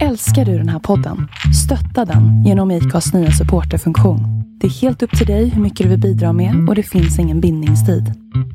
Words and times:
Älskar 0.00 0.44
du 0.44 0.58
den 0.58 0.68
här 0.68 0.78
podden? 0.78 1.28
Stötta 1.64 2.04
den 2.04 2.44
genom 2.44 2.70
IKAs 2.70 3.14
nya 3.14 3.30
supporterfunktion. 3.30 4.20
Det 4.60 4.66
är 4.66 4.70
helt 4.70 5.02
upp 5.02 5.18
till 5.18 5.26
dig 5.26 5.48
hur 5.48 5.62
mycket 5.62 5.84
du 5.84 5.90
vill 5.90 6.00
bidra 6.00 6.32
med 6.32 6.68
och 6.68 6.74
det 6.74 6.82
finns 6.82 7.18
ingen 7.18 7.40
bindningstid. 7.40 8.04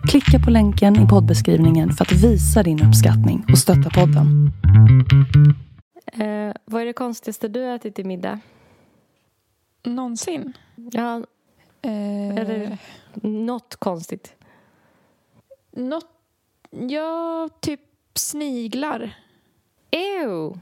Klicka 0.09 0.39
på 0.45 0.51
länken 0.51 1.05
i 1.05 1.07
poddbeskrivningen 1.07 1.91
för 1.91 2.05
att 2.05 2.11
visa 2.11 2.63
din 2.63 2.83
uppskattning 2.87 3.45
och 3.51 3.57
stötta 3.57 3.89
podden. 3.89 4.51
Eh, 6.13 6.53
vad 6.65 6.81
är 6.81 6.85
det 6.85 6.93
konstigaste 6.93 7.47
du 7.47 7.63
har 7.63 7.75
ätit 7.75 7.95
till 7.95 8.05
middag? 8.05 8.39
Någonsin. 9.85 10.53
Ja, 10.91 11.23
Eh, 11.81 12.37
eller 12.37 12.77
något 13.21 13.75
konstigt. 13.75 14.35
Något... 15.71 16.09
Ja, 16.89 17.49
typ 17.59 17.81
sniglar. 18.13 19.15
Ew! 19.91 20.53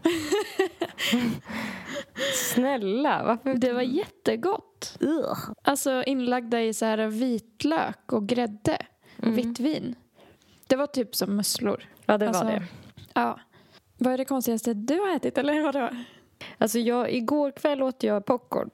Snälla, 2.34 3.24
varför? 3.24 3.54
Det 3.54 3.74
var 3.74 3.82
jättegott. 3.82 4.98
Ugh. 5.00 5.38
Alltså 5.62 6.04
inlagda 6.04 6.62
i 6.62 6.74
så 6.74 6.86
här 6.86 6.98
vitlök 7.08 8.14
och 8.14 8.28
grädde 8.28 8.78
och 9.18 9.24
Mm. 9.24 9.36
vitt 9.36 9.60
vin. 9.60 9.96
Det 10.68 10.76
var 10.76 10.88
typ 10.88 11.16
som 11.16 11.36
musslor. 11.36 11.84
Ja, 12.06 12.18
det 12.18 12.26
var 12.26 12.34
Alltså, 12.34 12.46
det. 12.46 12.64
Ja. 13.14 13.40
Vad 13.98 14.14
är 14.14 14.18
det 14.18 14.26
konstigaste 14.26 14.74
du 14.74 15.00
har 15.00 15.16
ätit 15.16 15.38
eller 15.38 15.62
vadå? 15.64 15.90
Alltså 16.58 16.80
jag, 16.80 17.12
igår 17.14 17.52
kväll 17.52 17.84
åt 17.84 18.04
jag 18.04 18.26
popcorn 18.26 18.70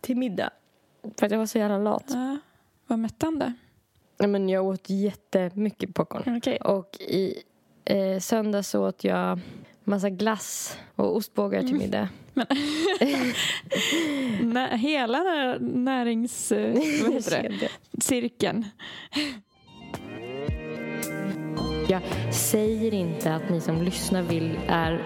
till 0.00 0.16
middag. 0.16 0.50
För 1.18 1.26
att 1.26 1.32
jag 1.32 1.38
var 1.38 1.46
så 1.46 1.58
jävla 1.58 1.78
lat. 1.78 2.04
Ja, 2.08 2.36
vad 2.86 2.98
mättande. 2.98 3.52
Nej, 4.18 4.28
men 4.28 4.48
jag 4.48 4.64
åt 4.66 4.90
jättemycket 4.90 5.94
popcorn. 5.94 6.36
Okej. 6.36 6.56
Och 6.56 6.96
i 7.00 7.42
eh, 7.84 8.18
söndag 8.20 8.62
så 8.62 8.86
åt 8.88 9.04
jag 9.04 9.40
massa 9.86 10.10
glass 10.10 10.78
och 10.96 11.16
ostbågar 11.16 11.62
till 11.62 11.74
middag. 11.74 12.08
Nä, 14.40 14.76
hela 14.76 15.18
närings... 15.60 16.52
eh, 16.52 16.74
Vad 17.04 17.12
heter 17.14 17.56
det? 17.60 18.02
Cirkeln. 18.04 18.64
Jag 21.88 22.02
säger 22.32 22.94
inte 22.94 23.34
att 23.34 23.50
ni 23.50 23.60
som 23.60 23.82
lyssnar 23.82 24.22
vill 24.22 24.58
är 24.68 25.02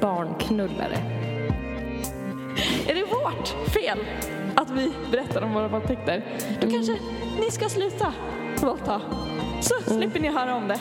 barnknullare. 0.00 0.96
Är 2.88 2.94
det 2.94 3.04
vårt 3.04 3.48
fel 3.72 3.98
att 4.54 4.70
vi 4.70 4.92
berättar 5.10 5.42
om 5.42 5.52
våra 5.54 5.68
våldtäkter? 5.68 6.24
Då 6.60 6.70
kanske 6.70 6.92
ni 7.40 7.50
ska 7.50 7.68
sluta 7.68 8.14
våldta. 8.62 9.00
Så 9.60 9.74
slipper 9.94 10.20
ni 10.20 10.28
höra 10.28 10.54
om 10.56 10.68
det. 10.68 10.80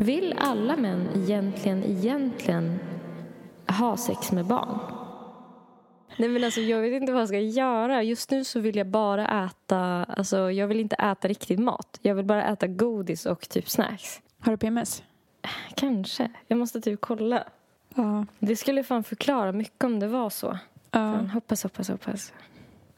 Vill 0.00 0.34
alla 0.38 0.76
män 0.76 1.08
egentligen, 1.14 1.84
egentligen 1.84 2.78
ha 3.68 3.96
sex 3.96 4.32
med 4.32 4.46
barn? 4.46 4.78
Nej 6.16 6.28
men 6.28 6.44
alltså 6.44 6.60
jag 6.60 6.80
vet 6.80 6.92
inte 6.92 7.12
vad 7.12 7.20
jag 7.20 7.28
ska 7.28 7.38
göra. 7.38 8.02
Just 8.02 8.30
nu 8.30 8.44
så 8.44 8.60
vill 8.60 8.76
jag 8.76 8.86
bara 8.86 9.44
äta, 9.44 10.04
alltså 10.04 10.50
jag 10.50 10.66
vill 10.68 10.80
inte 10.80 10.96
äta 10.96 11.28
riktig 11.28 11.58
mat. 11.58 11.98
Jag 12.02 12.14
vill 12.14 12.24
bara 12.24 12.44
äta 12.44 12.66
godis 12.66 13.26
och 13.26 13.48
typ 13.48 13.70
snacks. 13.70 14.20
Har 14.38 14.52
du 14.52 14.58
PMS? 14.58 15.02
Kanske. 15.74 16.30
Jag 16.46 16.58
måste 16.58 16.80
typ 16.80 17.00
kolla. 17.00 17.44
Ja. 17.94 18.26
Det 18.38 18.56
skulle 18.56 18.84
fan 18.84 19.04
förklara 19.04 19.52
mycket 19.52 19.84
om 19.84 20.00
det 20.00 20.08
var 20.08 20.30
så. 20.30 20.58
Fan, 20.92 21.24
ja. 21.24 21.32
hoppas, 21.32 21.62
hoppas, 21.62 21.88
hoppas. 21.88 22.32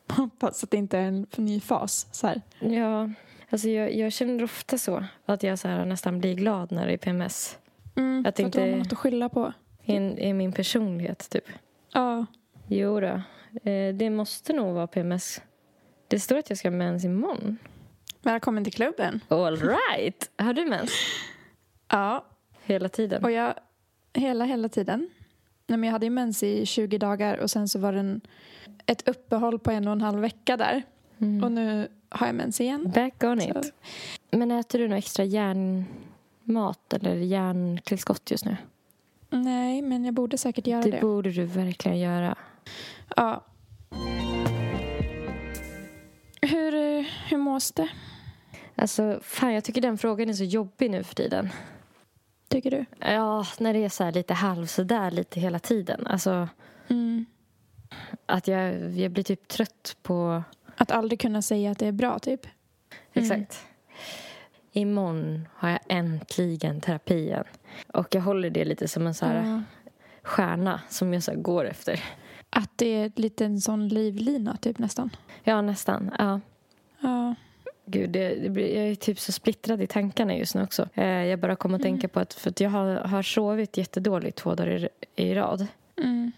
Hoppas 0.08 0.64
att 0.64 0.70
det 0.70 0.76
inte 0.76 0.98
är 0.98 1.02
en 1.02 1.26
ny 1.36 1.60
fas. 1.60 2.06
Så 2.12 2.26
här. 2.26 2.42
Ja, 2.58 3.10
alltså 3.50 3.68
jag, 3.68 3.94
jag 3.94 4.12
känner 4.12 4.44
ofta 4.44 4.78
så. 4.78 5.04
Att 5.26 5.42
jag 5.42 5.58
så 5.58 5.68
här 5.68 5.84
nästan 5.84 6.18
blir 6.18 6.34
glad 6.34 6.72
när 6.72 6.86
det 6.86 6.92
är 6.92 6.96
PMS. 6.96 7.58
Mm, 7.96 8.24
Att 8.26 8.38
inte- 8.38 8.46
att 8.58 8.64
du 8.64 8.70
har 8.70 8.78
något 8.78 8.92
att 8.92 8.98
skylla 8.98 9.28
på. 9.28 9.52
I, 9.84 9.96
en, 9.96 10.18
i 10.18 10.32
min 10.32 10.52
personlighet 10.52 11.30
typ. 11.30 11.44
Ja. 11.92 12.26
Jo 12.68 13.00
då. 13.00 13.20
Eh, 13.70 13.94
det 13.94 14.10
måste 14.10 14.52
nog 14.52 14.74
vara 14.74 14.86
PMS. 14.86 15.42
Det 16.08 16.20
står 16.20 16.38
att 16.38 16.48
jag 16.50 16.58
ska 16.58 16.68
ha 16.68 16.76
mens 16.76 17.04
imorgon. 17.04 17.58
Välkommen 18.22 18.64
till 18.64 18.72
klubben. 18.72 19.20
All 19.28 19.56
right. 19.56 20.30
Har 20.38 20.52
du 20.52 20.64
mens? 20.66 20.90
Ja, 21.90 22.24
Hela 22.64 22.88
tiden? 22.88 23.24
och 23.24 23.30
jag... 23.30 23.54
Hela, 24.14 24.44
hela 24.44 24.68
tiden. 24.68 25.08
Nej, 25.66 25.78
men 25.78 25.86
jag 25.86 25.92
hade 25.92 26.06
ju 26.06 26.10
mens 26.10 26.42
i 26.42 26.66
20 26.66 26.98
dagar 26.98 27.36
och 27.38 27.50
sen 27.50 27.68
så 27.68 27.78
var 27.78 27.92
det 27.92 27.98
en, 27.98 28.20
ett 28.86 29.08
uppehåll 29.08 29.58
på 29.58 29.70
en 29.70 29.86
och 29.86 29.92
en 29.92 30.00
halv 30.00 30.20
vecka 30.20 30.56
där. 30.56 30.82
Mm. 31.20 31.44
Och 31.44 31.52
nu 31.52 31.88
har 32.08 32.26
jag 32.26 32.34
mens 32.36 32.60
igen. 32.60 32.90
Back 32.94 33.24
on 33.24 33.40
Så- 33.40 33.48
it. 33.48 33.72
Men 34.30 34.50
äter 34.50 34.78
du 34.78 34.88
något 34.88 34.98
extra 34.98 35.24
järnmat 35.24 36.92
eller 36.92 37.14
järntillskott 37.16 38.30
just 38.30 38.44
nu? 38.44 38.56
Nej, 39.30 39.82
men 39.82 40.04
jag 40.04 40.14
borde 40.14 40.38
säkert 40.38 40.66
göra 40.66 40.82
Det 40.82 40.90
det. 40.90 41.00
borde 41.00 41.30
du 41.30 41.44
verkligen 41.44 41.98
göra. 41.98 42.36
Ja. 43.16 43.44
Hur, 46.42 47.02
hur 47.28 47.36
mås 47.36 47.72
det, 47.72 47.88
Alltså, 48.74 49.20
fan, 49.22 49.54
jag 49.54 49.64
tycker 49.64 49.80
den 49.80 49.98
frågan 49.98 50.28
är 50.28 50.32
så 50.32 50.44
jobbig 50.44 50.90
nu 50.90 51.02
för 51.04 51.14
tiden. 51.14 51.48
tycker 52.48 52.70
du? 52.70 52.84
Ja, 53.00 53.46
när 53.58 53.72
det 53.72 53.84
är 53.84 53.88
så 53.88 54.04
här 54.04 54.12
lite 54.12 54.34
halv 54.34 54.66
sådär 54.66 55.10
lite 55.10 55.40
hela 55.40 55.58
tiden. 55.58 56.06
Alltså, 56.06 56.48
Mm. 56.90 57.26
att 58.26 58.48
jag, 58.48 58.90
jag 58.90 59.10
blir 59.12 59.24
typ 59.24 59.48
trött 59.48 59.96
på... 60.02 60.42
Att 60.78 60.90
aldrig 60.90 61.20
kunna 61.20 61.42
säga 61.42 61.70
att 61.70 61.78
det 61.78 61.86
är 61.86 61.92
bra, 61.92 62.18
typ. 62.18 62.46
Exakt. 63.12 63.66
Imorgon 64.72 65.48
har 65.54 65.68
jag 65.70 65.78
äntligen 65.88 66.80
terapien. 66.80 67.44
Och 67.92 68.14
jag 68.14 68.22
håller 68.22 68.50
det 68.50 68.64
lite 68.64 68.88
som 68.88 69.06
en 69.06 69.14
så 69.14 69.26
här 69.26 69.44
Ja. 69.44 69.62
stjärna 70.22 70.80
som 70.88 71.14
jag 71.14 71.22
så 71.22 71.30
här 71.30 71.38
går 71.38 71.64
efter. 71.64 72.04
Att 72.50 72.70
det 72.76 72.86
är 72.86 73.12
lite 73.16 73.44
en 73.44 73.60
sån 73.60 73.88
livlina, 73.88 74.56
typ 74.56 74.78
nästan. 74.78 75.10
Ja, 75.44 75.60
nästan. 75.62 76.10
Ja. 76.18 76.40
Ja. 77.00 77.34
Gud, 77.86 78.10
det, 78.10 78.34
det 78.34 78.50
blir, 78.50 78.76
jag 78.76 78.88
är 78.88 78.94
typ 78.94 79.18
så 79.20 79.32
splittrad 79.32 79.82
i 79.82 79.86
tankarna 79.86 80.36
just 80.36 80.54
nu 80.54 80.62
också. 80.62 80.88
Eh, 80.94 81.06
jag 81.06 81.38
bara 81.38 81.56
kommer 81.56 81.76
att 81.76 81.82
tänka 81.82 82.08
på 82.08 82.20
att, 82.20 82.34
för 82.34 82.50
att 82.50 82.60
jag 82.60 82.70
har, 82.70 82.94
har 82.94 83.22
sovit 83.22 83.76
jättedåligt 83.76 84.38
två 84.38 84.54
dagar 84.54 84.88
i, 85.16 85.22
i 85.22 85.34
rad. 85.34 85.66
Mm. 85.96 86.32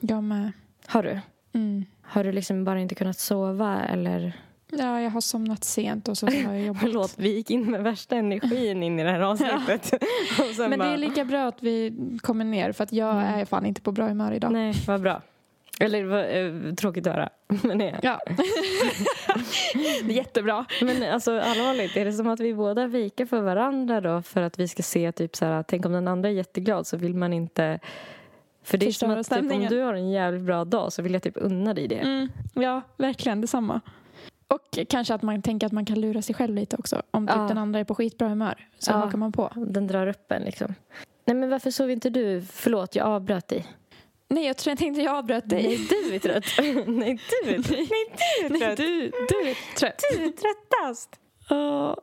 Jag 0.00 0.22
med. 0.24 0.52
Har 0.86 1.02
du? 1.02 1.20
Mm. 1.58 1.84
Har 2.02 2.24
du 2.24 2.32
liksom 2.32 2.64
bara 2.64 2.80
inte 2.80 2.94
kunnat 2.94 3.18
sova 3.18 3.84
eller? 3.84 4.32
Ja, 4.70 5.00
jag 5.00 5.10
har 5.10 5.20
somnat 5.20 5.64
sent 5.64 6.08
och 6.08 6.18
så 6.18 6.26
har 6.26 6.32
jag 6.54 6.60
jobbat. 6.66 6.80
Förlåt, 6.84 7.14
vi 7.16 7.28
gick 7.34 7.50
in 7.50 7.70
med 7.70 7.82
värsta 7.82 8.16
energin 8.16 8.82
in 8.82 8.98
i 9.00 9.04
det 9.04 9.10
här 9.10 9.20
avsnittet. 9.20 9.84
Sen 10.56 10.56
Men 10.58 10.70
det 10.70 10.76
bara, 10.76 10.88
är 10.88 10.96
lika 10.96 11.24
bra 11.24 11.48
att 11.48 11.62
vi 11.62 11.92
kommer 12.22 12.44
ner 12.44 12.72
för 12.72 12.84
att 12.84 12.92
jag 12.92 13.12
Mm. 13.14 13.40
är 13.40 13.44
fan 13.44 13.66
inte 13.66 13.80
på 13.80 13.92
bra 13.92 14.08
humör 14.08 14.32
idag. 14.32 14.52
Nej, 14.52 14.74
vad 14.86 15.00
bra. 15.00 15.22
Eller 15.80 16.04
vad, 16.04 16.20
eh, 16.20 16.74
tråkigt 16.74 17.06
att 17.06 17.14
höra. 17.14 17.28
Men, 17.62 17.78
det. 17.78 18.00
Ja. 18.02 18.20
det 19.74 20.12
är 20.12 20.16
jättebra. 20.16 20.64
men 20.82 21.02
alltså 21.12 21.30
allvarligt, 21.40 21.96
är 21.96 22.04
det 22.04 22.12
som 22.12 22.28
att 22.28 22.40
vi 22.40 22.54
båda 22.54 22.86
viker 22.86 23.26
för 23.26 23.40
varandra 23.40 24.00
då 24.00 24.22
för 24.22 24.42
att 24.42 24.58
vi 24.58 24.68
ska 24.68 24.82
se 24.82 25.12
typ 25.12 25.36
så 25.36 25.44
här, 25.44 25.62
tänk 25.62 25.86
om 25.86 25.92
den 25.92 26.08
andra 26.08 26.28
är 26.28 26.32
jätteglad 26.32 26.86
så 26.86 26.96
vill 26.96 27.14
man 27.14 27.32
inte 27.32 27.78
för 28.68 28.78
det 28.78 28.86
är 28.86 28.92
som 28.92 29.10
att 29.10 29.30
typ, 29.30 29.52
om 29.52 29.66
du 29.68 29.80
har 29.80 29.94
en 29.94 30.10
jävligt 30.10 30.42
bra 30.42 30.64
dag 30.64 30.92
så 30.92 31.02
vill 31.02 31.12
jag 31.12 31.22
typ 31.22 31.36
unna 31.36 31.74
dig 31.74 31.88
det. 31.88 31.98
Mm. 31.98 32.28
Ja, 32.54 32.82
verkligen 32.96 33.40
detsamma. 33.40 33.80
Och 34.48 34.78
kanske 34.88 35.14
att 35.14 35.22
man 35.22 35.42
tänker 35.42 35.66
att 35.66 35.72
man 35.72 35.84
kan 35.84 36.00
lura 36.00 36.22
sig 36.22 36.34
själv 36.34 36.54
lite 36.54 36.76
också. 36.76 37.02
Om 37.10 37.26
typ 37.26 37.36
Ja. 37.36 37.42
den 37.42 37.58
andra 37.58 37.80
är 37.80 37.84
på 37.84 37.94
skitbra 37.94 38.28
humör. 38.28 38.68
Så 38.78 38.90
Ja. 38.92 38.96
hakar 38.96 39.18
man 39.18 39.32
på. 39.32 39.52
Den 39.56 39.86
drar 39.86 40.06
upp 40.06 40.32
en 40.32 40.42
liksom. 40.42 40.74
Nej 41.24 41.36
men 41.36 41.50
varför 41.50 41.70
sov 41.70 41.90
inte 41.90 42.10
du? 42.10 42.42
Förlåt, 42.52 42.96
jag 42.96 43.06
avbröt 43.06 43.48
dig. 43.48 43.66
Nej, 44.28 44.46
jag, 44.46 44.56
tror, 44.56 44.70
jag 44.70 44.78
tänkte 44.78 45.02
jag 45.02 45.16
avbröt 45.16 45.48
dig. 45.48 45.62
Nej, 45.62 45.86
du 46.08 46.14
är 46.14 46.18
trött. 46.18 46.44
Nej, 46.86 47.18
du 47.44 47.50
är 47.54 47.62
trött. 47.62 47.70
Nej, 47.70 47.88
du 48.40 48.46
är 48.46 48.50
Nej, 48.50 48.60
trött. 48.60 48.76
du, 48.76 49.10
du 49.28 49.50
är 49.50 49.76
trött. 49.78 50.02
Du 50.16 50.24
är 50.24 50.30
tröttast. 50.30 51.10
Ja. 51.48 51.96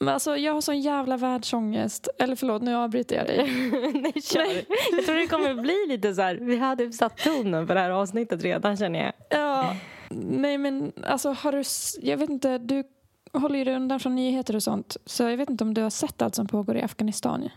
Men 0.00 0.14
alltså, 0.14 0.36
jag 0.36 0.54
har 0.54 0.60
sån 0.60 0.80
jävla 0.80 1.16
världsångest. 1.16 2.08
Eller 2.18 2.36
förlåt, 2.36 2.62
nu 2.62 2.76
avbryter 2.76 3.16
jag 3.16 3.26
dig. 3.26 3.70
Nej, 3.94 4.22
kör. 4.22 4.64
Jag 4.96 5.06
tror 5.06 5.14
det 5.14 5.26
kommer 5.26 5.54
bli 5.54 5.86
lite 5.88 6.14
så 6.14 6.22
här. 6.22 6.34
Vi 6.34 6.56
hade 6.56 6.92
satt 6.92 7.16
tonen 7.16 7.66
för 7.66 7.74
det 7.74 7.80
här 7.80 7.90
avsnittet 7.90 8.42
redan 8.42 8.76
känner 8.76 9.04
jag. 9.04 9.12
Ja. 9.40 9.76
Nej, 10.10 10.58
men 10.58 10.92
alltså 11.04 11.30
har 11.30 11.52
du... 11.52 11.62
Jag 12.08 12.16
vet 12.16 12.30
inte, 12.30 12.58
du 12.58 12.84
håller 13.32 13.58
ju 13.58 13.64
dig 13.64 13.76
undan 13.76 14.00
från 14.00 14.14
nyheter 14.14 14.56
och 14.56 14.62
sånt. 14.62 14.96
Så 15.06 15.22
jag 15.22 15.36
vet 15.36 15.50
inte 15.50 15.64
om 15.64 15.74
du 15.74 15.82
har 15.82 15.90
sett 15.90 16.22
allt 16.22 16.34
som 16.34 16.46
pågår 16.46 16.76
i 16.76 16.82
Afghanistan. 16.82 17.48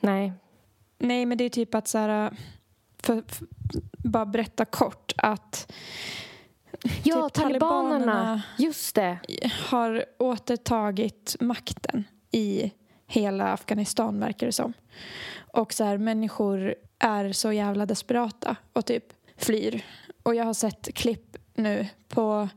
Nej. 0.00 0.32
Nej, 0.98 1.26
men 1.26 1.38
det 1.38 1.44
är 1.44 1.50
typ 1.50 1.74
att 1.74 1.88
så 1.88 1.98
här... 1.98 2.36
För, 3.02 3.22
för, 3.28 3.46
bara 4.08 4.26
berätta 4.26 4.64
kort 4.64 5.12
att 5.16 5.72
Ja, 7.02 7.28
Typ 7.28 7.42
talibanerna. 7.42 7.98
talibanerna. 7.98 8.42
Just 8.58 8.94
det. 8.94 9.18
har 9.70 10.04
återtagit 10.18 11.36
makten 11.40 12.04
i 12.30 12.72
hela 13.06 13.52
Afghanistan 13.52 14.20
verkar 14.20 14.46
det 14.46 14.52
som. 14.52 14.72
Och 15.52 15.72
så 15.72 15.84
här, 15.84 15.98
människor 15.98 16.74
är 16.98 17.32
så 17.32 17.52
jävla 17.52 17.86
desperata 17.86 18.56
och 18.72 18.86
typ 18.86 19.04
flyr. 19.36 19.84
Och 20.22 20.34
jag 20.34 20.44
har 20.44 20.54
sett 20.54 20.94
klipp 20.94 21.36
nu 21.54 21.88
på 22.08 22.48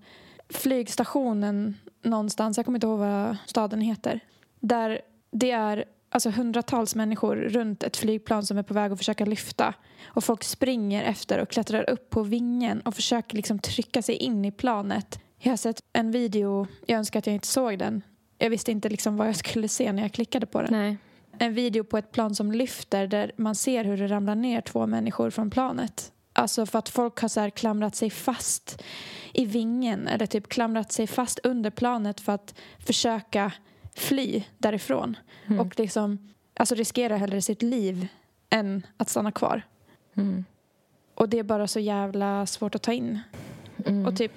flygstationen 0.50 1.78
någonstans, 2.02 2.58
jag 2.58 2.66
kommer 2.66 2.78
inte 2.78 2.88
ihåg 2.88 3.00
vad 3.00 3.38
staden 3.46 3.82
heter, 3.82 4.20
där 4.60 5.02
det 5.32 5.52
är 5.52 5.86
alltså 6.10 6.30
hundratals 6.30 6.96
människor 6.96 7.36
runt 7.36 7.84
ett 7.84 7.98
flygplan 7.98 8.46
som 8.46 8.58
är 8.58 8.64
på 8.64 8.74
väg 8.74 8.92
att 8.92 8.98
försöka 8.98 9.26
lyfta. 9.26 9.74
Och 10.06 10.24
folk 10.24 10.44
springer 10.44 11.04
efter 11.04 11.40
och 11.40 11.50
klättrar 11.50 11.90
upp 11.90 12.10
på 12.10 12.24
vingen 12.24 12.82
och 12.82 12.96
försöker 12.96 13.36
liksom 13.36 13.60
trycka 13.60 14.02
sig 14.02 14.16
in 14.16 14.46
i 14.46 14.52
planet. 14.52 15.20
Jag 15.40 15.52
har 15.52 15.58
sett 15.58 15.80
en 15.94 16.12
video, 16.12 16.68
jag 16.86 16.98
önskar 16.98 17.20
att 17.20 17.28
jag 17.28 17.34
inte 17.34 17.48
såg 17.48 17.80
den. 17.80 18.02
Jag 18.38 18.50
visste 18.50 18.72
inte 18.72 18.90
liksom 18.90 19.18
vad 19.18 19.28
jag 19.28 19.36
skulle 19.36 19.68
se 19.68 19.92
när 19.92 20.02
jag 20.02 20.12
klickade 20.12 20.46
på 20.46 20.62
den. 20.62 20.72
Nej. 20.72 20.98
En 21.38 21.54
video 21.54 21.84
på 21.84 21.98
ett 21.98 22.12
plan 22.12 22.36
som 22.36 22.52
lyfter 22.52 23.08
där 23.08 23.32
man 23.38 23.56
ser 23.56 23.86
hur 23.86 23.98
det 23.98 24.08
ramlar 24.08 24.36
ner 24.36 24.62
två 24.62 24.88
människor 24.88 25.30
från 25.30 25.50
planet. 25.50 26.12
Alltså 26.34 26.66
för 26.66 26.80
att 26.80 26.90
folk 26.90 27.20
har 27.20 27.28
så 27.28 27.52
klamrat 27.52 27.96
sig 27.96 28.10
fast 28.10 28.84
i 29.34 29.46
vingen 29.46 30.08
eller 30.08 30.26
typ 30.26 30.48
klamrat 30.48 30.92
sig 30.92 31.08
fast 31.08 31.40
under 31.44 31.70
planet 31.70 32.22
för 32.22 32.32
att 32.32 32.56
försöka 32.80 33.52
fly 33.96 34.44
därifrån. 34.58 35.18
Mm. 35.46 35.60
Och 35.60 35.80
liksom, 35.80 36.34
alltså 36.54 36.76
riskerar 36.76 37.18
hellre 37.18 37.42
sitt 37.42 37.62
liv 37.62 38.08
än 38.50 38.86
att 38.98 39.10
stanna 39.10 39.32
kvar. 39.32 39.62
Mm. 40.16 40.46
Och 41.16 41.30
det 41.30 41.40
är 41.40 41.44
bara 41.44 41.68
så 41.68 41.80
jävla 41.80 42.46
svårt 42.46 42.76
att 42.76 42.82
ta 42.82 42.94
in. 42.94 43.20
Mm. 43.86 44.06
Och 44.06 44.18
typ, 44.18 44.32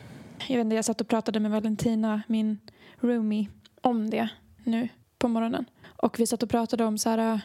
jag 0.48 0.56
vet 0.56 0.64
inte, 0.64 0.76
jag 0.76 0.84
satt 0.84 1.00
och 1.00 1.08
pratade 1.08 1.40
med 1.40 1.50
Valentina, 1.50 2.22
min 2.26 2.58
roomie, 3.00 3.48
om 3.80 4.10
det 4.10 4.28
nu 4.64 4.88
på 5.18 5.28
morgonen. 5.28 5.64
Och 5.86 6.20
vi 6.20 6.26
satt 6.26 6.42
och 6.42 6.50
pratade 6.50 6.84
om 6.84 6.98
så 6.98 7.10
här, 7.10 7.40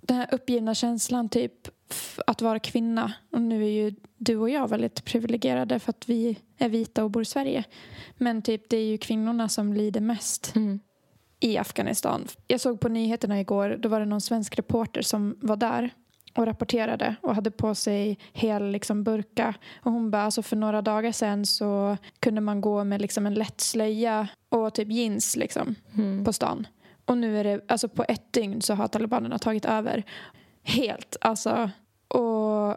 den 0.00 0.16
här 0.16 0.28
uppgivna 0.32 0.74
känslan 0.74 1.28
typ 1.28 1.68
att 2.26 2.42
vara 2.42 2.58
kvinna. 2.58 3.12
Och 3.30 3.40
nu 3.40 3.64
är 3.64 3.70
ju 3.70 3.94
du 4.16 4.36
och 4.36 4.50
jag 4.50 4.68
väldigt 4.68 5.04
privilegierade 5.04 5.78
för 5.78 5.90
att 5.90 6.08
vi 6.08 6.38
är 6.58 6.68
vita 6.68 7.04
och 7.04 7.10
bor 7.10 7.22
i 7.22 7.24
Sverige. 7.24 7.64
Men 8.16 8.42
typ 8.42 8.68
det 8.68 8.76
är 8.76 8.86
ju 8.86 8.98
kvinnorna 8.98 9.48
som 9.48 9.72
lider 9.72 10.00
mest 10.00 10.56
Mm. 10.56 10.80
I 11.40 11.58
Afghanistan. 11.58 12.26
Jag 12.46 12.60
såg 12.60 12.80
på 12.80 12.88
nyheterna 12.88 13.40
igår, 13.40 13.76
då 13.80 13.88
var 13.88 14.00
det 14.00 14.06
någon 14.06 14.20
svensk 14.20 14.58
reporter 14.58 15.02
som 15.02 15.36
var 15.40 15.56
där 15.56 15.90
och 16.36 16.46
rapporterade 16.46 17.16
och 17.22 17.34
hade 17.34 17.50
på 17.50 17.74
sig 17.74 18.18
hel 18.32 18.70
liksom, 18.70 19.04
burka. 19.04 19.54
Och 19.82 19.92
hon 19.92 20.10
bara, 20.10 20.22
alltså 20.22 20.42
för 20.42 20.56
några 20.56 20.82
dagar 20.82 21.12
sedan 21.12 21.46
så 21.46 21.96
kunde 22.20 22.40
man 22.40 22.60
gå 22.60 22.84
med 22.84 23.00
liksom 23.00 23.26
en 23.26 23.34
lätt 23.34 23.60
slöja 23.60 24.28
och 24.48 24.74
typ 24.74 24.88
jeans 24.92 25.36
liksom, 25.36 25.74
Mm. 25.94 26.24
på 26.24 26.32
stan. 26.32 26.66
Och 27.04 27.18
nu 27.18 27.40
är 27.40 27.44
det, 27.44 27.60
alltså 27.68 27.88
på 27.88 28.04
ett 28.08 28.32
dygn 28.32 28.62
så 28.62 28.74
har 28.74 28.88
talibanerna 28.88 29.38
tagit 29.38 29.64
över. 29.64 30.04
Helt, 30.62 31.16
alltså. 31.20 31.70
Och, 32.08 32.70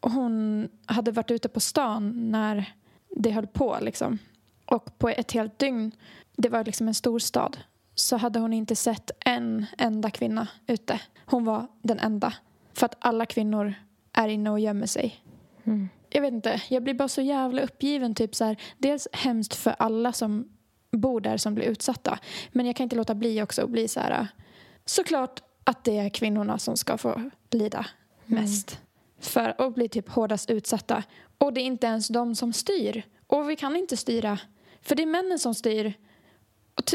och 0.00 0.10
hon 0.10 0.68
hade 0.86 1.12
varit 1.12 1.30
ute 1.30 1.48
på 1.48 1.60
stan 1.60 2.30
när 2.30 2.72
det 3.16 3.30
höll 3.30 3.46
på 3.46 3.76
liksom. 3.80 4.18
Och 4.66 4.98
på 4.98 5.08
ett 5.08 5.32
helt 5.32 5.58
dygn, 5.58 5.92
det 6.36 6.48
var 6.48 6.64
liksom 6.64 6.88
en 6.88 6.94
stor 6.94 7.18
stad, 7.18 7.56
så 7.94 8.16
hade 8.16 8.38
hon 8.38 8.52
inte 8.52 8.76
sett 8.76 9.10
en 9.20 9.66
enda 9.78 10.10
kvinna 10.10 10.48
ute. 10.66 11.00
Hon 11.26 11.44
var 11.44 11.66
den 11.82 11.98
enda. 11.98 12.34
För 12.74 12.86
att 12.86 12.96
alla 12.98 13.26
kvinnor 13.26 13.74
är 14.12 14.28
inne 14.28 14.50
och 14.50 14.60
gömmer 14.60 14.86
sig. 14.86 15.24
Mm. 15.64 15.88
Jag 16.10 16.22
vet 16.22 16.32
inte, 16.32 16.62
jag 16.68 16.82
blir 16.82 16.94
bara 16.94 17.08
så 17.08 17.20
jävla 17.20 17.62
uppgiven. 17.62 18.14
Typ 18.14 18.34
så 18.34 18.44
här, 18.44 18.56
dels 18.78 19.08
hemskt 19.12 19.54
för 19.54 19.74
alla 19.78 20.12
som 20.12 20.48
bor 20.90 21.20
där 21.20 21.36
som 21.36 21.54
blir 21.54 21.64
utsatta. 21.64 22.18
Men 22.52 22.66
jag 22.66 22.76
kan 22.76 22.84
inte 22.84 22.96
låta 22.96 23.14
bli 23.14 23.42
också 23.42 23.62
att 23.62 23.70
bli 23.70 23.88
så 23.88 24.00
här... 24.00 24.28
Såklart 24.84 25.42
att 25.64 25.84
det 25.84 25.98
är 25.98 26.08
kvinnorna 26.08 26.58
som 26.58 26.76
ska 26.76 26.98
få 26.98 27.30
lida 27.50 27.86
mest. 28.24 28.80
För 29.20 29.54
att 29.62 29.74
bli 29.74 29.88
typ 29.88 30.08
hårdast 30.08 30.50
utsatta. 30.50 31.02
Och 31.38 31.52
det 31.52 31.60
är 31.60 31.64
inte 31.64 31.86
ens 31.86 32.08
de 32.08 32.34
som 32.34 32.52
styr. 32.52 33.02
Och 33.26 33.50
vi 33.50 33.56
kan 33.56 33.76
inte 33.76 33.96
styra. 33.96 34.38
För 34.82 34.94
det 34.94 35.02
är 35.02 35.06
männen 35.06 35.38
som 35.38 35.54
styr. 35.54 35.94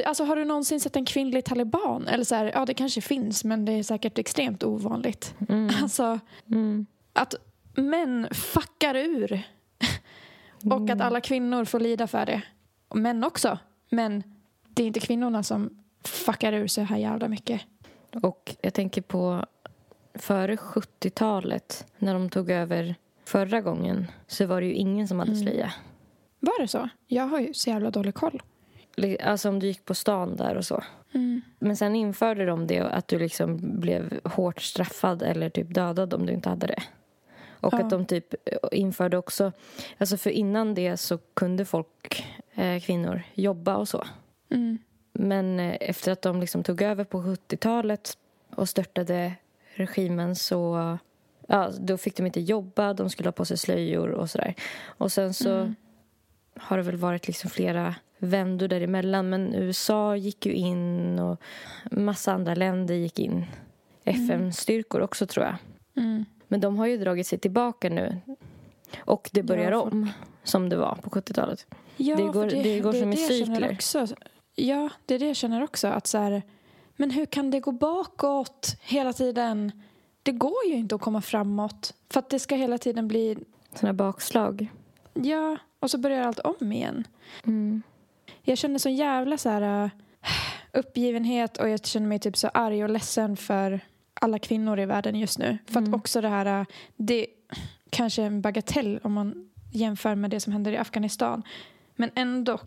Alltså, 0.05 0.23
har 0.23 0.35
du 0.35 0.45
någonsin 0.45 0.79
sett 0.79 0.95
en 0.95 1.05
kvinnlig 1.05 1.45
taliban? 1.45 2.07
Eller 2.07 2.23
så 2.23 2.35
här, 2.35 2.51
ja 2.53 2.65
det 2.65 2.73
kanske 2.73 3.01
finns 3.01 3.43
men 3.43 3.65
det 3.65 3.71
är 3.71 3.83
säkert 3.83 4.17
extremt 4.17 4.63
ovanligt. 4.63 5.35
Mm. 5.49 5.69
Alltså 5.81 6.19
Mm. 6.51 6.85
att 7.13 7.35
män 7.75 8.27
fuckar 8.31 8.95
ur. 8.95 9.41
Och 10.71 10.89
att 10.89 11.01
alla 11.01 11.21
kvinnor 11.21 11.65
får 11.65 11.79
lida 11.79 12.07
för 12.07 12.25
det. 12.25 12.41
Och 12.87 12.97
män 12.97 13.23
också. 13.23 13.59
Men 13.89 14.23
det 14.67 14.83
är 14.83 14.87
inte 14.87 14.99
kvinnorna 14.99 15.43
som 15.43 15.69
fuckar 16.03 16.53
ur 16.53 16.67
så 16.67 16.81
här 16.81 16.97
jävla 16.97 17.27
mycket. 17.27 17.61
Och 18.23 18.55
jag 18.61 18.73
tänker 18.73 19.01
på 19.01 19.45
före 20.13 20.55
70-talet 20.55 21.85
när 21.97 22.13
de 22.13 22.29
tog 22.29 22.49
över 22.51 22.95
förra 23.25 23.61
gången 23.61 24.07
så 24.27 24.45
var 24.45 24.61
det 24.61 24.67
ju 24.67 24.73
ingen 24.73 25.07
som 25.07 25.19
hade 25.19 25.31
Mm. 25.31 25.43
slöja. 25.43 25.73
Var 26.39 26.61
det 26.61 26.67
så? 26.67 26.89
Jag 27.07 27.27
har 27.27 27.39
ju 27.39 27.53
så 27.53 27.69
jävla 27.69 27.91
dålig 27.91 28.13
koll. 28.15 28.41
Alltså 29.23 29.49
om 29.49 29.59
du 29.59 29.67
gick 29.67 29.85
på 29.85 29.95
stan 29.95 30.35
där 30.35 30.55
och 30.55 30.65
så. 30.65 30.83
Mm. 31.13 31.41
Men 31.59 31.77
sen 31.77 31.95
införde 31.95 32.45
de 32.45 32.67
det 32.67 32.79
att 32.79 33.07
du 33.07 33.19
liksom 33.19 33.79
blev 33.79 34.19
hårt 34.23 34.61
straffad 34.61 35.21
eller 35.21 35.49
typ 35.49 35.73
dödad 35.73 36.13
om 36.13 36.25
du 36.25 36.33
inte 36.33 36.49
hade 36.49 36.67
det. 36.67 36.83
Och 37.59 37.73
Ja. 37.73 37.77
att 37.79 37.89
de 37.89 38.05
typ 38.05 38.33
införde 38.71 39.17
också, 39.17 39.51
alltså 39.97 40.17
för 40.17 40.29
innan 40.29 40.73
det 40.73 40.97
så 40.97 41.17
kunde 41.17 41.65
folk, 41.65 42.25
eh, 42.55 42.79
kvinnor, 42.81 43.21
jobba 43.33 43.75
och 43.77 43.87
så. 43.87 44.03
Mm. 44.49 44.77
Men 45.13 45.59
eh, 45.59 45.77
efter 45.81 46.11
att 46.11 46.21
de 46.21 46.39
liksom 46.39 46.63
tog 46.63 46.81
över 46.81 47.03
på 47.03 47.21
70-talet 47.21 48.17
och 48.55 48.69
störtade 48.69 49.33
regimen 49.75 50.35
så 50.35 50.97
ja, 51.47 51.71
då 51.79 51.97
fick 51.97 52.15
de 52.17 52.25
inte 52.25 52.41
jobba, 52.41 52.93
de 52.93 53.09
skulle 53.09 53.27
ha 53.27 53.31
på 53.31 53.45
sig 53.45 53.57
slöjor 53.57 54.09
och 54.09 54.29
sådär. 54.29 54.53
Och 54.85 55.11
sen 55.11 55.33
så 55.33 55.49
Mm. 55.53 55.75
har 56.59 56.77
det 56.77 56.83
väl 56.83 56.95
varit 56.97 57.27
liksom 57.27 57.49
flera 57.49 57.95
vändor 58.17 58.67
däremellan. 58.67 59.29
Men 59.29 59.55
USA 59.55 60.15
gick 60.15 60.45
ju 60.45 60.53
in 60.53 61.19
och 61.19 61.41
massa 61.91 62.33
andra 62.33 62.55
länder 62.55 62.95
gick 62.95 63.19
in. 63.19 63.45
FN-styrkor 64.03 65.01
också 65.01 65.27
tror 65.27 65.45
jag. 65.45 65.55
Mm. 66.03 66.25
Men 66.47 66.59
de 66.61 66.77
har 66.79 66.85
ju 66.85 66.97
dragit 66.97 67.27
sig 67.27 67.39
tillbaka 67.39 67.89
nu. 67.89 68.17
Och 68.99 69.29
det 69.33 69.43
börjar 69.43 69.71
Ja, 69.71 69.83
för- 69.83 69.91
om 69.91 70.09
som 70.43 70.69
det 70.69 70.75
var 70.75 70.95
på 70.95 71.09
70-talet. 71.09 71.65
Ja, 71.97 72.15
Det 72.15 72.23
går- 72.23 72.45
det 72.45 72.79
går 72.79 72.93
som 72.93 73.13
i 73.13 73.15
det 73.15 73.21
känner 73.27 73.55
cykler. 73.55 73.71
Också. 73.73 74.07
Ja, 74.55 74.89
det 75.05 75.15
är 75.15 75.19
det 75.19 75.27
jag 75.27 75.35
känner 75.35 75.63
också. 75.63 75.87
Att 75.87 76.07
så 76.07 76.17
här, 76.17 76.41
men 76.95 77.11
hur 77.11 77.25
kan 77.25 77.51
det 77.51 77.59
gå 77.59 77.71
bakåt 77.71 78.75
hela 78.81 79.13
tiden? 79.13 79.71
Det 80.23 80.31
går 80.31 80.65
ju 80.67 80.73
inte 80.73 80.95
att 80.95 81.01
komma 81.01 81.21
framåt. 81.21 81.93
För 82.09 82.19
att 82.19 82.29
det 82.29 82.39
ska 82.39 82.55
hela 82.55 82.77
tiden 82.77 83.07
bli... 83.07 83.37
Sådana 83.73 83.93
bakslag. 83.93 84.67
Ja, 85.13 85.57
och 85.79 85.91
så 85.91 85.97
börjar 85.97 86.21
allt 86.23 86.39
om 86.39 86.71
igen. 86.71 87.03
Mm. 87.45 87.81
Jag 88.49 88.57
känner 88.57 88.79
så 88.79 88.89
jävla 88.89 89.37
så 89.37 89.49
här 89.49 89.83
äh, 89.83 89.89
uppgivenhet 90.73 91.57
och 91.57 91.69
jag 91.69 91.85
känner 91.85 92.07
mig 92.07 92.19
typ 92.19 92.37
så 92.37 92.47
arg 92.47 92.83
och 92.83 92.89
ledsen 92.89 93.37
för 93.37 93.79
alla 94.21 94.39
kvinnor 94.39 94.79
i 94.79 94.85
världen 94.85 95.15
just 95.19 95.39
nu. 95.39 95.57
För 95.65 95.79
att 95.79 95.87
Mm. 95.87 95.93
också 95.93 96.21
det 96.21 96.27
här, 96.29 96.59
äh, 96.59 96.65
det 96.95 97.27
kanske 97.89 98.21
är 98.21 98.25
en 98.27 98.41
bagatell 98.41 98.99
om 99.03 99.13
man 99.13 99.49
jämför 99.71 100.15
med 100.15 100.29
det 100.31 100.39
som 100.39 100.53
händer 100.53 100.71
i 100.71 100.77
Afghanistan. 100.77 101.43
Men 101.95 102.09
ändå, 102.15 102.59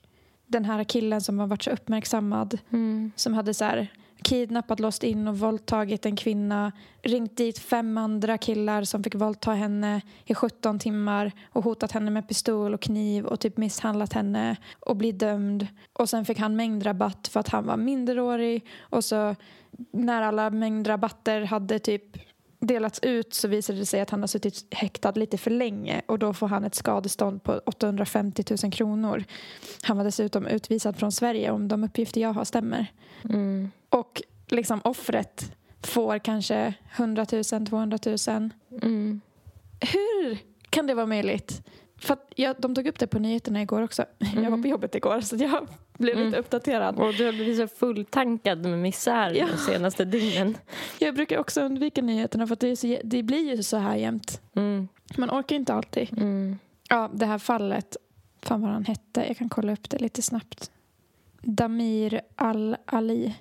den 0.47 0.65
här 0.65 0.85
killen 0.85 1.21
som 1.21 1.39
har 1.39 1.47
varit 1.47 1.63
så 1.63 1.71
uppmärksammad 1.71 2.59
Mm. 2.73 3.13
som 3.17 3.35
hade 3.35 3.55
så 3.55 3.65
här 3.65 3.87
kidnappat, 4.23 4.81
låst 4.81 5.03
in 5.03 5.29
och 5.29 5.39
våldtagit 5.39 6.07
en 6.07 6.17
kvinna 6.17 6.73
ringt 7.03 7.37
dit 7.37 7.59
fem 7.59 7.99
andra 7.99 8.39
killar 8.39 8.85
som 8.85 9.05
fick 9.05 9.15
våldta 9.15 9.51
henne 9.51 10.01
i 10.25 10.35
17 10.35 10.79
timmar 10.79 11.33
och 11.53 11.65
hotat 11.65 11.93
henne 11.93 12.11
med 12.11 12.29
pistol 12.29 12.75
och 12.75 12.81
kniv 12.81 13.27
och 13.27 13.41
typ 13.41 13.57
misshandlat 13.57 14.13
henne 14.13 14.57
och 14.81 14.97
blivit 14.97 15.21
dömd. 15.21 15.67
Och 15.93 16.09
sen 16.09 16.25
fick 16.25 16.39
han 16.39 16.57
mängdrabatt 16.57 17.29
för 17.29 17.41
att 17.41 17.49
han 17.49 17.67
var 17.67 17.77
minderårig 17.77 18.67
och 18.81 19.05
så 19.05 19.35
när 19.93 20.23
alla 20.23 20.51
mängdrabatter 20.51 21.41
hade 21.41 21.79
typ 21.79 22.17
delats 22.61 22.99
ut 23.03 23.35
så 23.35 23.49
visade 23.49 23.79
det 23.79 23.87
sig 23.87 24.01
att 24.01 24.11
han 24.11 24.21
har 24.21 24.27
suttit 24.27 24.67
häktad 24.71 25.11
lite 25.11 25.39
för 25.39 25.51
länge 25.51 26.03
och 26.07 26.19
då 26.19 26.35
får 26.35 26.49
han 26.49 26.65
ett 26.65 26.75
skadestånd 26.75 27.43
på 27.43 27.61
850 27.67 28.45
000 28.63 28.73
kronor. 28.73 29.25
Han 29.83 29.97
var 29.97 30.05
dessutom 30.05 30.47
utvisad 30.47 30.97
från 30.97 31.13
Sverige 31.13 31.51
om 31.51 31.69
de 31.69 31.85
uppgifter 31.85 32.21
jag 32.21 32.33
har 32.33 32.45
stämmer. 32.45 32.87
Mm. 33.25 33.71
Och 33.89 34.23
liksom 34.49 34.81
offret 34.85 35.53
får 35.83 36.19
kanske 36.19 36.75
100 36.97 37.27
000, 37.53 37.67
200 37.67 37.99
000. 38.07 38.51
Mm. 38.83 39.21
Hur 39.81 40.39
kan 40.71 40.87
det 40.87 40.95
vara 40.95 41.07
möjligt? 41.07 41.63
För 42.01 42.17
jag, 42.37 42.57
de 42.59 42.75
tog 42.75 42.87
upp 42.87 42.99
det 42.99 43.07
på 43.07 43.19
nyheterna 43.19 43.63
igår 43.63 43.83
också. 43.83 44.05
Jag 44.35 44.51
var 44.51 44.63
på 44.63 44.69
jobbet 44.69 44.95
igår 44.95 45.21
så 45.21 45.37
jag 45.37 45.69
blev 45.99 46.17
lite 46.17 46.29
Mm. 46.29 46.41
uppdaterad. 46.41 46.99
Och 46.99 47.15
du 47.15 47.25
har 47.27 47.33
blivit 47.33 47.57
så 47.57 47.69
fulltankad 47.77 48.67
med 48.67 48.79
misär 48.79 49.31
Ja. 49.35 49.47
de 49.47 49.57
senaste 49.59 50.05
dygnen. 50.05 50.57
Jag 50.99 51.15
brukar 51.15 51.39
också 51.39 51.61
undvika 51.61 52.03
nyheterna 52.03 52.47
för 52.47 52.57
det, 52.61 52.77
så, 52.77 52.97
det 53.05 53.23
blir 53.23 53.57
ju 53.57 53.63
så 53.63 53.77
här 53.77 53.97
jämt. 53.97 54.41
Mm. 54.55 54.89
Man 55.17 55.31
orkar 55.31 55.57
inte 55.57 55.75
alltid. 55.75 56.13
Mm. 56.13 56.59
Ja, 56.89 57.11
det 57.15 57.27
här 57.27 57.39
fallet. 57.39 57.97
Fan 58.43 58.61
vad 58.61 58.71
han 58.71 58.85
hette. 58.85 59.25
Jag 59.29 59.37
kan 59.37 59.49
kolla 59.49 59.73
upp 59.73 59.91
det 59.91 59.99
lite 59.99 60.23
snabbt. 60.23 60.71
Damir 61.43 62.21
Al-Ali. 62.37 63.35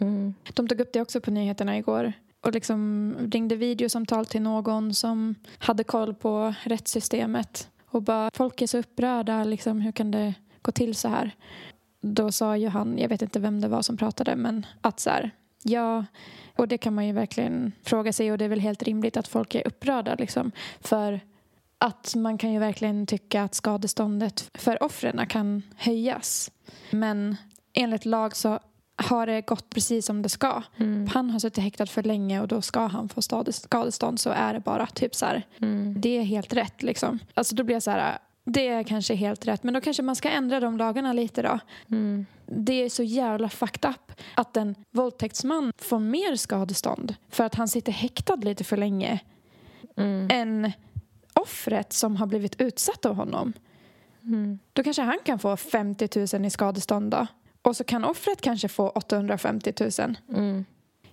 Mm. 0.00 0.34
De 0.54 0.68
tog 0.68 0.80
upp 0.80 0.92
det 0.92 1.00
också 1.00 1.20
på 1.20 1.30
nyheterna 1.30 1.78
igår 1.78 2.12
och 2.40 2.52
liksom 2.52 3.14
ringde 3.32 3.56
videosamtal 3.56 4.26
till 4.26 4.42
någon 4.42 4.94
som 4.94 5.34
hade 5.58 5.84
koll 5.84 6.14
på 6.14 6.54
rättssystemet 6.62 7.68
och 7.90 8.02
bara 8.02 8.30
folk 8.34 8.62
är 8.62 8.66
så 8.66 8.78
upprörda, 8.78 9.44
liksom, 9.44 9.80
hur 9.80 9.92
kan 9.92 10.10
det 10.10 10.34
gå 10.62 10.72
till 10.72 10.94
så 10.94 11.08
här? 11.08 11.30
Då 12.00 12.32
sa 12.32 12.56
ju 12.56 12.68
han, 12.68 12.98
jag 12.98 13.08
vet 13.08 13.22
inte 13.22 13.40
vem 13.40 13.60
det 13.60 13.68
var 13.68 13.82
som 13.82 13.96
pratade, 13.96 14.36
men 14.36 14.66
att 14.80 15.00
så 15.00 15.10
här, 15.10 15.30
Ja, 15.62 16.04
och 16.56 16.68
det 16.68 16.78
kan 16.78 16.94
man 16.94 17.06
ju 17.06 17.12
verkligen 17.12 17.72
fråga 17.82 18.12
sig 18.12 18.32
och 18.32 18.38
det 18.38 18.44
är 18.44 18.48
väl 18.48 18.60
helt 18.60 18.82
rimligt 18.82 19.16
att 19.16 19.28
folk 19.28 19.54
är 19.54 19.66
upprörda 19.66 20.14
liksom. 20.14 20.52
För 20.80 21.20
att 21.78 22.14
man 22.16 22.38
kan 22.38 22.52
ju 22.52 22.58
verkligen 22.58 23.06
tycka 23.06 23.42
att 23.42 23.54
skadeståndet 23.54 24.50
för 24.54 24.82
offren 24.82 25.26
kan 25.26 25.62
höjas. 25.76 26.50
Men 26.90 27.36
enligt 27.72 28.04
lag 28.04 28.36
så 28.36 28.58
har 29.04 29.26
det 29.26 29.40
gått 29.40 29.70
precis 29.70 30.06
som 30.06 30.22
det 30.22 30.28
ska. 30.28 30.62
Mm. 30.76 31.06
Han 31.06 31.30
har 31.30 31.38
suttit 31.38 31.64
häktad 31.64 31.86
för 31.86 32.02
länge 32.02 32.40
och 32.40 32.48
då 32.48 32.62
ska 32.62 32.86
han 32.86 33.08
få 33.08 33.22
skadestånd 33.52 34.20
så 34.20 34.30
är 34.30 34.54
det 34.54 34.60
bara. 34.60 34.86
Typ 34.86 35.14
så 35.14 35.26
här. 35.26 35.46
Mm. 35.60 36.00
Det 36.00 36.18
är 36.18 36.22
helt 36.22 36.52
rätt 36.52 36.82
liksom. 36.82 37.18
Alltså 37.34 37.54
då 37.54 37.64
blir 37.64 37.76
jag 37.76 37.82
så 37.82 37.90
här, 37.90 38.18
det 38.44 38.68
är 38.68 38.82
kanske 38.82 39.14
helt 39.14 39.46
rätt 39.46 39.62
men 39.62 39.74
då 39.74 39.80
kanske 39.80 40.02
man 40.02 40.16
ska 40.16 40.28
ändra 40.28 40.60
de 40.60 40.76
lagarna 40.78 41.12
lite 41.12 41.42
då. 41.42 41.58
Mm. 41.90 42.26
Det 42.46 42.72
är 42.72 42.88
så 42.88 43.02
jävla 43.02 43.48
fucked 43.48 43.90
up 43.90 44.12
att 44.34 44.56
en 44.56 44.74
våldtäktsman 44.90 45.72
får 45.78 45.98
mer 45.98 46.36
skadestånd 46.36 47.14
för 47.30 47.44
att 47.44 47.54
han 47.54 47.68
sitter 47.68 47.92
häktad 47.92 48.36
lite 48.36 48.64
för 48.64 48.76
länge 48.76 49.20
Mm. 49.96 50.28
än 50.30 50.72
offret 51.34 51.92
som 51.92 52.16
har 52.16 52.26
blivit 52.26 52.60
utsatt 52.60 53.06
av 53.06 53.14
honom. 53.14 53.52
Mm. 54.22 54.58
Då 54.72 54.82
kanske 54.82 55.02
han 55.02 55.18
kan 55.24 55.38
få 55.38 55.56
50 55.56 56.36
000 56.36 56.44
i 56.46 56.50
skadestånd 56.50 57.10
då. 57.10 57.26
Och 57.62 57.76
så 57.76 57.84
kan 57.84 58.04
offret 58.04 58.40
kanske 58.40 58.68
få 58.68 58.88
850 58.88 59.72
000. 59.80 59.90
Mm. 60.34 60.64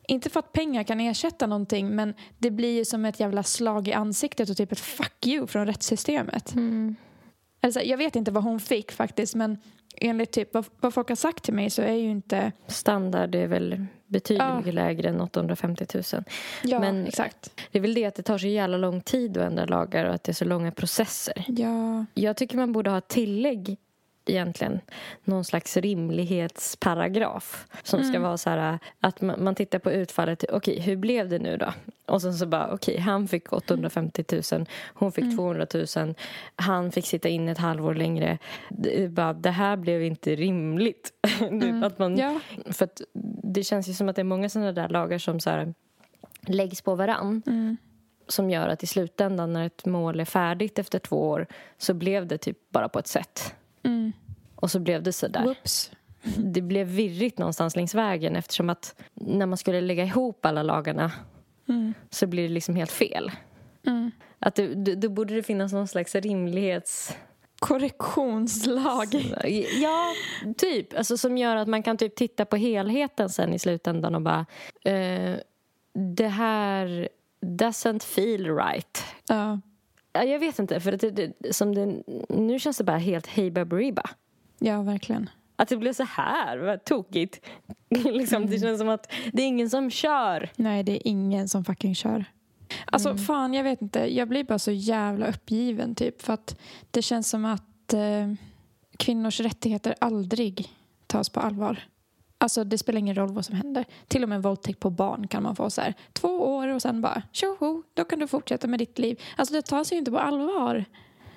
Inte 0.07 0.29
för 0.29 0.39
att 0.39 0.51
pengar 0.51 0.83
kan 0.83 0.99
ersätta 0.99 1.47
någonting 1.47 1.95
men 1.95 2.13
det 2.37 2.51
blir 2.51 2.77
ju 2.77 2.85
som 2.85 3.05
ett 3.05 3.19
jävla 3.19 3.43
slag 3.43 3.87
i 3.87 3.93
ansiktet 3.93 4.49
och 4.49 4.57
typ 4.57 4.71
ett 4.71 4.79
fuck 4.79 5.27
you 5.27 5.47
från 5.47 5.65
rättssystemet. 5.65 6.55
Mm. 6.55 6.95
Alltså, 7.61 7.81
jag 7.81 7.97
vet 7.97 8.15
inte 8.15 8.31
vad 8.31 8.43
hon 8.43 8.59
fick 8.59 8.91
faktiskt 8.91 9.35
men 9.35 9.57
enligt 9.95 10.31
typ 10.31 10.53
vad, 10.53 10.65
vad 10.79 10.93
folk 10.93 11.09
har 11.09 11.15
sagt 11.15 11.43
till 11.43 11.53
mig 11.53 11.69
så 11.69 11.81
är 11.81 11.93
ju 11.93 12.09
inte... 12.09 12.51
Standard 12.67 13.35
är 13.35 13.47
väl 13.47 13.85
betydligt 14.05 14.65
Ja. 14.65 14.71
lägre 14.71 15.09
än 15.09 15.21
850 15.21 15.85
000. 15.93 16.03
Ja, 16.63 16.79
Men- 16.79 17.07
exakt. 17.07 17.61
Det 17.71 17.77
är 17.77 17.81
väl 17.81 17.93
det 17.93 18.05
att 18.05 18.15
det 18.15 18.23
tar 18.23 18.37
så 18.37 18.47
jävla 18.47 18.77
lång 18.77 19.01
tid 19.01 19.37
att 19.37 19.43
ändra 19.43 19.65
lagar 19.65 20.05
och 20.05 20.13
att 20.13 20.23
det 20.23 20.31
är 20.31 20.33
så 20.33 20.45
långa 20.45 20.71
processer. 20.71 21.45
Ja. 21.47 22.05
Jag 22.13 22.37
tycker 22.37 22.57
man 22.57 22.71
borde 22.71 22.89
ha 22.89 23.01
tillägg 23.01 23.77
egentligen. 24.29 24.79
Någon 25.23 25.43
slags 25.45 25.77
rimlighetsparagraf. 25.77 27.67
Som 27.83 28.03
ska 28.03 28.19
vara 28.19 28.37
så 28.37 28.49
här 28.49 28.79
att 28.99 29.21
man, 29.21 29.43
man 29.43 29.55
tittar 29.55 29.79
på 29.79 29.91
utfallet. 29.91 30.43
Okej, 30.49 30.79
hur 30.79 30.95
blev 30.95 31.29
det 31.29 31.39
nu 31.39 31.57
då? 31.57 31.73
Och 32.05 32.21
sen 32.21 32.33
så 32.33 32.45
bara, 32.45 32.73
okej, 32.73 32.97
han 32.97 33.27
fick 33.27 33.53
850 33.53 34.23
000. 34.51 34.65
Hon 34.93 35.11
fick 35.11 35.35
200 35.37 35.67
000. 35.97 36.15
Han 36.55 36.91
fick 36.91 37.05
sitta 37.05 37.29
in 37.29 37.49
ett 37.49 37.57
halvår 37.57 37.95
längre. 37.95 38.37
Det, 38.69 39.11
bara, 39.11 39.33
det 39.33 39.51
här 39.51 39.77
blev 39.77 40.03
inte 40.03 40.35
rimligt. 40.35 41.11
Typ 41.61 41.83
att 41.83 41.99
man, 41.99 42.17
Ja. 42.17 42.39
För 42.71 42.85
att 42.85 43.01
det 43.43 43.63
känns 43.63 43.89
ju 43.89 43.93
som 43.93 44.09
att 44.09 44.15
det 44.15 44.21
är 44.21 44.23
många 44.23 44.49
sådana 44.49 44.71
där 44.71 44.89
lagar 44.89 45.17
som 45.17 45.39
så 45.39 45.49
här 45.49 45.73
läggs 46.47 46.81
på 46.81 46.95
varann 46.95 47.41
Mm. 47.47 47.77
som 48.27 48.49
gör 48.49 48.67
att 48.67 48.83
i 48.83 48.87
slutändan 48.87 49.53
när 49.53 49.65
ett 49.65 49.85
mål 49.85 50.19
är 50.19 50.25
färdigt 50.25 50.79
efter 50.79 50.99
två 50.99 51.29
år 51.29 51.47
så 51.77 51.93
blev 51.93 52.27
det 52.27 52.37
typ 52.37 52.57
bara 52.69 52.89
på 52.89 52.99
ett 52.99 53.07
sätt. 53.07 53.55
Mm. 53.87 54.13
Och 54.55 54.71
så 54.71 54.79
blev 54.79 55.03
det 55.03 55.13
så 55.13 55.27
där. 55.27 55.43
Whoops. 55.43 55.91
Det 56.37 56.61
blev 56.61 56.87
virrigt 56.87 57.37
någonstans 57.37 57.75
längs 57.75 57.95
vägen 57.95 58.35
eftersom 58.35 58.69
att 58.69 58.95
när 59.13 59.45
man 59.45 59.57
skulle 59.57 59.81
lägga 59.81 60.03
ihop 60.03 60.45
alla 60.45 60.63
lagarna 60.63 61.11
Mm. 61.69 61.93
så 62.09 62.27
blir 62.27 62.43
det 62.47 62.53
liksom 62.53 62.75
helt 62.75 62.91
fel. 62.91 63.31
Mm. 63.87 64.11
Att 64.39 64.55
det, 64.55 64.95
då 64.95 65.09
borde 65.09 65.35
det 65.35 65.43
finnas 65.43 65.73
någon 65.73 65.87
slags 65.87 66.15
rimlighets... 66.15 67.17
Korrektionslag. 67.59 69.07
Ja, 69.81 70.13
typ. 70.57 70.97
Alltså, 70.97 71.17
som 71.17 71.37
gör 71.37 71.55
att 71.55 71.67
man 71.67 71.83
kan 71.83 71.97
typ 71.97 72.15
titta 72.15 72.45
på 72.45 72.55
helheten 72.55 73.29
sen 73.29 73.53
i 73.53 73.59
slutändan 73.59 74.15
och 74.15 74.21
bara... 74.21 74.45
Eh, 74.85 75.35
det 75.93 76.27
här 76.27 77.09
doesn't 77.41 78.03
feel 78.03 78.55
right. 78.55 79.03
Ja. 79.27 79.59
Ja, 80.17 80.23
jag 80.23 80.39
vet 80.39 80.59
inte, 80.59 80.79
för 80.79 80.93
att 80.93 80.99
det, 80.99 81.11
det, 81.11 81.53
som 81.53 81.75
det, 81.75 82.03
nu 82.29 82.59
känns 82.59 82.77
det 82.77 82.83
bara 82.83 82.97
helt 82.97 83.27
hej 83.27 83.51
baberiba. 83.51 84.03
ja, 84.59 84.81
verkligen. 84.81 85.29
Att 85.55 85.67
det 85.69 85.77
blev 85.77 85.93
så 85.93 86.03
här, 86.03 86.57
vad 86.57 86.83
tokigt. 86.83 87.41
liksom, 87.89 88.45
Det 88.45 88.59
känns 88.59 88.79
som 88.79 88.89
att 88.89 89.11
det 89.33 89.41
är 89.41 89.47
ingen 89.47 89.69
som 89.69 89.91
kör. 89.91 90.49
Nej, 90.55 90.83
det 90.83 90.91
är 90.91 91.07
ingen 91.07 91.49
som 91.49 91.65
fucking 91.65 91.95
kör. 91.95 92.25
Alltså 92.85 93.17
fan, 93.17 93.53
jag 93.53 93.63
vet 93.63 93.81
inte. 93.81 94.15
Jag 94.15 94.27
blir 94.27 94.43
bara 94.43 94.59
så 94.59 94.71
jävla 94.71 95.27
uppgiven 95.27 95.95
typ. 95.95 96.21
För 96.21 96.33
att 96.33 96.59
det 96.91 97.01
känns 97.01 97.29
som 97.29 97.45
att 97.45 97.93
eh, 97.93 98.33
kvinnors 98.97 99.39
rättigheter 99.39 99.95
aldrig 99.99 100.69
tas 101.07 101.29
på 101.29 101.39
allvar. 101.39 101.83
Alltså 102.37 102.63
det 102.63 102.77
spelar 102.77 102.99
ingen 102.99 103.15
roll 103.15 103.33
vad 103.33 103.45
som 103.45 103.55
händer. 103.55 103.85
Till 104.07 104.23
och 104.23 104.29
med 104.29 104.43
våldtäkt 104.43 104.79
på 104.79 104.89
barn 104.89 105.27
kan 105.27 105.43
man 105.43 105.55
få 105.55 105.69
så 105.69 105.81
här 105.81 105.93
två 106.13 106.55
år 106.55 106.67
och 106.67 106.81
sen 106.81 107.01
bara 107.01 107.21
tjoho, 107.31 107.83
då 107.93 108.03
kan 108.03 108.19
du 108.19 108.27
fortsätta 108.27 108.67
med 108.67 108.79
ditt 108.79 108.99
liv. 108.99 109.21
Alltså 109.35 109.53
det 109.53 109.61
tas 109.61 109.93
ju 109.93 109.97
inte 109.97 110.11
på 110.11 110.19
allvar. 110.19 110.85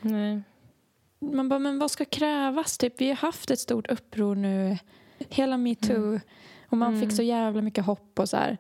Nej. 0.00 0.42
Man 1.18 1.48
bara, 1.48 1.58
men 1.58 1.78
vad 1.78 1.90
ska 1.90 2.04
krävas? 2.04 2.78
Typ, 2.78 3.00
vi 3.00 3.08
har 3.08 3.16
haft 3.16 3.50
ett 3.50 3.60
stort 3.60 3.90
uppror 3.90 4.34
nu. 4.34 4.78
Hela 5.18 5.56
metoo. 5.56 6.20
Och 6.68 6.76
man 6.76 7.00
fick 7.00 7.12
så 7.12 7.22
jävla 7.22 7.62
mycket 7.62 7.84
hopp 7.84 8.18
och 8.18 8.28
så 8.28 8.36
här. 8.36 8.56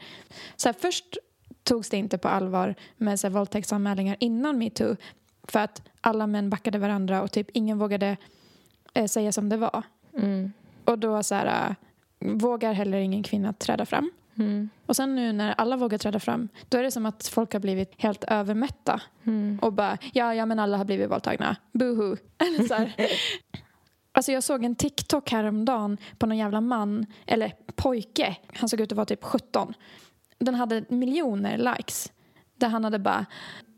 Så 0.56 0.68
här 0.68 0.74
först 0.80 1.18
togs 1.62 1.90
det 1.90 1.96
inte 1.96 2.18
på 2.18 2.28
allvar 2.28 2.74
med 2.96 3.20
så 3.20 3.26
här, 3.26 3.34
våldtäktsanmälningar 3.34 4.16
innan 4.20 4.58
metoo. 4.58 4.96
För 5.42 5.60
att 5.60 5.82
alla 6.00 6.26
män 6.26 6.50
backade 6.50 6.78
varandra 6.78 7.22
och 7.22 7.32
typ 7.32 7.50
ingen 7.52 7.78
vågade 7.78 8.16
eh, 8.94 9.06
säga 9.06 9.32
som 9.32 9.48
det 9.48 9.56
var. 9.56 9.82
Mm. 10.14 10.52
Och 10.84 10.98
då 10.98 11.22
så 11.22 11.34
här, 11.34 11.76
vågar 12.20 12.72
heller 12.72 12.98
ingen 12.98 13.22
kvinna 13.22 13.52
träda 13.52 13.86
fram. 13.86 14.10
Mm. 14.38 14.70
Och 14.86 14.96
sen 14.96 15.16
nu 15.16 15.32
när 15.32 15.52
alla 15.52 15.76
vågar 15.76 15.98
träda 15.98 16.20
fram, 16.20 16.48
då 16.68 16.78
är 16.78 16.82
det 16.82 16.90
som 16.90 17.06
att 17.06 17.26
folk 17.26 17.52
har 17.52 17.60
blivit 17.60 17.92
helt 17.96 18.24
övermätta. 18.24 19.00
Mm. 19.24 19.58
Och 19.62 19.72
bara, 19.72 19.98
ja, 20.12 20.34
ja 20.34 20.46
men 20.46 20.58
alla 20.58 20.76
har 20.76 20.84
blivit 20.84 21.10
våldtagna. 21.10 21.56
Boohoo. 21.72 22.16
Eller 22.38 22.68
så. 22.68 22.90
Alltså 24.12 24.32
jag 24.32 24.42
såg 24.42 24.64
en 24.64 24.74
TikTok 24.74 25.30
häromdagen 25.30 25.98
på 26.18 26.26
någon 26.26 26.38
jävla 26.38 26.60
man, 26.60 27.06
eller 27.26 27.52
pojke, 27.76 28.36
han 28.54 28.68
såg 28.68 28.80
ut 28.80 28.92
att 28.92 28.96
vara 28.96 29.06
typ 29.06 29.24
17. 29.24 29.74
Den 30.38 30.54
hade 30.54 30.84
miljoner 30.88 31.58
likes. 31.58 32.12
Där 32.60 32.68
han 32.68 32.84
hade 32.84 32.98
bara 32.98 33.26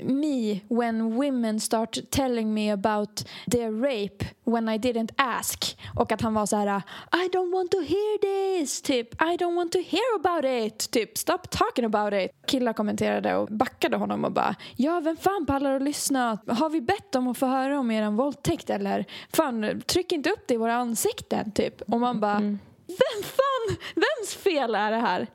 Me 0.05 0.61
when 0.69 1.15
women 1.15 1.61
start 1.61 1.99
telling 2.11 2.55
me 2.55 2.73
about 2.73 3.25
their 3.51 3.71
rape 3.71 4.25
when 4.45 4.69
I 4.69 4.79
didn't 4.79 5.11
ask. 5.17 5.79
Och 5.95 6.13
att 6.13 6.21
han 6.21 6.35
var 6.35 6.47
så 6.47 6.57
här 6.57 6.83
I 7.13 7.29
don't 7.29 7.53
want 7.53 7.71
to 7.71 7.81
hear 7.81 8.19
this. 8.19 8.83
Typ 8.83 9.23
I 9.23 9.37
don't 9.37 9.55
want 9.55 9.73
to 9.73 9.79
hear 9.79 10.17
about 10.21 10.45
it. 10.45 10.91
Typ 10.91 11.19
stop 11.19 11.39
talking 11.51 11.85
about 11.85 12.13
it. 12.13 12.31
Killar 12.47 12.73
kommenterade 12.73 13.37
och 13.37 13.49
backade 13.49 13.97
honom 13.97 14.25
och 14.25 14.33
bara 14.33 14.55
Ja 14.77 15.01
vem 15.01 15.17
fan 15.17 15.47
pallar 15.47 15.77
att 15.77 15.83
lyssna? 15.83 16.39
Har 16.47 16.71
vi 16.71 16.81
bett 16.81 17.15
om 17.15 17.29
att 17.29 17.39
få 17.39 17.47
höra 17.47 17.79
om 17.79 17.91
er 17.91 18.11
våldtäkt 18.11 18.71
eller? 18.71 19.05
Fan 19.33 19.83
tryck 19.87 20.13
inte 20.13 20.31
upp 20.31 20.45
det 20.47 20.55
i 20.55 20.57
våra 20.57 20.75
ansikten 20.75 21.53
typ. 21.53 21.83
Och 21.83 22.01
man 22.01 22.21
bara 22.21 22.59
Vem 22.87 23.23
fan? 23.23 23.77
Vems 23.95 24.35
fel 24.35 24.75
är 24.75 24.91
det 24.91 24.97
här? 24.97 25.27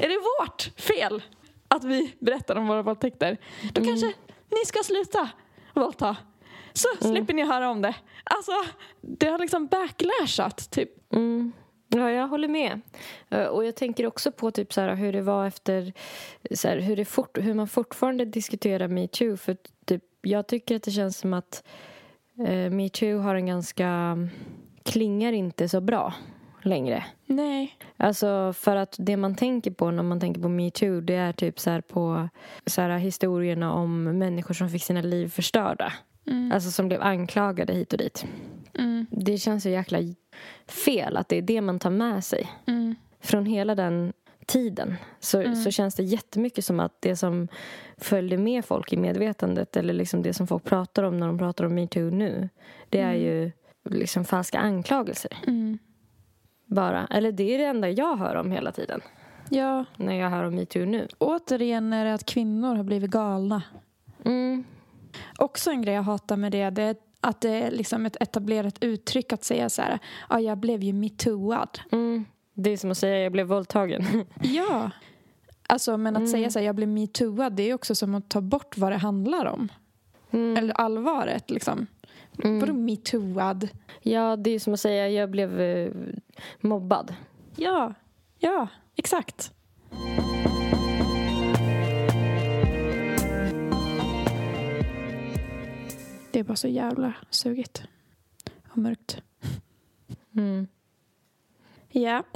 Är 0.00 0.08
det 0.08 0.18
vårt 0.40 0.70
fel? 0.76 1.22
Att 1.68 1.84
vi 1.84 2.14
berättar 2.18 2.56
om 2.56 2.66
våra 2.66 2.82
våldtäkter. 2.82 3.38
Då 3.72 3.84
kanske 3.84 4.06
ni 4.50 4.64
ska 4.66 4.82
sluta 4.82 5.30
våldta. 5.74 6.16
Så 6.72 6.88
slipper 7.00 7.34
ni 7.34 7.44
höra 7.44 7.70
om 7.70 7.82
det. 7.82 7.94
Alltså, 8.24 8.52
det 9.00 9.26
har 9.28 9.38
liksom 9.38 9.66
backlashat 9.66 10.70
typ. 10.70 11.12
Mm. 11.14 11.52
Ja, 11.88 12.10
jag 12.10 12.28
håller 12.28 12.48
med. 12.48 12.80
Eh, 13.30 13.44
Och 13.44 13.64
jag 13.64 13.76
tänker 13.76 14.06
också 14.06 14.32
på 14.32 14.50
typ 14.50 14.72
så 14.72 14.80
här, 14.80 14.94
hur 14.94 15.12
det 15.12 15.22
var 15.22 15.46
efter... 15.46 15.92
Så 16.54 16.68
här, 16.68 16.78
hur, 16.78 16.96
det 16.96 17.04
fort, 17.04 17.38
hur 17.40 17.54
man 17.54 17.68
fortfarande 17.68 18.24
diskuterar 18.24 18.88
metoo. 18.88 19.36
För 19.36 19.56
typ, 19.84 20.04
jag 20.22 20.46
tycker 20.46 20.76
att 20.76 20.82
det 20.82 20.90
känns 20.90 21.18
som 21.18 21.34
att 21.34 21.64
eh, 22.46 22.70
metoo 22.70 23.18
har 23.18 23.34
en 23.34 23.46
ganska... 23.46 24.18
klingar 24.82 25.32
inte 25.32 25.68
så 25.68 25.80
bra 25.80 26.14
längre. 26.62 27.04
Nej. 27.26 27.76
Alltså 27.96 28.52
för 28.52 28.76
att 28.76 28.96
det 28.98 29.16
man 29.16 29.34
tänker 29.34 29.70
på 29.70 29.90
när 29.90 30.02
man 30.02 30.20
tänker 30.20 30.40
på 30.40 30.48
metoo 30.48 31.00
det 31.00 31.14
är 31.14 31.32
typ 31.32 31.60
så 31.60 31.70
här 31.70 31.80
på 31.80 32.28
så 32.66 32.80
här 32.80 32.98
historierna 32.98 33.72
om 33.72 34.02
människor 34.18 34.54
som 34.54 34.70
fick 34.70 34.84
sina 34.84 35.02
liv 35.02 35.28
förstörda. 35.28 35.92
Alltså 36.52 36.70
som 36.70 36.88
blev 36.88 37.02
anklagade 37.02 37.72
hit 37.72 37.92
och 37.92 37.98
dit. 37.98 38.26
Mm. 38.78 39.06
Det 39.10 39.38
känns 39.38 39.62
så 39.62 39.68
jäkla 39.68 39.98
fel 40.66 41.16
att 41.16 41.28
det 41.28 41.36
är 41.36 41.42
det 41.42 41.60
man 41.60 41.78
tar 41.78 41.90
med 41.90 42.24
sig. 42.24 42.52
Mm. 42.66 42.94
Från 43.20 43.46
hela 43.46 43.74
den 43.74 44.12
tiden 44.46 44.96
så, 45.20 45.54
så 45.54 45.70
känns 45.70 45.94
det 45.94 46.02
jättemycket 46.02 46.64
som 46.64 46.80
att 46.80 46.96
det 47.00 47.16
som 47.16 47.48
följde 47.96 48.38
med 48.38 48.64
folk 48.64 48.92
i 48.92 48.96
medvetandet 48.96 49.76
eller 49.76 49.94
liksom 49.94 50.22
det 50.22 50.34
som 50.34 50.46
folk 50.46 50.64
pratar 50.64 51.02
om 51.02 51.18
när 51.18 51.26
de 51.26 51.38
pratar 51.38 51.64
om 51.64 51.74
metoo 51.74 52.10
nu 52.10 52.48
det 52.88 53.00
är 53.00 53.14
ju 53.14 53.50
liksom 53.90 54.24
falska 54.24 54.58
anklagelser. 54.58 55.38
Mm. 55.46 55.78
Bara. 56.68 57.06
Eller 57.10 57.32
det 57.32 57.54
är 57.54 57.58
det 57.58 57.64
enda 57.64 57.90
jag 57.90 58.16
hör 58.16 58.34
om 58.34 58.50
hela 58.50 58.72
tiden 58.72 59.00
Ja, 59.50 59.84
när 59.96 60.14
jag 60.14 60.30
hör 60.30 60.44
om 60.44 60.54
metoo 60.54 60.84
nu. 60.84 61.08
återigen 61.18 61.92
är 61.92 62.04
det 62.04 62.14
att 62.14 62.24
kvinnor 62.26 62.74
har 62.74 62.84
blivit 62.84 63.10
galna. 63.10 63.62
Mm. 64.24 64.64
Också 65.38 65.70
en 65.70 65.82
grej 65.82 65.94
jag 65.94 66.02
hatar 66.02 66.36
med 66.36 66.52
det, 66.52 66.70
det 66.70 66.82
är 66.82 66.96
att 67.20 67.40
det 67.40 67.50
är 67.50 67.70
liksom 67.70 68.06
ett 68.06 68.16
etablerat 68.20 68.74
uttryck 68.80 69.32
att 69.32 69.44
säga 69.44 69.68
så 69.68 69.82
här, 69.82 69.98
ja 70.30 70.40
jag 70.40 70.58
blev 70.58 70.82
ju 70.82 70.92
metooad. 70.92 71.78
Mm. 71.92 72.24
Det 72.54 72.70
är 72.70 72.76
som 72.76 72.90
att 72.90 72.98
säga 72.98 73.18
jag 73.22 73.32
blev 73.32 73.46
våldtagen. 73.46 74.04
Ja. 74.42 74.90
Alltså, 75.70 75.96
men 75.96 76.16
att 76.16 76.20
Mm. 76.20 76.30
säga 76.30 76.50
så 76.50 76.58
här, 76.58 76.66
jag 76.66 76.74
blev 76.74 76.88
metooad, 76.88 77.52
det 77.52 77.62
är 77.62 77.74
också 77.74 77.94
som 77.94 78.14
att 78.14 78.28
ta 78.28 78.40
bort 78.40 78.78
vad 78.78 78.92
det 78.92 78.96
handlar 78.96 79.46
om. 79.46 79.68
Mm. 80.30 80.56
Eller 80.56 80.74
allvaret, 80.74 81.50
liksom. 81.50 81.86
Mm. 82.44 82.58
Vadå 82.58 82.72
metooad? 82.72 83.68
Ja, 84.02 84.36
det 84.36 84.50
är 84.50 84.58
som 84.58 84.74
att 84.74 84.80
säga 84.80 85.08
jag 85.08 85.30
blev 85.30 85.60
eh, 85.60 85.92
mobbad. 86.60 87.14
Ja, 87.56 87.94
ja, 88.38 88.68
exakt. 88.96 89.52
Det 96.32 96.38
är 96.38 96.44
bara 96.44 96.56
så 96.56 96.68
jävla 96.68 97.14
sugigt 97.30 97.82
och 98.68 98.78
mörkt. 98.78 99.22
Mm. 100.36 100.66
Ja. 101.90 102.22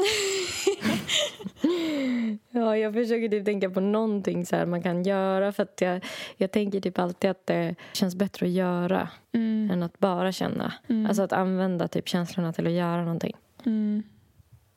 Ja, 2.50 2.76
jag 2.76 2.94
försöker 2.94 3.28
typ 3.28 3.44
tänka 3.44 3.71
på 3.71 3.80
någonting 3.80 4.47
så 4.47 4.66
man 4.66 4.82
kan 4.82 5.02
göra 5.02 5.52
för 5.52 5.62
att 5.62 5.80
jag, 5.80 6.04
jag 6.37 6.50
tänker 6.50 6.80
typ 6.80 6.99
alltid 6.99 7.30
att 7.30 7.47
det 7.47 7.75
känns 7.92 8.14
bättre 8.16 8.47
att 8.47 8.52
göra 8.52 9.09
Mm. 9.35 9.71
än 9.73 9.82
att 9.82 9.99
bara 9.99 10.32
känna. 10.32 10.73
Mm. 10.88 11.06
Alltså 11.06 11.23
att 11.23 11.32
använda 11.32 11.88
typ 11.88 12.09
känslorna 12.09 12.52
till 12.52 12.66
att 12.66 12.73
göra 12.73 13.02
någonting. 13.02 13.32
Mm. 13.66 14.02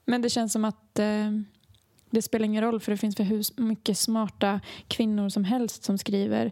Men 0.06 0.22
det 0.22 0.30
känns 0.30 0.54
som 0.54 0.66
att 0.66 1.00
eh, 1.00 1.32
det 2.10 2.22
spelar 2.22 2.46
ingen 2.46 2.64
roll 2.64 2.80
för 2.80 2.92
det 2.92 2.98
finns 2.98 3.16
för 3.16 3.24
hur 3.24 3.62
mycket 3.62 3.98
smarta 3.98 4.60
kvinnor 4.88 5.30
som 5.30 5.44
helst 5.44 5.84
som 5.84 5.98
skriver 5.98 6.52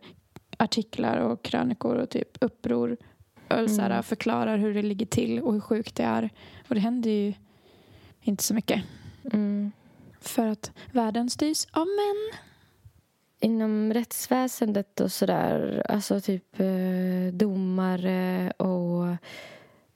artiklar 0.57 1.17
och 1.17 1.43
krönikor 1.43 1.95
och 1.95 2.09
typ 2.09 2.37
uppror 2.41 2.97
och 3.47 3.59
Mm. 3.59 4.03
förklarar 4.03 4.57
hur 4.57 4.73
det 4.73 4.81
ligger 4.81 5.05
till 5.05 5.39
och 5.39 5.53
hur 5.53 5.59
sjukt 5.59 5.95
det 5.95 6.03
är. 6.03 6.29
Och 6.67 6.75
det 6.75 6.81
händer 6.81 7.09
ju 7.09 7.33
inte 8.23 8.43
så 8.43 8.53
mycket. 8.53 8.83
Mm. 9.33 9.71
För 10.21 10.47
att 10.47 10.71
världen 10.91 11.29
styrs 11.29 11.65
av 11.71 11.85
män. 11.87 12.39
Inom 13.39 13.93
rättsväsendet 13.93 14.99
och 14.99 15.11
sådär, 15.11 15.85
alltså 15.89 16.21
typ 16.21 16.59
eh, 16.59 17.33
domare 17.33 18.51
och 18.51 19.15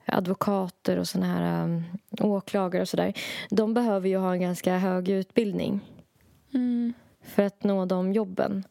advokater 0.05 0.97
och 0.97 1.07
såna 1.07 1.25
här 1.25 1.63
um, 1.63 1.83
åklagare 2.19 2.81
och 2.81 2.89
sådär. 2.89 3.13
De 3.49 3.73
behöver 3.73 4.09
ju 4.09 4.17
ha 4.17 4.33
en 4.33 4.41
ganska 4.41 4.77
hög 4.77 5.09
utbildning 5.09 5.81
Mm. 6.53 6.93
för 7.21 7.43
att 7.43 7.63
nå 7.63 7.85
de 7.85 8.13
jobben. 8.13 8.63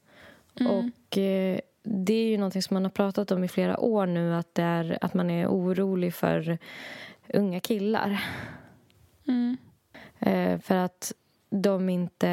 Mm. 0.60 0.72
Och 0.72 1.18
eh, 1.18 1.58
det 1.82 2.14
är 2.14 2.28
ju 2.28 2.36
någonting 2.36 2.62
som 2.62 2.74
man 2.74 2.84
har 2.84 2.90
pratat 2.90 3.30
om 3.30 3.44
i 3.44 3.48
flera 3.48 3.80
år 3.80 4.06
nu 4.06 4.34
att, 4.34 4.54
det 4.54 4.62
är, 4.62 4.98
att 5.00 5.14
man 5.14 5.30
är 5.30 5.46
orolig 5.46 6.14
för 6.14 6.58
unga 7.34 7.60
killar. 7.60 8.24
Mm. 9.28 9.56
Eh, 10.18 10.60
för 10.60 10.74
att 10.74 11.12
de 11.50 11.88
inte 11.88 12.28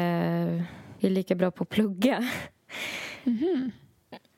är 1.00 1.10
lika 1.10 1.34
bra 1.34 1.50
på 1.50 1.62
att 1.62 1.68
plugga. 1.68 2.28
Mhm. 3.24 3.70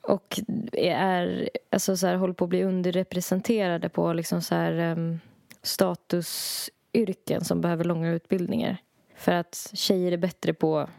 Och 0.01 0.39
är, 0.73 1.49
alltså 1.69 1.97
så 1.97 2.07
här, 2.07 2.15
håller 2.15 2.33
på 2.33 2.43
att 2.43 2.49
bli 2.49 2.63
underrepresenterade 2.63 3.89
på 3.89 4.13
liksom 4.13 4.41
så 4.41 4.55
här, 4.55 4.73
em, 4.73 5.19
statusyrken 5.61 7.43
som 7.43 7.61
behöver 7.61 7.83
långa 7.83 8.11
utbildningar. 8.11 8.77
För 9.15 9.31
att 9.31 9.71
tjejer 9.73 10.11
är 10.11 10.17
bättre 10.17 10.53
på 10.53 10.89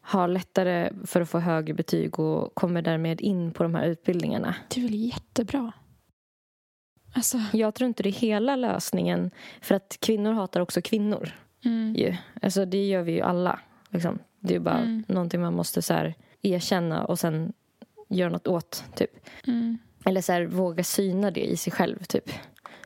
har 0.00 0.28
lättare 0.28 0.90
för 1.04 1.20
att 1.20 1.28
få 1.28 1.38
högre 1.38 1.74
betyg 1.74 2.20
och 2.20 2.54
kommer 2.54 2.82
därmed 2.82 3.20
in 3.20 3.52
på 3.52 3.62
de 3.62 3.74
här 3.74 3.86
utbildningarna. 3.86 4.54
Det 4.68 4.80
är 4.80 4.84
väl 4.84 4.94
jättebra. 4.94 5.72
Alltså, 7.16 7.38
Jag 7.52 7.74
tror 7.74 7.88
inte 7.88 8.02
det 8.02 8.08
är 8.08 8.12
hela 8.12 8.56
lösningen 8.56 9.30
för 9.60 9.74
att 9.74 9.96
kvinnor 10.00 10.32
hatar 10.32 10.60
också 10.60 10.82
kvinnor. 10.82 11.30
mm. 11.64 11.94
Ju. 11.98 12.16
Alltså, 12.42 12.64
det 12.64 12.86
gör 12.86 13.02
vi 13.02 13.12
ju 13.12 13.20
alla. 13.20 13.58
Liksom. 13.90 14.18
Det 14.40 14.54
är 14.54 14.58
bara 14.60 14.78
Mm. 14.78 15.04
någonting 15.08 15.40
man 15.40 15.54
måste 15.54 15.82
så 15.82 15.94
här, 15.94 16.14
erkänna 16.42 17.04
och 17.04 17.18
sen 17.18 17.52
göra 18.08 18.30
något 18.30 18.46
åt. 18.46 18.84
Typ. 18.94 19.10
Mm. 19.46 19.78
Eller 20.04 20.20
så 20.20 20.32
här, 20.32 20.44
våga 20.46 20.84
syna 20.84 21.30
det 21.30 21.44
i 21.44 21.56
sig 21.56 21.72
själv. 21.72 22.04
Typ. 22.04 22.30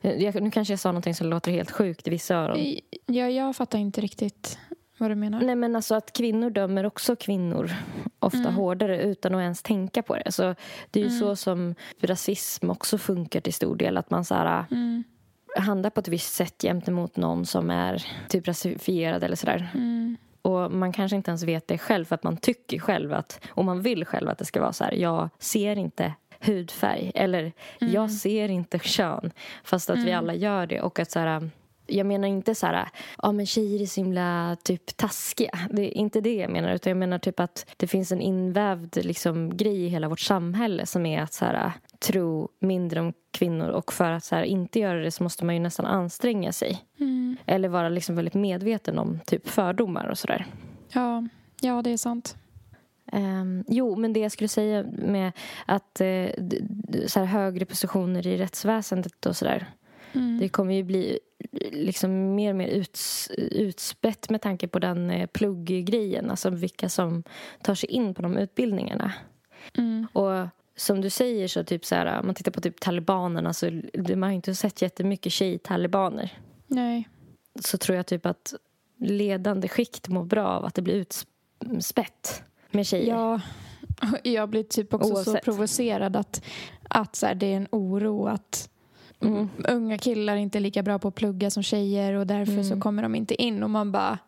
Jag, 0.02 0.42
nu 0.42 0.50
kanske 0.50 0.72
jag 0.72 0.80
sa 0.80 0.88
någonting 0.92 1.14
som 1.14 1.26
låter 1.26 1.50
helt 1.52 1.70
sjukt 1.70 2.06
i 2.06 2.10
vissa 2.10 2.34
öron. 2.34 2.74
Ja, 3.06 3.28
jag 3.28 3.56
fattar 3.56 3.78
inte 3.78 4.00
riktigt 4.00 4.58
vad 5.00 5.10
du 5.10 5.14
menar. 5.14 5.40
Nej 5.40 5.54
men 5.56 5.76
alltså 5.76 5.94
att 5.94 6.12
kvinnor 6.12 6.50
dömer 6.50 6.86
också 6.86 7.16
kvinnor 7.16 7.70
ofta 8.18 8.38
Mm. 8.38 8.54
hårdare 8.54 9.02
utan 9.02 9.34
att 9.34 9.40
ens 9.40 9.62
tänka 9.62 10.02
på 10.02 10.14
det. 10.16 10.22
Alltså, 10.26 10.54
det 10.90 11.00
är 11.00 11.04
ju 11.04 11.08
Mm. 11.10 11.20
så 11.20 11.36
som 11.36 11.74
rasism 12.00 12.70
också 12.70 12.98
funkar 12.98 13.40
till 13.40 13.54
stor 13.54 13.76
del. 13.76 13.96
Att 13.96 14.10
man 14.10 14.24
så 14.24 14.34
här, 14.34 14.64
Mm. 14.70 15.04
handlar 15.56 15.90
på 15.90 16.00
ett 16.00 16.08
visst 16.08 16.34
sätt 16.34 16.62
gentemot 16.62 17.16
någon 17.16 17.46
som 17.46 17.70
är 17.70 18.06
typ 18.28 18.48
rasifierad 18.48 19.24
eller 19.24 19.36
sådär. 19.36 19.68
Mm. 19.74 20.16
Och 20.42 20.72
man 20.72 20.92
kanske 20.92 21.16
inte 21.16 21.30
ens 21.30 21.42
vet 21.42 21.68
det 21.68 21.78
själv 21.78 22.04
för 22.04 22.14
att 22.14 22.22
man 22.24 22.36
tycker 22.36 22.78
själv 22.78 23.12
att, 23.12 23.40
och 23.50 23.64
man 23.64 23.82
vill 23.82 24.04
själv 24.04 24.28
att 24.28 24.38
det 24.38 24.44
ska 24.44 24.60
vara 24.60 24.72
så 24.72 24.84
här, 24.84 24.92
jag 24.92 25.28
ser 25.38 25.76
inte 25.78 26.14
hudfärg 26.40 27.12
eller 27.14 27.52
Mm. 27.80 27.94
jag 27.94 28.10
ser 28.10 28.48
inte 28.48 28.78
kön 28.78 29.30
fast 29.64 29.90
att 29.90 29.98
vi 29.98 30.02
Mm. 30.10 30.18
alla 30.18 30.34
gör 30.34 30.66
det 30.66 30.80
och 30.80 30.98
att 30.98 31.10
så 31.10 31.18
här, 31.18 31.50
jag 31.90 32.06
menar 32.06 32.28
inte 32.28 32.54
så 32.54 32.66
här, 32.66 32.88
ja 33.22 33.32
men 33.32 33.46
tjejer 33.46 33.82
är 33.82 33.86
så 33.86 34.00
himla 34.00 34.56
typ 34.64 34.96
taskiga. 34.96 35.58
Det 35.70 35.82
är 35.82 35.98
inte 35.98 36.20
det 36.20 36.34
jag 36.34 36.50
menar 36.50 36.74
utan 36.74 36.90
jag 36.90 36.96
menar 36.96 37.18
typ 37.18 37.40
att 37.40 37.74
det 37.76 37.86
finns 37.86 38.12
en 38.12 38.20
invävd 38.20 38.96
liksom, 39.04 39.56
grej 39.56 39.84
i 39.84 39.88
hela 39.88 40.08
vårt 40.08 40.20
samhälle 40.20 40.86
som 40.86 41.06
är 41.06 41.22
att 41.22 41.32
så 41.32 41.44
här, 41.44 41.72
tro 41.98 42.48
mindre 42.60 43.00
om 43.00 43.12
kvinnor 43.30 43.68
och 43.68 43.92
för 43.92 44.10
att 44.10 44.24
så 44.24 44.36
här, 44.36 44.42
inte 44.42 44.78
göra 44.78 44.98
det 44.98 45.10
så 45.10 45.22
måste 45.22 45.44
man 45.44 45.54
ju 45.54 45.60
nästan 45.60 45.86
anstränga 45.86 46.52
sig. 46.52 46.84
Mm. 47.00 47.36
Eller 47.46 47.68
vara 47.68 47.88
liksom 47.88 48.16
väldigt 48.16 48.34
medveten 48.34 48.98
om 48.98 49.20
typ 49.26 49.48
fördomar 49.48 50.06
och 50.06 50.18
sådär. 50.18 50.46
Ja. 50.92 51.28
ja, 51.60 51.82
det 51.82 51.90
är 51.90 51.96
sant. 51.96 52.36
Um, 53.12 53.64
jo, 53.68 53.96
men 53.96 54.12
det 54.12 54.20
jag 54.20 54.32
skulle 54.32 54.48
säga 54.48 54.84
med 54.92 55.32
att 55.66 55.94
d- 55.94 56.60
så 57.06 57.18
här, 57.20 57.26
högre 57.26 57.64
positioner 57.64 58.26
i 58.26 58.36
rättsväsendet 58.36 59.26
och 59.26 59.36
sådär. 59.36 59.66
Mm. 60.12 60.38
Det 60.38 60.48
kommer 60.48 60.74
ju 60.74 60.82
bli 60.82 61.18
liksom 61.72 62.34
mer 62.34 62.50
och 62.50 62.56
mer 62.56 62.68
uts, 62.68 63.30
utspätt 63.38 64.30
med 64.30 64.42
tanke 64.42 64.68
på 64.68 64.78
den 64.78 65.10
eh, 65.10 65.26
plugggrejen. 65.26 66.30
Alltså 66.30 66.50
vilka 66.50 66.88
som 66.88 67.22
tar 67.62 67.74
sig 67.74 67.88
in 67.90 68.14
på 68.14 68.22
de 68.22 68.36
utbildningarna. 68.36 69.12
Mm. 69.76 70.06
Och 70.12 70.48
som 70.76 71.00
du 71.00 71.10
säger 71.10 71.48
så 71.48 71.64
typ 71.64 71.84
så 71.84 71.94
här, 71.94 72.20
om 72.20 72.26
man 72.26 72.34
tittar 72.34 72.52
på 72.52 72.60
typ 72.60 72.80
talibanerna 72.80 73.52
så 73.52 73.70
man 74.08 74.22
har 74.22 74.30
ju 74.30 74.36
inte 74.36 74.54
sett 74.54 74.82
jättemycket 74.82 75.32
tjejtalibaner. 75.32 76.38
Nej. 76.66 77.08
Så 77.60 77.78
tror 77.78 77.96
jag 77.96 78.06
typ 78.06 78.26
att 78.26 78.54
ledande 78.98 79.68
skikt 79.68 80.08
mår 80.08 80.24
bra 80.24 80.46
av 80.46 80.64
att 80.64 80.74
det 80.74 80.82
blir 80.82 80.94
utspätt 80.94 82.42
med 82.70 82.86
tjejer. 82.86 83.14
Ja, 83.14 83.40
jag 84.22 84.48
blir 84.48 84.62
typ 84.62 84.94
också 84.94 85.08
så 85.08 85.14
Oavsett. 85.14 85.44
provocerad 85.44 86.16
att, 86.16 86.44
att 86.88 87.16
så 87.16 87.26
här, 87.26 87.34
det 87.34 87.46
är 87.46 87.56
en 87.56 87.68
oro 87.70 88.26
att 88.26 88.70
Mm. 89.22 89.48
unga 89.68 89.98
killar 89.98 90.36
inte 90.36 90.58
är 90.58 90.60
lika 90.60 90.82
bra 90.82 90.98
på 90.98 91.08
att 91.08 91.14
plugga 91.14 91.50
som 91.50 91.62
tjejer 91.62 92.12
och 92.14 92.26
därför 92.26 92.52
Mm. 92.52 92.64
så 92.64 92.80
kommer 92.80 93.02
de 93.02 93.14
inte 93.14 93.42
in. 93.42 93.62
Och 93.62 93.70
man 93.70 93.92
bara, 93.92 94.18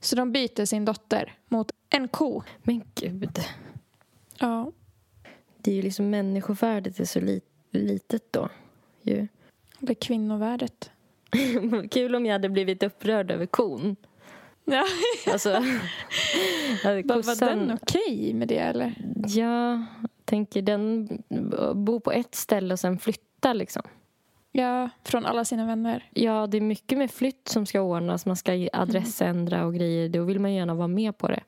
Så 0.02 0.16
de 0.16 0.32
byter 0.32 0.66
sin 0.66 0.86
dotter 0.86 1.34
mot 1.48 1.72
en 1.90 2.08
ko. 2.08 2.44
Men 2.64 2.84
gud. 2.96 3.40
Ja. 4.40 4.72
Det 5.62 5.72
är 5.72 5.76
ju 5.76 5.82
liksom 5.82 6.10
människovärdet 6.10 7.00
är 7.00 7.06
så 7.06 7.20
li 7.20 7.42
litet 7.72 8.34
då. 8.34 8.50
Ju. 9.02 9.28
Det 9.80 9.92
är 9.92 9.96
kvinnovärdet. 9.96 10.92
Kul 11.92 12.16
om 12.16 12.26
jag 12.26 12.34
hade 12.34 12.50
blivit 12.50 12.84
upprörd 12.84 13.32
över 13.32 13.46
kon. 13.46 13.96
Ja. 14.66 14.84
Alltså, 15.32 15.50
hade 16.84 17.02
Var, 17.02 17.16
var 17.16 17.22
kossan- 17.24 17.48
den 17.68 17.78
okej 17.82 18.34
med 18.34 18.48
det 18.48 18.58
eller? 18.58 18.94
Ja, 19.28 19.86
tänker 20.26 20.62
den 20.62 21.10
bo 21.76 22.00
på 22.00 22.12
ett 22.12 22.36
ställe 22.36 22.74
och 22.74 22.80
sen 22.80 23.00
flytta 23.00 23.54
liksom. 23.54 23.84
Ja, 24.52 24.90
från 25.04 25.26
alla 25.26 25.46
sina 25.46 25.66
vänner. 25.66 26.10
Ja, 26.14 26.48
det 26.48 26.58
är 26.58 26.62
mycket 26.62 26.98
med 26.98 27.12
flytt 27.12 27.48
som 27.48 27.66
ska 27.66 27.82
ordnas. 27.82 28.26
Man 28.26 28.36
ska 28.36 28.68
adressändra 28.74 29.66
och 29.66 29.76
grejer. 29.76 30.10
Då 30.10 30.24
vill 30.24 30.40
man 30.40 30.54
gärna 30.54 30.74
vara 30.74 30.88
med 30.88 31.18
på 31.18 31.28
det. 31.28 31.44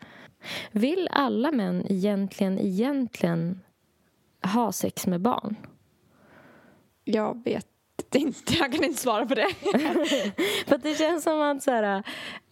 Vill 0.71 1.07
alla 1.11 1.51
män 1.51 1.85
egentligen, 1.89 2.59
egentligen 2.59 3.61
ha 4.43 4.71
sex 4.71 5.07
med 5.07 5.21
barn? 5.21 5.55
Jag 7.03 7.43
vet 7.43 7.65
inte, 8.15 8.53
jag 8.53 8.71
kan 8.73 8.83
inte 8.83 9.01
svara 9.01 9.25
på 9.25 9.35
det. 9.35 9.47
För 10.67 10.77
det 10.77 10.95
känns 10.97 11.23
som 11.23 11.41
att 11.41 11.63
så 11.63 11.71
här, 11.71 11.97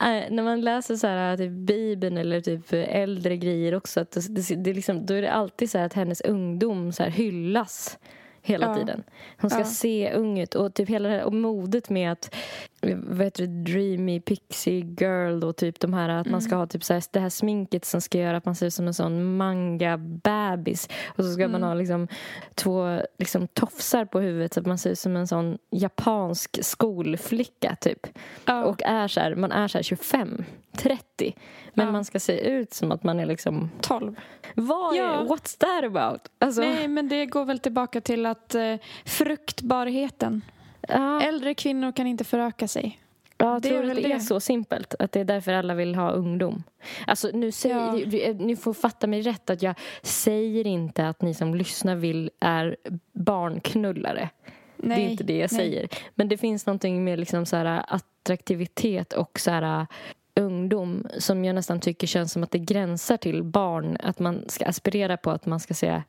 äh, 0.02 0.32
när 0.32 0.43
man 0.43 0.62
läser 0.62 0.95
så 0.95 1.08
här, 1.08 1.38
typ 1.38 1.52
Bibeln 1.52 2.17
eller 2.17 2.41
typ 2.41 2.65
äldre 2.71 3.38
grejer 3.38 3.75
också 3.75 3.99
att 3.99 4.12
det, 4.12 4.56
det, 4.63 4.73
liksom, 4.73 5.06
då 5.06 5.13
är 5.13 5.21
det 5.21 5.32
alltid 5.32 5.71
så 5.71 5.78
att 5.78 5.93
hennes 5.93 6.21
ungdom 6.21 6.91
så 6.91 7.04
här 7.04 7.10
hyllas 7.10 7.97
hela 8.41 8.65
Ja. 8.67 8.75
tiden. 8.75 9.04
Hon 9.38 9.49
ska 9.49 9.60
Ja. 9.60 9.65
se 9.65 10.12
ung 10.13 10.39
ut 10.39 10.56
och 10.56 10.73
typ 10.73 10.89
hela 10.89 11.10
det 11.10 11.15
här 11.15 11.23
och 11.23 11.34
modet 11.34 11.89
med 11.89 12.12
att 12.12 12.36
vad 12.82 13.22
heter 13.24 13.48
det, 13.48 13.63
dreamy 13.63 14.20
pixie 14.22 14.96
girl 15.00 15.44
och 15.44 15.56
typ 15.58 15.80
de 15.80 15.94
här 15.94 16.10
att 16.10 16.28
man 16.28 16.42
ska 16.42 16.56
ha 16.56 16.68
typ 16.68 16.84
så 16.84 16.94
här, 16.94 17.04
det 17.12 17.20
här 17.20 17.30
sminket 17.30 17.86
som 17.86 18.02
ska 18.02 18.18
göra 18.18 18.38
att 18.38 18.46
man 18.46 18.56
ser 18.56 18.65
ut 18.68 18.74
som 18.74 18.88
en 18.88 18.94
sån 18.94 19.38
manga 19.38 19.98
bebis 19.98 20.89
och 21.08 21.24
så 21.24 21.32
ska 21.32 21.48
man 21.48 21.63
ha 21.63 21.74
liksom 21.74 22.08
två 22.56 23.02
liksom 23.18 23.48
tofsar 23.48 24.06
på 24.06 24.20
huvudet 24.20 24.54
så 24.54 24.60
att 24.60 24.65
man 24.65 24.78
ser 24.78 24.89
ut 24.89 25.00
som 25.00 25.15
en 25.15 25.28
sån 25.28 25.58
japansk 25.72 26.60
skolflicka 26.62 27.76
typ. 27.82 28.08
Ja. 28.46 28.63
Och 28.65 28.82
är 28.84 29.08
så 29.08 29.20
här, 29.20 29.36
man 29.36 29.52
är 29.52 29.68
så 29.68 29.78
här 29.78 29.84
25, 29.84 30.44
30 30.78 31.36
men 31.74 31.86
Ja. 31.86 31.92
man 31.92 32.06
ska 32.06 32.20
se 32.20 32.39
ut 32.50 32.74
som 32.74 32.92
att 32.92 33.04
man 33.04 33.20
är 33.20 33.26
liksom 33.26 33.70
12. 33.82 34.15
vad 34.56 34.94
är, 34.96 34.98
Ja. 34.98 35.26
what's 35.30 35.58
that 35.58 35.84
about? 35.84 36.22
Alltså, 36.39 36.62
Nej, 36.62 36.88
men 36.88 37.10
det 37.10 37.26
går 37.26 37.46
väl 37.46 37.60
tillbaka 37.60 38.02
till 38.02 38.26
att 38.26 38.56
eh, 38.56 38.76
fruktbarheten. 39.06 40.42
Ja. 40.89 41.21
Äldre 41.21 41.54
kvinnor 41.54 41.91
kan 41.91 42.08
inte 42.08 42.23
föröka 42.23 42.67
sig. 42.67 42.99
Ja, 43.38 43.60
Det 43.60 43.69
tror 43.69 43.80
är 43.80 43.84
du 43.84 43.91
att 43.91 43.97
väl 43.97 44.04
det 44.04 44.12
är 44.12 44.19
så 44.19 44.39
simpelt? 44.39 44.95
Att 44.99 45.12
det 45.12 45.19
är 45.19 45.25
därför 45.25 45.54
alla 45.54 45.73
vill 45.73 45.95
ha 45.95 46.12
ungdom? 46.12 46.63
Alltså, 47.08 47.30
nu 47.34 47.52
säger, 47.52 47.75
Ja. 47.75 48.34
Ni 48.34 48.56
får 48.56 48.73
fatta 48.73 49.08
mig 49.08 49.21
rätt. 49.21 49.49
att 49.49 49.62
Jag 49.62 49.75
säger 50.02 50.67
inte 50.67 51.08
att 51.08 51.21
ni 51.21 51.34
som 51.34 51.56
lyssnar 51.56 51.95
vill 51.95 52.32
är 52.39 52.78
barnknullare. 53.13 54.30
Nej, 54.78 54.97
det 54.97 55.06
är 55.06 55.10
inte 55.12 55.23
det 55.23 55.38
jag 55.38 55.52
nej. 55.52 55.60
säger. 55.60 55.88
Men 56.15 56.30
det 56.30 56.38
finns 56.38 56.65
någonting 56.65 57.04
med 57.04 57.19
liksom 57.19 57.45
så 57.45 57.56
här, 57.56 57.84
attraktivitet 57.88 59.13
och 59.13 59.39
så 59.39 59.52
här, 59.52 59.88
ungdom 60.36 61.08
som 61.17 61.45
jag 61.45 61.56
nästan 61.56 61.80
tycker 61.80 62.08
känns 62.08 62.32
som 62.32 62.43
att 62.43 62.52
det 62.52 62.60
gränsar 62.60 63.17
till 63.17 63.43
barn. 63.43 63.97
Att 64.04 64.19
man 64.19 64.43
ska 64.47 64.65
aspirera 64.65 65.17
på 65.17 65.32
att 65.32 65.45
man 65.45 65.60
ska 65.60 65.73
se 65.73 66.02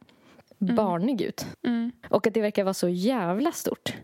barnig 0.60 1.20
ut. 1.22 1.46
Mm. 1.66 1.92
Och 2.08 2.26
att 2.26 2.34
det 2.34 2.40
verkar 2.40 2.64
vara 2.64 2.74
så 2.74 2.88
jävla 2.88 3.52
stort. 3.52 3.94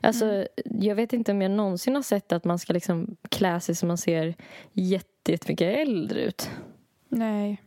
Alltså, 0.00 0.24
Mm. 0.24 0.46
Jag 0.64 0.94
vet 0.94 1.12
inte 1.12 1.32
om 1.32 1.42
jag 1.42 1.50
någonsin 1.50 1.94
har 1.94 2.02
sett 2.02 2.32
att 2.32 2.44
man 2.44 2.58
ska 2.58 2.72
liksom 2.72 3.16
klä 3.28 3.60
sig 3.60 3.74
så 3.74 3.86
man 3.86 3.98
ser 3.98 4.34
jätte- 4.72 5.32
jättemycket 5.32 5.78
äldre 5.78 6.20
ut. 6.24 6.50
Nej. 7.08 7.62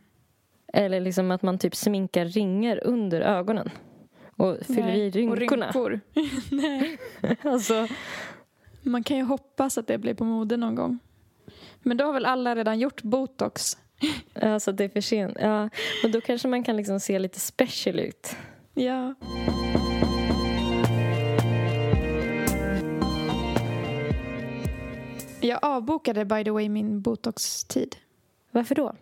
Eller 0.72 1.00
liksom 1.00 1.30
att 1.30 1.42
man 1.42 1.58
typ 1.58 1.74
sminkar 1.76 2.24
ringar 2.24 2.80
under 2.84 3.20
ögonen. 3.20 3.70
Och 4.36 4.56
fyller 4.66 4.82
nej. 4.82 5.00
i 5.00 5.10
rynkorna. 5.10 5.68
Och 5.74 5.90
rynkor. 5.90 6.00
nej. 6.50 6.98
Alltså, 7.42 7.88
Man 8.82 9.02
kan 9.02 9.16
ju 9.16 9.22
hoppas 9.22 9.78
att 9.78 9.86
det 9.86 9.98
blir 9.98 10.14
på 10.14 10.24
mode 10.24 10.56
någon 10.56 10.74
gång. 10.74 10.98
Men 11.82 11.96
då 11.96 12.04
har 12.04 12.12
väl 12.12 12.26
alla 12.26 12.54
redan 12.56 12.78
gjort 12.78 13.02
botox? 13.02 13.78
Alltså 14.42 14.72
det 14.72 14.84
är 14.84 14.88
för 14.88 15.00
sent. 15.00 15.36
Ja, 15.40 15.70
och 16.04 16.10
då 16.10 16.20
kanske 16.20 16.48
man 16.48 16.62
kan 16.64 16.76
liksom 16.76 17.00
se 17.00 17.18
lite 17.18 17.40
special 17.40 17.98
ut. 17.98 18.36
Ja. 18.74 19.14
Jag 25.40 25.58
avbokade 25.62 26.24
by 26.24 26.44
the 26.44 26.50
way 26.50 26.68
min 26.68 27.02
botox-tid. 27.02 27.96
Varför 28.50 28.74
då? 28.74 28.92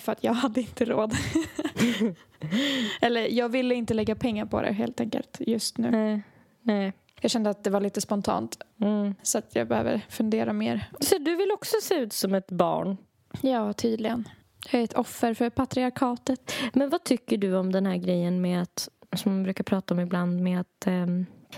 För 0.00 0.12
att 0.12 0.24
jag 0.24 0.32
hade 0.32 0.60
inte 0.60 0.84
råd. 0.84 1.14
Eller 3.00 3.28
jag 3.28 3.48
ville 3.48 3.74
inte 3.74 3.94
lägga 3.94 4.14
pengar 4.14 4.46
på 4.46 4.62
det 4.62 4.72
helt 4.72 5.00
enkelt 5.00 5.36
just 5.40 5.78
nu. 5.78 5.90
Nej. 5.90 6.22
Nej. 6.62 6.92
Jag 7.20 7.30
kände 7.30 7.50
att 7.50 7.64
det 7.64 7.70
var 7.70 7.80
lite 7.80 8.00
spontant. 8.00 8.58
Mm. 8.80 9.14
Så 9.22 9.38
att 9.38 9.54
jag 9.56 9.68
behöver 9.68 10.00
fundera 10.08 10.52
mer. 10.52 10.88
Så 11.00 11.18
du 11.18 11.36
vill 11.36 11.50
också 11.52 11.76
se 11.82 11.94
ut 11.94 12.12
som 12.12 12.34
ett 12.34 12.50
barn? 12.50 12.96
Ja, 13.40 13.72
tydligen. 13.72 14.28
Jag 14.72 14.80
är 14.80 14.84
ett 14.84 14.94
offer 14.94 15.34
för 15.34 15.50
patriarkatet. 15.50 16.52
Men 16.72 16.90
vad 16.90 17.04
tycker 17.04 17.38
du 17.38 17.56
om 17.56 17.72
den 17.72 17.86
här 17.86 17.96
grejen 17.96 18.40
med 18.40 18.62
att, 18.62 18.88
som 19.16 19.32
man 19.32 19.42
brukar 19.42 19.64
prata 19.64 19.94
om 19.94 20.00
ibland, 20.00 20.40
med 20.40 20.60
att 20.60 20.86
eh, 20.86 21.06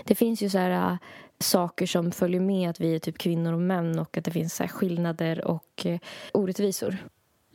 det 0.03 0.15
finns 0.15 0.41
ju 0.41 0.49
så 0.49 0.57
här 0.57 0.91
äh, 0.91 0.97
saker 1.39 1.85
som 1.85 2.11
följer 2.11 2.41
med 2.41 2.69
att 2.69 2.79
vi 2.79 2.95
är 2.95 2.99
typ 2.99 3.17
kvinnor 3.17 3.53
och 3.53 3.61
män 3.61 3.99
och 3.99 4.17
att 4.17 4.25
det 4.25 4.31
finns 4.31 4.55
så 4.55 4.63
här 4.63 4.67
skillnader 4.67 5.45
och 5.45 5.85
eh, 5.85 5.99
orättvisor. 6.33 6.97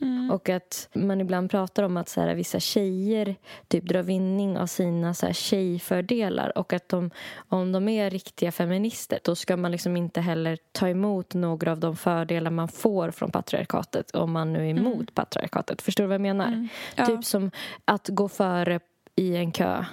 Mm. 0.03 0.31
Och 0.31 0.49
att 0.49 0.89
man 0.93 1.21
ibland 1.21 1.51
pratar 1.51 1.83
om 1.83 1.97
att 1.97 2.09
så 2.09 2.21
här, 2.21 2.35
vissa 2.35 2.59
tjejer 2.59 3.35
typ 3.67 3.83
drar 3.83 4.03
vinning 4.03 4.57
av 4.57 4.67
sina 4.67 5.13
så 5.13 5.25
här, 5.25 5.33
tjejfördelar 5.33 6.57
och 6.57 6.73
att 6.73 6.89
de, 6.89 7.11
om 7.49 7.71
de 7.71 7.89
är 7.89 8.09
riktiga 8.09 8.51
feminister 8.51 9.19
då 9.23 9.35
ska 9.35 9.57
man 9.57 9.71
liksom 9.71 9.97
inte 9.97 10.21
heller 10.21 10.57
ta 10.71 10.89
emot 10.89 11.33
några 11.33 11.71
av 11.71 11.79
de 11.79 11.95
fördelar 11.95 12.51
man 12.51 12.67
får 12.67 13.11
från 13.11 13.31
patriarkatet 13.31 14.11
om 14.11 14.31
man 14.31 14.53
nu 14.53 14.59
är 14.59 14.69
emot 14.69 15.13
patriarkatet. 15.15 15.81
Förstår 15.81 16.03
du 16.03 16.07
vad 16.07 16.15
jag 16.15 16.21
menar? 16.21 16.47
Mm. 16.47 16.67
Ja. 16.95 17.05
Typ 17.05 17.25
som 17.25 17.51
att 17.85 18.09
gå 18.09 18.29
före 18.29 18.79
i 19.15 19.35
en 19.35 19.51
kö 19.51 19.85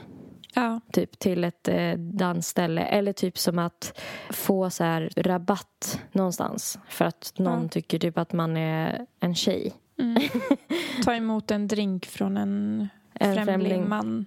ja. 0.54 0.80
typ 0.92 1.18
till 1.18 1.44
ett 1.44 1.68
eh, 1.68 1.92
dansställe 1.92 2.82
eller 2.82 3.12
typ 3.12 3.38
som 3.38 3.58
att 3.58 4.00
få 4.30 4.70
så 4.70 4.84
här 4.84 5.10
rabatt 5.16 6.00
någonstans 6.12 6.78
för 6.88 7.04
att 7.04 7.32
någon 7.36 7.62
Ja. 7.62 7.68
tycker 7.68 7.98
typ 7.98 8.18
att 8.18 8.32
man 8.32 8.56
är 8.56 9.06
en 9.20 9.34
tjej. 9.34 9.72
Mm. 10.00 10.22
Ta 11.04 11.14
emot 11.14 11.50
en 11.50 11.68
drink 11.68 12.06
från 12.06 12.36
en, 12.36 12.88
En 13.14 13.34
främling, 13.34 13.44
främling. 13.46 13.88
man. 13.88 14.26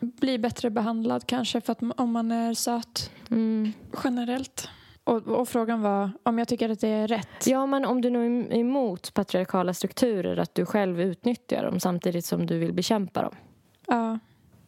Bli 0.00 0.38
bättre 0.38 0.70
behandlad 0.70 1.26
kanske 1.26 1.60
för 1.60 1.72
att 1.72 1.80
om 1.96 2.12
man 2.12 2.32
är 2.32 2.54
söt 2.54 3.10
Mm. 3.30 3.72
generellt. 4.04 4.68
Och, 5.04 5.22
och 5.28 5.48
frågan 5.48 5.82
var 5.82 6.10
om 6.22 6.38
jag 6.38 6.48
tycker 6.48 6.68
att 6.68 6.80
det 6.80 6.88
är 6.88 7.08
rätt. 7.08 7.46
Ja, 7.46 7.66
men 7.66 7.84
om 7.84 8.00
du 8.00 8.10
nu 8.10 8.40
är 8.40 8.56
emot 8.58 9.14
patriarkala 9.14 9.74
strukturer 9.74 10.36
att 10.36 10.54
du 10.54 10.66
själv 10.66 11.00
utnyttjar 11.00 11.62
dem 11.64 11.80
samtidigt 11.80 12.24
som 12.24 12.46
du 12.46 12.58
vill 12.58 12.72
bekämpa 12.72 13.22
dem. 13.22 13.34
Ja. 13.86 14.18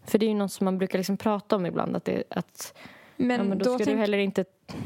För 0.05 0.19
det 0.19 0.27
är 0.27 0.29
ju 0.29 0.35
något 0.35 0.53
som 0.53 0.65
man 0.65 0.79
brukar 0.79 0.99
liksom 0.99 1.17
prata 1.17 1.57
om 1.57 1.67
ibland 1.67 1.97
att, 1.97 2.05
det, 2.05 2.23
att 2.31 2.75
Men, 3.17 3.37
ja, 3.37 3.45
men 3.45 3.59
då, 3.59 3.65
då 3.65 3.75
ska 3.79 3.85
tänk- 3.85 3.97
du 3.97 4.01
heller 4.01 4.19
inte 4.19 4.45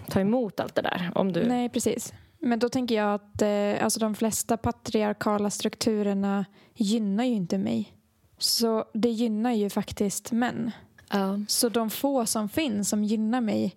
ta 0.09 0.21
emot 0.21 0.61
allt 0.61 0.75
det 0.75 0.83
där. 0.83 1.13
Om 1.15 1.33
du... 1.33 1.45
Nej, 1.45 1.69
precis. 1.69 2.13
Men 2.41 2.59
då 2.59 2.69
tänker 2.69 2.95
jag 2.95 3.15
att 3.15 3.43
eh, 3.43 3.85
alltså 3.85 4.01
de 4.01 4.15
flesta 4.15 4.57
patriarkala 4.57 5.51
strukturerna 5.51 6.45
gynnar 6.75 7.25
ju 7.25 7.33
inte 7.33 7.59
mig. 7.59 7.97
Så 8.39 8.85
det 8.93 9.11
gynnar 9.11 9.53
ju 9.53 9.71
faktiskt 9.71 10.33
män. 10.33 10.71
Ja. 11.11 11.41
Så 11.49 11.69
de 11.69 11.91
få 11.91 12.27
som 12.27 12.49
finns 12.49 12.89
som 12.89 13.05
gynnar 13.05 13.41
mig 13.41 13.77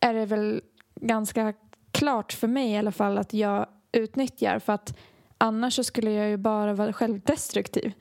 är 0.00 0.14
det 0.14 0.26
väl 0.26 0.60
ganska 1.00 1.54
klart 1.90 2.32
för 2.32 2.48
mig 2.48 2.70
i 2.70 2.76
alla 2.76 2.92
fall 2.92 3.18
att 3.18 3.32
jag 3.32 3.66
utnyttjar 3.92 4.58
för 4.58 4.72
att 4.72 4.96
annars 5.38 5.86
skulle 5.86 6.12
jag 6.12 6.28
ju 6.28 6.36
bara 6.36 6.74
vara 6.74 6.92
självdestruktiv. 6.92 7.92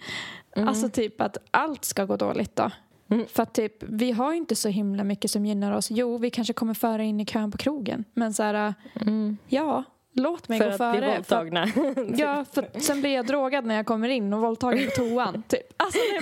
Mm. 0.56 0.68
Alltså 0.68 0.90
typ 0.90 1.22
att 1.22 1.38
allt 1.52 1.86
ska 1.86 2.06
gå 2.06 2.18
dåligt 2.18 2.56
då. 2.56 2.72
Mm. 3.10 3.26
För 3.28 3.44
att 3.44 3.54
typ, 3.54 3.84
vi 3.84 4.12
har 4.12 4.32
ju 4.32 4.38
inte 4.38 4.56
så 4.56 4.70
himla 4.70 5.04
mycket 5.04 5.32
som 5.32 5.46
gynnar 5.46 5.72
oss. 5.72 5.88
Jo, 5.92 6.18
vi 6.18 6.30
kanske 6.30 6.54
kommer 6.54 6.74
före 6.74 7.06
in 7.06 7.20
i 7.20 7.26
kön 7.26 7.52
på 7.52 7.58
krogen. 7.58 8.04
Men 8.14 8.34
så 8.34 8.44
här, 8.44 8.74
Mm. 9.02 9.38
ja, 9.48 9.84
låt 10.14 10.48
mig 10.50 10.60
För 10.60 10.66
gå 10.66 10.72
att 10.72 10.78
före. 10.78 10.92
bli 10.98 11.02
för- 11.08 11.16
våldtagna. 11.16 11.68
Ja, 12.18 12.46
för 12.54 12.80
sen 12.80 13.02
blir 13.02 13.12
jag 13.14 13.26
drogad 13.28 13.66
när 13.66 13.76
jag 13.76 13.86
kommer 13.86 14.10
in 14.10 14.34
och 14.34 14.42
våldtagen 14.42 14.86
på 14.86 14.92
toan. 14.96 15.44
Typ. 15.48 15.62
Alltså, 15.78 16.00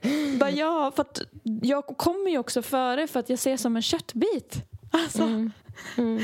men, 0.00 0.38
bara, 0.38 0.50
ja, 0.50 0.92
för 0.96 1.02
att 1.02 1.20
jag 1.62 1.86
kommer 1.86 2.30
ju 2.30 2.38
också 2.38 2.62
före 2.62 3.06
för 3.06 3.20
att 3.20 3.30
jag 3.30 3.38
ser 3.38 3.56
som 3.56 3.76
en 3.76 3.82
köttbit. 3.82 4.56
Alltså, 4.90 5.22
Mm. 5.22 5.52
Mm. 5.98 6.20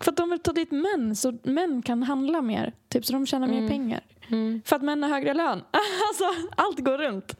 För 0.00 0.10
att 0.10 0.16
de 0.16 0.30
vill 0.30 0.38
ta 0.38 0.52
dit 0.52 0.70
män 0.70 1.16
så 1.16 1.38
män 1.42 1.82
kan 1.82 2.02
handla 2.02 2.42
mer. 2.42 2.72
Typ, 2.88 3.04
så 3.06 3.12
de 3.12 3.26
tjänar 3.26 3.48
mer 3.48 3.56
Mm. 3.58 3.68
pengar. 3.70 4.00
Mm. 4.30 4.62
För 4.64 4.76
att 4.76 4.82
män 4.82 5.02
har 5.02 5.10
högre 5.10 5.34
lön. 5.34 5.62
Alltså, 6.10 6.24
allt 6.56 6.78
går 6.78 6.98
runt. 6.98 7.36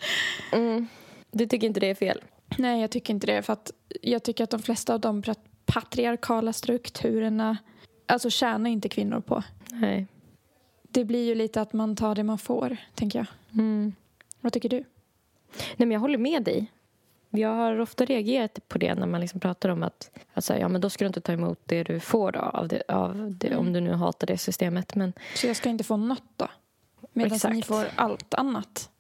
Du 1.33 1.47
tycker 1.47 1.67
inte 1.67 1.81
det 1.81 1.87
är 1.91 1.95
fel? 1.95 2.23
Nej, 2.59 2.81
jag 2.81 2.91
tycker 2.91 3.15
inte 3.15 3.27
det. 3.27 3.43
För 3.43 3.53
att 3.53 3.71
jag 4.03 4.23
tycker 4.23 4.45
att 4.45 4.51
de 4.51 4.63
flesta 4.63 4.95
av 4.95 5.01
de 5.01 5.23
pat- 5.23 5.39
patriarkala 5.67 6.53
strukturerna 6.53 7.57
alltså 8.07 8.31
tjänar 8.31 8.71
inte 8.71 8.89
kvinnor 8.89 9.21
på. 9.21 9.43
Nej. 9.71 10.07
Det 10.83 11.05
blir 11.05 11.25
ju 11.27 11.35
lite 11.35 11.61
att 11.61 11.73
man 11.73 11.97
tar 11.97 12.15
det 12.15 12.23
man 12.25 12.39
får, 12.39 12.77
tänker 12.95 13.19
jag. 13.19 13.27
Mm. 13.61 13.93
Vad 14.41 14.53
tycker 14.53 14.69
du? 14.69 14.77
Nej, 15.77 15.87
men 15.87 15.91
jag 15.91 16.01
håller 16.01 16.19
med 16.19 16.43
dig. 16.43 16.73
Jag 17.31 17.49
har 17.55 17.79
ofta 17.81 18.05
reagerat 18.05 18.69
på 18.69 18.79
det 18.79 18.95
när 18.95 19.07
man 19.07 19.21
liksom 19.21 19.41
pratar 19.41 19.69
om 19.69 19.83
att, 19.83 20.11
säga, 20.45 20.61
ja, 20.61 20.69
men 20.69 20.81
då 20.81 20.91
ska 20.91 21.05
du 21.05 21.07
inte 21.07 21.21
ta 21.21 21.33
emot 21.33 21.59
det 21.67 21.83
du 21.85 22.01
får 22.01 22.33
då, 22.33 22.39
av 22.41 22.69
det, 22.69 22.83
av 22.89 23.35
det, 23.39 23.47
Mm. 23.47 23.59
om 23.59 23.73
du 23.73 23.81
nu 23.81 23.93
hatar 23.93 24.27
det 24.27 24.39
systemet. 24.39 24.95
Men 24.95 25.13
Så 25.37 25.47
jag 25.47 25.57
ska 25.57 25.69
inte 25.69 25.85
få 25.85 25.97
något 25.97 26.23
då? 26.37 26.49
Medan 27.13 27.33
Exakt. 27.33 27.55
ni 27.55 27.63
får 27.63 27.87
allt 27.97 28.35
annat. 28.35 28.91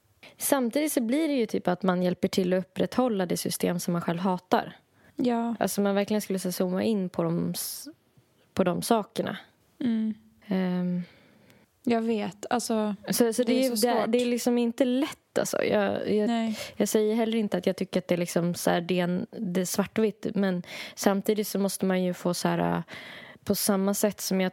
Samtidigt 0.42 0.92
så 0.92 1.00
blir 1.00 1.28
det 1.28 1.34
ju 1.34 1.46
typ 1.46 1.68
att 1.68 1.82
man 1.82 2.02
hjälper 2.02 2.28
till 2.28 2.52
att 2.52 2.58
upprätthålla 2.64 3.26
det 3.26 3.36
system 3.36 3.80
som 3.80 3.92
man 3.92 4.02
själv 4.02 4.18
hatar. 4.18 4.76
Ja. 5.16 5.54
Alltså 5.60 5.80
man 5.80 5.94
verkligen 5.94 6.20
skulle 6.20 6.38
så 6.38 6.52
zooma 6.52 6.82
in 6.82 7.08
på 7.08 7.22
de, 7.22 7.54
på 8.54 8.64
de 8.64 8.82
sakerna. 8.82 9.36
Mm. 9.80 10.14
Ehm, 10.46 11.02
Jag 11.84 12.02
vet. 12.02 12.46
Alltså, 12.50 12.94
så 13.10 13.32
så 13.32 13.42
Det 13.42 13.52
det, 13.52 13.64
är 13.66 13.72
är 13.72 13.76
så 13.76 13.86
det, 13.86 13.92
svårt. 13.94 14.04
det 14.12 14.22
är 14.22 14.26
liksom 14.26 14.58
inte 14.58 14.84
lätt. 14.84 15.38
Alltså. 15.38 15.64
Jag, 15.64 16.12
jag, 16.14 16.26
nej. 16.26 16.58
Jag 16.76 16.88
säger 16.88 17.14
heller 17.14 17.38
inte 17.38 17.56
att 17.58 17.66
jag 17.66 17.76
tycker 17.76 18.00
att 18.00 18.08
det 18.08 18.14
är, 18.14 18.18
liksom 18.18 18.54
så 18.54 18.70
här, 18.70 18.80
det 18.80 19.00
är, 19.00 19.04
en, 19.04 19.26
det 19.30 19.60
är 19.60 19.64
svartvitt 19.64 20.26
men 20.34 20.62
samtidigt 20.94 21.48
så 21.48 21.58
måste 21.58 21.86
man 21.86 22.02
ju 22.02 22.14
få 22.14 22.34
så 22.34 22.48
här 22.48 22.76
äh, 22.76 22.82
på 23.44 23.54
samma 23.54 23.94
sätt 23.94 24.20
som 24.20 24.40
jag 24.40 24.52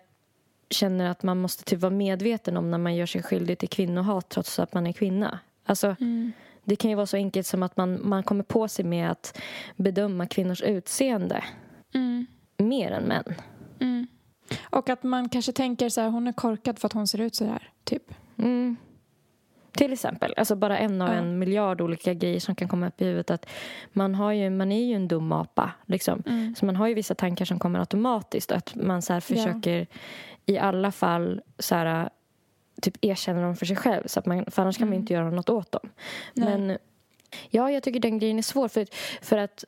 känner 0.69 1.09
att 1.09 1.23
man 1.23 1.37
måste 1.37 1.63
typ 1.63 1.79
vara 1.79 1.93
medveten 1.93 2.57
om 2.57 2.71
när 2.71 2.77
man 2.77 2.95
gör 2.95 3.05
sig 3.05 3.23
skyldig 3.23 3.57
till 3.57 3.69
kvinnohat 3.69 4.29
trots 4.29 4.59
att 4.59 4.73
man 4.73 4.87
är 4.87 4.91
kvinna. 4.93 5.39
Alltså, 5.69 5.95
Mm. 5.99 6.31
det 6.63 6.75
kan 6.75 6.89
ju 6.89 6.95
vara 6.95 7.05
så 7.05 7.17
enkelt 7.17 7.47
som 7.47 7.63
att 7.63 7.77
man, 7.77 7.99
man 8.09 8.23
kommer 8.23 8.43
på 8.43 8.67
sig 8.67 8.85
med 8.85 9.11
att 9.11 9.39
bedöma 9.75 10.25
kvinnors 10.27 10.61
utseende 10.61 11.43
Mm. 11.93 12.25
mer 12.57 12.91
än 12.91 13.03
män. 13.03 13.23
Mm. 13.79 14.07
Och 14.63 14.89
att 14.89 15.03
man 15.03 15.29
kanske 15.29 15.51
tänker 15.51 15.89
så 15.89 16.01
här, 16.01 16.09
hon 16.09 16.27
är 16.27 16.33
korkad 16.33 16.79
för 16.79 16.85
att 16.87 16.93
hon 16.93 17.07
ser 17.07 17.21
ut 17.21 17.35
så 17.35 17.45
här. 17.45 17.69
Typ. 17.83 18.03
Mm. 18.37 18.75
Till 19.71 19.93
exempel, 19.93 20.33
alltså 20.37 20.55
bara 20.55 20.77
en 20.77 21.01
av 21.01 21.09
Ja. 21.09 21.13
en 21.15 21.39
miljard 21.39 21.81
olika 21.81 22.13
grejer 22.13 22.39
som 22.39 22.55
kan 22.55 22.67
komma 22.67 22.87
upp 22.87 23.01
i 23.01 23.05
huvudet. 23.05 23.31
Att 23.31 23.45
man, 23.93 24.15
har 24.15 24.31
ju, 24.31 24.49
man 24.49 24.71
är 24.71 24.85
ju 24.85 24.93
en 24.93 25.07
dum 25.07 25.31
apa. 25.31 25.71
Liksom. 25.85 26.23
Mm. 26.25 26.55
Så 26.55 26.65
man 26.65 26.75
har 26.75 26.87
ju 26.87 26.93
vissa 26.93 27.15
tankar 27.15 27.45
som 27.45 27.59
kommer 27.59 27.79
automatiskt. 27.79 28.51
Att 28.51 28.75
man 28.75 29.01
så 29.01 29.21
försöker 29.21 29.87
i 30.45 30.57
alla 30.57 30.91
fall 30.91 31.41
så 31.59 31.75
här, 31.75 32.09
typ 32.81 32.97
erkänna 33.05 33.41
dem 33.41 33.55
för 33.55 33.65
sig 33.65 33.75
själv. 33.75 34.03
Så 34.07 34.19
att 34.19 34.25
man, 34.25 34.45
för 34.51 34.61
annars 34.61 34.77
kan 34.77 34.87
man 34.87 34.93
Mm. 34.93 35.01
inte 35.01 35.13
göra 35.13 35.29
något 35.29 35.49
åt 35.49 35.71
dem. 35.71 35.89
Nej. 36.33 36.57
Men 36.57 36.77
ja, 37.49 37.71
jag 37.71 37.83
tycker 37.83 37.99
den 37.99 38.19
grejen 38.19 38.37
är 38.37 38.41
svår. 38.41 38.67
För, 38.67 38.87
för 39.21 39.37
att 39.37 39.65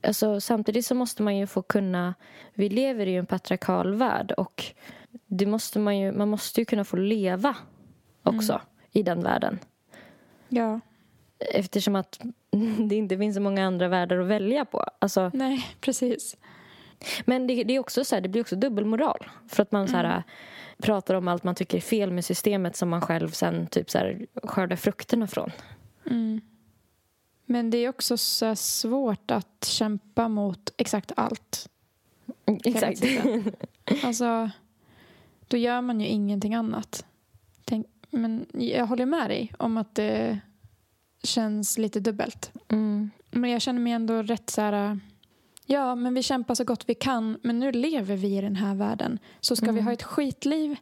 alltså, 0.00 0.40
samtidigt 0.40 0.86
så 0.86 0.94
måste 0.94 1.22
man 1.22 1.36
ju 1.36 1.46
få 1.46 1.62
kunna... 1.62 2.14
Vi 2.54 2.68
lever 2.68 3.06
i 3.06 3.16
en 3.16 3.26
patriarkal 3.26 3.94
värld 3.94 4.32
och 4.32 4.64
det 5.26 5.46
måste 5.46 5.78
man, 5.78 5.98
ju, 5.98 6.12
man 6.12 6.28
måste 6.28 6.60
ju 6.60 6.64
kunna 6.64 6.84
få 6.84 6.96
leva 6.96 7.56
också 8.22 8.60
i 8.92 9.02
den 9.02 9.22
världen. 9.22 9.58
Ja. 10.48 10.80
Eftersom 11.38 11.96
att 11.96 12.20
det 12.88 12.96
inte 12.96 13.18
finns 13.18 13.34
så 13.34 13.40
många 13.40 13.66
andra 13.66 13.88
världar 13.88 14.18
att 14.18 14.26
välja 14.26 14.64
på. 14.64 14.84
Alltså, 14.98 15.30
Nej, 15.34 15.66
precis. 15.80 16.36
men 17.24 17.46
det, 17.46 17.64
det, 17.64 17.74
är 17.74 17.78
också 17.78 18.04
så 18.04 18.14
här, 18.14 18.22
det 18.22 18.28
blir 18.28 18.42
också 18.42 18.56
dubbelmoral. 18.56 19.30
För 19.48 19.62
att 19.62 19.72
man 19.72 19.88
så 19.88 19.96
här, 19.96 20.22
pratar 20.82 21.14
om 21.14 21.28
allt 21.28 21.44
man 21.44 21.54
tycker 21.54 21.76
är 21.76 21.80
fel 21.80 22.12
med 22.12 22.24
systemet 22.24 22.76
som 22.76 22.88
man 22.88 23.00
själv 23.00 23.30
sen 23.30 23.66
typ 23.66 23.90
så 23.90 23.98
här, 23.98 24.26
skördar 24.42 24.76
frukterna 24.76 25.26
från. 25.26 25.50
Mm. 26.10 26.40
Men 27.46 27.70
det 27.70 27.78
är 27.78 27.88
också 27.88 28.16
så 28.16 28.56
svårt 28.56 29.30
att 29.30 29.64
kämpa 29.64 30.28
mot 30.28 30.74
exakt 30.76 31.12
allt. 31.16 31.68
Exakt. 32.64 33.02
tiden. 33.02 33.52
Alltså, 34.02 34.50
då 35.48 35.56
gör 35.56 35.80
man 35.80 36.00
ju 36.00 36.06
ingenting 36.06 36.54
annat. 36.54 37.06
Tänk, 37.64 37.86
men 38.10 38.46
jag 38.52 38.86
håller 38.86 39.06
med 39.06 39.30
dig 39.30 39.52
om 39.58 39.76
att 39.76 39.94
det 39.94 40.40
känns 41.22 41.78
lite 41.78 42.00
dubbelt. 42.00 42.52
Mm. 42.68 43.10
Men 43.30 43.50
jag 43.50 43.62
känner 43.62 43.80
mig 43.80 43.92
ändå 43.92 44.22
rätt 44.22 44.50
så 44.50 44.60
här... 44.60 45.00
Ja, 45.66 45.94
men 45.94 46.14
vi 46.14 46.22
kämpar 46.22 46.54
så 46.54 46.64
gott 46.64 46.84
vi 46.88 46.94
kan. 46.94 47.38
Men 47.42 47.58
nu 47.58 47.72
lever 47.72 48.16
vi 48.16 48.38
i 48.38 48.40
den 48.40 48.56
här 48.56 48.74
världen. 48.74 49.18
Så 49.40 49.56
ska 49.56 49.66
vi 49.66 49.70
Mm. 49.72 49.84
ha 49.84 49.92
ett 49.92 50.02
skitliv? 50.02 50.76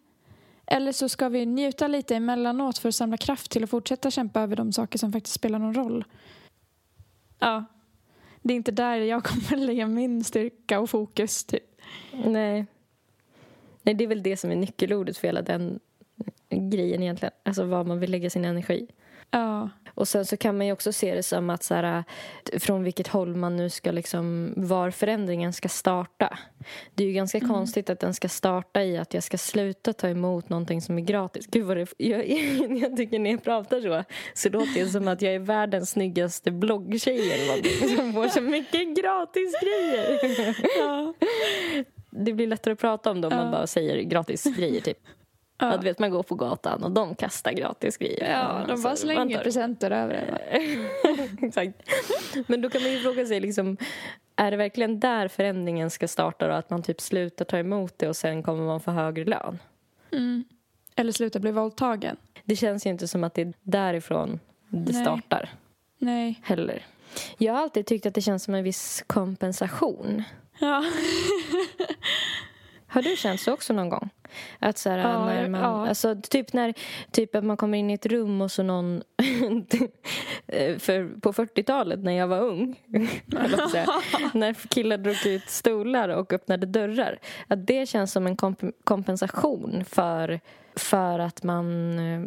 Eller 0.67 0.93
så 0.93 1.09
ska 1.09 1.29
vi 1.29 1.47
njuta 1.47 1.89
lite 1.89 2.17
emellanåt 2.17 2.79
för 2.79 2.89
att 2.89 2.95
samla 2.95 3.17
kraft 3.17 3.51
till 3.51 3.65
att 3.65 3.71
fortsätta 3.71 4.11
kämpa 4.11 4.41
över 4.41 4.57
de 4.57 4.73
saker 4.73 4.99
som 4.99 5.13
faktiskt 5.13 5.35
spelar 5.35 5.59
någon 5.59 5.75
roll? 5.75 6.05
Ja. 7.39 7.65
Det 8.43 8.53
är 8.55 8.57
inte 8.57 8.73
där 8.73 8.97
jag 8.97 9.25
kommer 9.25 9.57
lägga 9.67 9.87
min 9.87 10.25
styrka 10.25 10.81
och 10.81 10.91
fokus. 10.91 11.45
Typ. 11.45 11.81
Nej. 12.25 12.67
Nej, 13.83 13.95
det 13.95 14.05
är 14.05 14.09
väl 14.09 14.23
det 14.23 14.37
som 14.37 14.51
är 14.51 14.57
nyckelordet 14.57 15.17
för 15.17 15.29
hela 15.29 15.43
den 15.43 15.81
grejen 16.49 17.03
egentligen. 17.03 17.33
Alltså 17.43 17.65
var 17.65 17.85
man 17.85 18.01
vill 18.01 18.11
lägga 18.11 18.31
sin 18.31 18.45
energi. 18.45 18.89
Ja. 19.31 19.71
Och 20.01 20.09
sen 20.09 20.27
så 20.27 20.37
kan 20.37 20.57
man 20.57 20.67
ju 20.67 20.73
också 20.73 20.93
se 20.93 21.15
det 21.15 21.23
som 21.23 21.51
att 21.51 21.63
så 21.63 21.75
här, 21.75 22.05
från 22.59 22.85
vilket 22.85 23.07
håll 23.07 23.37
man 23.37 23.57
nu 23.57 23.71
ska 23.71 23.91
liksom, 23.93 24.55
var 24.57 24.91
förändringen 24.91 25.53
ska 25.53 25.69
starta. 25.69 26.39
Det 26.95 27.05
är 27.05 27.09
ju 27.09 27.13
ganska 27.13 27.41
konstigt 27.41 27.91
att 27.91 28.01
den 28.01 28.15
ska 28.15 28.29
starta 28.29 28.83
i 28.83 28.99
att 28.99 29.15
jag 29.15 29.23
ska 29.23 29.39
sluta 29.39 29.93
ta 29.93 30.09
emot 30.09 30.49
någonting 30.49 30.83
som 30.83 30.99
är 30.99 31.03
gratis. 31.03 31.47
Gud 31.47 31.67
vad 31.67 31.77
det, 31.77 31.87
jag, 31.99 32.29
jag 32.79 32.97
tycker 32.97 33.19
när 33.19 33.31
jag 33.31 33.45
pratar 33.45 33.81
så 33.81 34.05
så 34.35 34.49
låter 34.49 34.85
det 34.85 34.89
som 34.89 35.09
att 35.09 35.23
jag 35.23 35.35
är 35.35 35.39
världens 35.39 35.91
snyggaste 35.91 36.51
bloggtjej 36.51 37.33
eller 37.33 37.47
någonting 37.47 37.97
som 37.97 38.13
får 38.13 38.29
så 38.29 38.41
mycket 38.41 38.97
gratis 38.97 39.55
grejer. 39.63 40.57
Ja. 40.79 41.15
Det 42.11 42.33
blir 42.33 42.47
lättare 42.47 42.73
att 42.73 42.81
prata 42.81 43.11
om 43.11 43.21
det 43.21 43.27
om 43.29 43.35
man 43.37 43.45
Ja. 43.47 43.53
bara 43.53 43.67
säger 43.67 44.03
gratis 44.03 44.45
grejer 44.45 44.81
typ. 44.81 44.99
Ja. 45.61 45.67
Att 45.67 45.85
vet, 45.85 45.99
man 45.99 46.11
går 46.11 46.23
på 46.23 46.35
gatan 46.35 46.83
och 46.83 46.91
de 46.91 47.15
kastar 47.15 47.53
gratis 47.53 47.97
grejer. 47.97 48.31
Ja, 48.31 48.65
de 48.67 48.73
Alltså, 48.73 48.83
bara 48.83 48.91
man 48.91 48.97
slänger 48.97 49.43
presenter 49.43 49.91
över 49.91 50.15
en. 50.51 50.89
Exakt. 51.49 51.75
Men 52.47 52.61
då 52.61 52.71
kan 52.71 52.83
man 52.83 52.93
ju 52.93 52.99
fråga 53.01 53.27
sig, 53.27 53.41
liksom, 53.41 53.77
är 54.37 54.51
det 54.51 54.57
verkligen 54.57 55.01
där 55.01 55.29
förändringen 55.29 55.91
ska 55.91 56.09
starta? 56.09 56.49
Då? 56.49 56.55
Att 56.55 56.71
man 56.71 56.83
typ 56.83 57.01
slutar 57.01 57.45
ta 57.45 57.59
emot 57.59 57.99
det 57.99 58.09
och 58.09 58.17
sen 58.17 58.43
kommer 58.43 58.67
man 58.67 58.81
få 58.81 58.91
högre 58.91 59.25
lön? 59.25 59.59
Mm. 60.13 60.45
Eller 60.97 61.13
sluta 61.13 61.39
bli 61.39 61.51
våldtagen. 61.51 62.17
Det 62.45 62.57
känns 62.57 62.87
ju 62.87 62.91
inte 62.91 63.09
som 63.09 63.25
att 63.25 63.35
det 63.35 63.43
är 63.43 63.53
därifrån 63.63 64.41
det 64.69 64.93
Nej. 64.93 65.03
startar 65.03 65.51
Nej. 65.99 66.41
heller. 66.43 66.87
Jag 67.39 67.53
har 67.53 67.63
alltid 67.63 67.87
tyckt 67.87 68.07
att 68.07 68.15
det 68.15 68.21
känns 68.21 68.45
som 68.45 68.55
en 68.55 68.65
viss 68.65 69.05
kompensation. 69.07 70.23
Ja. 70.61 70.85
Har 72.91 73.03
du 73.03 73.17
känt 73.17 73.41
så 73.41 73.53
också 73.53 73.73
någon 73.73 73.89
gång? 73.89 74.11
Att 74.59 74.79
så 74.79 74.91
här, 74.91 74.99
Ja, 74.99 75.25
när 75.25 75.49
man, 75.49 75.61
ja. 75.61 75.89
alltså, 75.89 76.17
typ 76.23 76.53
när 76.53 76.75
typ 77.11 77.35
att 77.35 77.45
man 77.45 77.57
kommer 77.57 77.79
in 77.79 77.91
i 77.91 77.95
ett 77.95 78.07
rum 78.07 78.41
och 78.41 78.51
så 78.51 78.63
någon... 78.63 79.03
för 80.79 81.21
på 81.21 81.33
40-talet 81.33 82.01
när 82.01 82.13
jag 82.13 82.27
var 82.29 82.41
ung, 82.41 82.83
säga, 83.71 83.87
när 84.35 84.55
killar 84.55 84.99
drog 84.99 85.27
ut 85.27 85.49
stolar 85.49 86.09
och 86.09 86.33
öppnade 86.33 86.67
dörrar. 86.67 87.19
Att 87.47 87.67
det 87.67 87.89
känns 87.89 88.13
som 88.13 88.27
en 88.27 88.37
komp- 88.37 88.73
kompensation 88.85 89.85
för, 89.85 90.41
för 90.77 91.19
att 91.19 91.43
man 91.43 91.99
eh, 91.99 92.21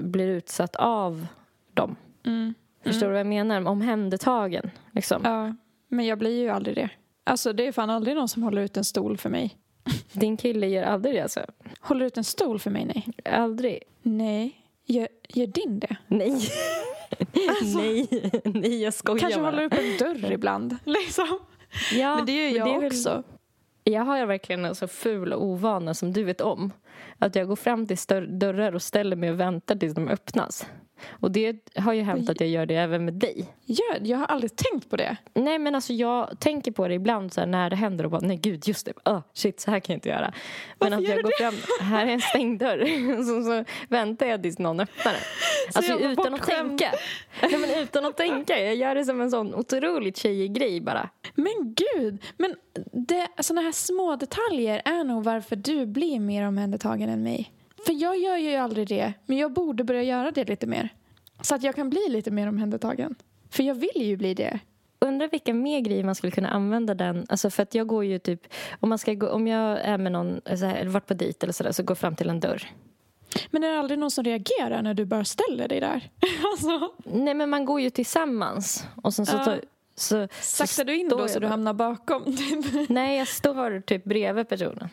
blir 0.00 0.28
utsatt 0.28 0.76
av 0.76 1.26
dem. 1.74 1.96
Mm. 2.26 2.54
Förstår 2.84 3.06
du 3.06 3.12
vad 3.12 3.20
jag 3.20 3.26
menar? 3.26 3.66
Omhändertagen. 3.66 4.70
Liksom. 4.90 5.22
ja. 5.24 5.54
Men 5.88 6.06
jag 6.06 6.18
blir 6.18 6.42
ju 6.42 6.48
aldrig 6.48 6.76
det. 6.76 6.90
Alltså 7.24 7.52
det 7.52 7.66
är 7.66 7.72
fan 7.72 7.90
aldrig 7.90 8.16
någon 8.16 8.28
som 8.28 8.42
håller 8.42 8.62
ut 8.62 8.76
en 8.76 8.84
stol 8.84 9.16
för 9.16 9.30
mig. 9.30 9.56
Din 10.16 10.36
kille 10.36 10.66
gör 10.66 10.82
aldrig 10.82 11.14
det 11.14 11.20
alltså? 11.20 11.40
Håller 11.80 12.06
ut 12.06 12.16
en 12.16 12.24
stol 12.24 12.58
för 12.58 12.70
mig? 12.70 12.84
Nej. 12.84 13.34
Aldrig? 13.34 13.82
Nej. 14.02 14.62
Gör, 14.86 15.08
gör 15.28 15.46
din 15.46 15.78
det? 15.80 15.96
Nej. 16.06 16.40
Nej, 17.74 18.08
nej 18.44 18.82
jag 18.82 18.94
skojar 18.94 19.18
Kanske 19.18 19.40
bara. 19.40 19.50
håller 19.50 19.64
upp 19.64 19.72
en 19.72 19.96
dörr 19.98 20.32
ibland. 20.32 20.76
Liksom. 20.84 21.38
Ja, 21.94 22.16
Men 22.16 22.26
det 22.26 22.32
gör 22.50 22.58
jag 22.58 22.80
väl- 22.80 22.86
också. 22.86 23.22
Jag 23.84 24.02
har 24.02 24.26
verkligen 24.26 24.64
en 24.64 24.74
så 24.74 24.88
ful 24.88 25.32
ovana 25.34 25.94
som 25.94 26.12
du 26.12 26.24
vet 26.24 26.40
om. 26.40 26.72
Att 27.18 27.36
jag 27.36 27.48
går 27.48 27.56
fram 27.56 27.86
till 27.86 27.96
dörrar 28.38 28.74
och 28.74 28.82
ställer 28.82 29.16
mig 29.16 29.30
och 29.30 29.40
väntar 29.40 29.76
tills 29.76 29.94
de 29.94 30.08
öppnas. 30.08 30.66
Och 31.10 31.30
det 31.30 31.56
har 31.74 31.92
ju 31.92 32.02
hänt 32.02 32.30
att 32.30 32.40
jag 32.40 32.48
gör 32.48 32.66
det 32.66 32.74
även 32.74 33.04
med 33.04 33.14
dig. 33.14 33.54
Gör, 33.64 34.00
jag 34.02 34.18
har 34.18 34.26
aldrig 34.26 34.56
tänkt 34.56 34.90
på 34.90 34.96
det. 34.96 35.16
Nej 35.34 35.58
men 35.58 35.74
alltså 35.74 35.92
jag 35.92 36.40
tänker 36.40 36.72
på 36.72 36.88
det 36.88 36.94
ibland 36.94 37.32
så 37.32 37.46
när 37.46 37.70
det 37.70 37.76
händer 37.76 38.04
och 38.04 38.10
bara 38.10 38.20
nej 38.20 38.36
gud 38.36 38.68
just 38.68 38.86
det, 38.86 38.92
oh, 39.04 39.20
shit 39.34 39.60
så 39.60 39.70
här 39.70 39.80
kan 39.80 39.92
jag 39.92 39.96
inte 39.96 40.08
göra. 40.08 40.34
Men 40.78 40.90
Varför 40.90 40.96
att 40.96 41.08
jag 41.08 41.22
går 41.22 41.30
det? 41.30 41.36
fram, 41.36 41.88
här 41.90 42.06
är 42.06 42.10
en 42.10 42.20
stängd 42.20 42.60
dörr. 42.60 43.16
så, 43.24 43.42
så 43.42 43.64
väntar 43.88 44.26
jag 44.26 44.42
tills 44.42 44.58
någon 44.58 44.80
öppnar 44.80 45.12
den. 45.12 45.22
Alltså 45.74 45.98
utan 45.98 46.34
att 46.34 46.42
tänka. 46.42 46.92
Nej, 47.42 47.58
men 47.58 47.82
utan 47.82 48.06
att 48.06 48.16
tänka. 48.16 48.60
Jag 48.60 48.76
gör 48.76 48.94
det 48.94 49.04
som 49.04 49.20
en 49.20 49.30
sån 49.30 49.54
otroligt 49.54 50.16
tjejig 50.16 50.52
grej 50.54 50.80
bara. 50.80 51.08
Men 51.34 51.74
gud! 51.74 52.22
Men 52.36 52.54
det, 52.92 53.28
såna 53.40 53.60
här 53.60 53.72
små 53.72 54.16
detaljer 54.16 54.82
är 54.84 55.04
nog 55.04 55.24
varför 55.24 55.56
du 55.56 55.86
blir 55.86 56.20
mer 56.20 56.46
omhändertagen 56.48 56.85
än 56.86 57.22
mig. 57.22 57.52
För 57.86 57.92
jag 57.92 58.18
gör 58.18 58.36
ju 58.36 58.54
aldrig 58.54 58.88
det, 58.88 59.12
men 59.26 59.36
jag 59.38 59.52
borde 59.52 59.84
börja 59.84 60.02
göra 60.02 60.30
det 60.30 60.48
lite 60.48 60.66
mer. 60.66 60.88
Så 61.40 61.54
att 61.54 61.62
jag 61.62 61.74
kan 61.74 61.90
bli 61.90 62.08
lite 62.08 62.30
mer 62.30 62.48
omhändertagen. 62.48 63.14
För 63.50 63.62
jag 63.62 63.74
vill 63.74 64.02
ju 64.02 64.16
bli 64.16 64.34
det. 64.34 64.58
Undrar 64.98 65.28
vilka 65.28 65.54
mer 65.54 65.80
grejer 65.80 66.04
man 66.04 66.14
skulle 66.14 66.30
kunna 66.30 66.48
använda 66.48 66.94
den. 66.94 67.26
Alltså 67.28 67.50
för 67.50 67.62
att 67.62 67.74
jag 67.74 67.86
går 67.86 68.04
ju 68.04 68.18
typ, 68.18 68.46
om, 68.80 68.88
man 68.88 68.98
ska 68.98 69.14
gå, 69.14 69.28
om 69.28 69.46
jag 69.46 69.80
är 69.80 69.98
med 69.98 70.12
någon, 70.12 70.40
så 70.44 70.64
här, 70.64 70.76
eller 70.76 70.90
varit 70.90 71.06
på 71.06 71.14
dejt 71.14 71.46
eller 71.46 71.52
sådär, 71.52 71.72
så 71.72 71.82
går 71.82 71.94
fram 71.94 72.16
till 72.16 72.30
en 72.30 72.40
dörr. 72.40 72.62
Men 73.50 73.64
är 73.64 73.72
det 73.72 73.78
aldrig 73.78 73.98
någon 73.98 74.10
som 74.10 74.24
reagerar 74.24 74.82
när 74.82 74.94
du 74.94 75.04
bara 75.04 75.24
ställer 75.24 75.68
dig 75.68 75.80
där? 75.80 76.10
alltså, 76.52 76.92
Nej 77.04 77.34
men 77.34 77.50
man 77.50 77.64
går 77.64 77.80
ju 77.80 77.90
tillsammans. 77.90 78.84
Och 79.02 79.14
sen 79.14 79.26
så, 79.26 79.36
Ja. 79.36 79.44
tar, 79.44 79.60
så 79.94 80.28
saktar 80.40 80.84
du 80.84 80.96
in 80.96 81.08
då 81.08 81.28
så 81.28 81.38
du 81.38 81.46
hamnar 81.46 81.72
bakom? 81.72 82.24
Typ. 82.24 82.88
Nej, 82.88 83.18
jag 83.18 83.28
står 83.28 83.80
typ 83.80 84.04
bredvid 84.04 84.48
personen. 84.48 84.88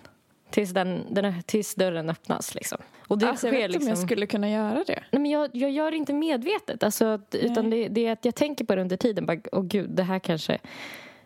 Tills, 0.54 0.72
den, 0.72 1.14
den, 1.14 1.44
tills 1.44 1.76
dörren 1.76 2.10
öppnas 2.10 2.56
liksom. 2.56 2.78
Och 3.08 3.18
det 3.18 3.30
alltså, 3.30 3.48
jag 3.48 3.54
sker 3.54 3.62
vet 3.62 3.66
inte 3.66 3.78
liksom... 3.78 3.94
om 3.94 4.00
jag 4.00 4.08
skulle 4.08 4.26
kunna 4.26 4.50
göra 4.50 4.84
det. 4.88 5.04
Nej, 5.12 5.22
men 5.22 5.32
jag, 5.32 5.50
jag 5.54 5.72
gör 5.72 5.92
det 5.92 5.98
inte 5.98 6.14
medvetet. 6.14 6.84
Alltså, 6.84 7.06
att, 7.06 7.36
utan 7.36 7.70
det, 7.70 7.88
det 7.88 8.08
är 8.08 8.12
att 8.12 8.26
jag 8.26 8.36
tänker 8.36 8.66
på 8.66 8.76
det 8.76 8.82
under 8.82 8.98
tiden. 8.98 9.26
Bara, 9.26 9.38
Åh 9.52 9.64
gud, 9.64 9.90
det 9.90 10.04
här 10.04 10.20
kanske... 10.20 10.60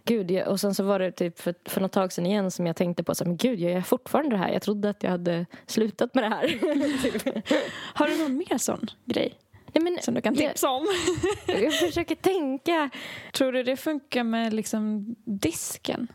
Gud, 0.04 0.32
jag, 0.32 0.48
och 0.48 0.60
sen 0.60 0.76
så 0.76 0.84
var 0.84 1.00
det 1.00 1.12
typ 1.12 1.40
för, 1.40 1.56
för 1.66 1.82
något 1.82 1.92
tag 1.92 2.14
sedan 2.14 2.26
igen 2.26 2.52
som 2.52 2.68
jag 2.68 2.76
tänkte 2.76 3.04
på 3.04 3.16
så 3.16 3.24
här, 3.24 3.30
men 3.30 3.38
gud, 3.38 3.60
jag 3.60 3.72
gör 3.72 3.82
fortfarande 3.82 4.36
det 4.36 4.38
här. 4.40 4.50
Jag 4.50 4.62
trodde 4.62 4.90
att 4.90 5.04
jag 5.04 5.12
hade 5.12 5.46
slutat 5.66 6.16
med 6.16 6.24
det 6.24 6.30
här. 6.30 6.48
typ. 7.04 7.48
Har 7.94 8.08
du 8.08 8.18
någon 8.18 8.38
mer 8.38 8.58
sån 8.58 8.88
grej 9.06 9.34
Nej, 9.74 9.84
men, 9.84 9.98
som 10.02 10.14
du 10.14 10.22
kan 10.22 10.36
jag, 10.36 10.52
tipsa 10.52 10.70
om? 10.70 10.88
jag 11.46 11.74
försöker 11.74 12.16
tänka. 12.16 12.90
Tror 13.34 13.52
du 13.52 13.64
det 13.64 13.78
funkar 13.78 14.24
med 14.24 14.54
liksom 14.54 15.16
disken? 15.26 16.08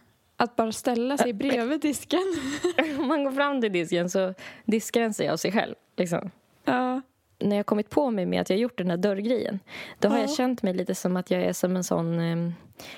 Att 0.42 0.57
bara 0.57 0.72
ställa 0.72 1.18
sig 1.18 1.33
bredvid 1.33 1.81
disken? 1.81 2.20
Om 2.98 3.09
man 3.09 3.24
går 3.24 3.33
fram 3.33 3.61
till 3.61 3.72
disken 3.72 4.11
så 4.11 4.35
diskar 4.64 5.00
den 5.00 5.14
sig 5.14 5.28
av 5.28 5.37
sig 5.37 5.52
själv. 5.52 5.74
Liksom. 5.96 6.31
Ja. 6.64 7.00
när 7.38 7.57
jag 7.57 7.66
kommit 7.66 7.90
på 7.90 8.11
mig 8.11 8.26
med 8.26 8.40
att 8.40 8.50
jag 8.50 8.59
gjort 8.59 8.78
den 8.78 8.90
här 8.90 8.96
dörrgrejen 8.96 9.61
då 9.98 10.09
har 10.09 10.16
Ja. 10.16 10.20
jag 10.22 10.31
känt 10.31 10.62
mig 10.62 10.74
lite 10.74 10.94
som 10.94 11.16
att 11.16 11.31
jag 11.31 11.42
är 11.42 11.52
som 11.52 11.76
en 11.76 11.85
sån 11.85 12.18
eh, 12.20 12.52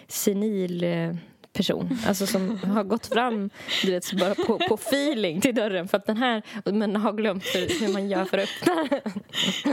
senil 0.08 0.84
eh, 0.84 1.14
person. 1.52 1.98
Alltså 2.08 2.26
som 2.26 2.56
har 2.58 2.84
gått 2.84 3.06
fram 3.06 3.50
du 3.84 3.90
vet, 3.90 4.12
bara 4.12 4.34
på, 4.34 4.58
på 4.68 4.74
feeling 4.74 5.40
till 5.40 5.54
dörren 5.54 5.88
för 5.88 5.96
att 5.98 6.06
den 6.06 6.16
här, 6.16 6.42
men 6.64 6.96
har 6.96 7.12
glömt 7.12 7.44
hur, 7.44 7.80
hur 7.86 7.92
man 7.92 8.08
gör 8.08 8.24
för 8.24 8.38
att 8.38 8.48
öppna 8.60 8.84
den. 8.90 9.22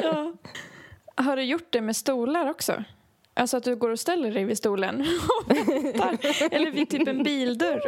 ja. 0.03 0.34
Har 1.15 1.36
du 1.36 1.43
gjort 1.43 1.67
det 1.69 1.81
med 1.81 1.95
stolar 1.95 2.49
också? 2.49 2.84
Alltså 3.41 3.58
att 3.58 3.63
du 3.63 3.75
går 3.75 3.89
och 3.89 3.99
ställer 3.99 4.32
dig 4.32 4.43
vid 4.43 4.58
stolen 4.58 5.01
och 5.41 5.51
väntar. 5.58 6.17
Eller 6.51 6.71
vid 6.71 6.89
typ 6.89 7.08
en 7.08 7.23
bildörr. 7.23 7.82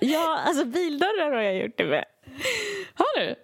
Ja, 0.00 0.38
alltså 0.46 0.64
bildörrar 0.64 1.30
har 1.32 1.42
jag 1.42 1.56
gjort 1.56 1.76
det 1.78 1.84
med. 1.84 2.04
Har 2.94 3.20
du? 3.20 3.34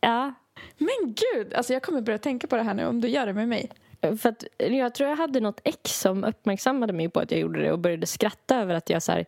Ja, 0.00 0.34
Men 0.78 1.14
gud, 1.34 1.54
alltså 1.54 1.72
jag 1.72 1.82
kommer 1.82 2.00
börja 2.00 2.18
tänka 2.18 2.46
på 2.46 2.56
det 2.56 2.62
här 2.62 2.74
nu 2.74 2.86
om 2.86 3.00
du 3.00 3.08
gör 3.08 3.26
det 3.26 3.32
med 3.32 3.48
mig. 3.48 3.70
för 4.00 4.28
att 4.28 4.44
jag 4.58 4.94
tror 4.94 5.08
jag 5.08 5.16
hade 5.16 5.40
något 5.40 5.60
ex 5.64 6.00
som 6.00 6.24
uppmärksammade 6.24 6.92
mig 6.92 7.08
på 7.08 7.20
att 7.20 7.30
jag 7.30 7.40
gjorde 7.40 7.62
det 7.62 7.72
och 7.72 7.78
började 7.78 8.06
skratta 8.06 8.56
över 8.56 8.74
att 8.74 8.90
jag 8.90 9.02
så 9.02 9.12
här, 9.12 9.26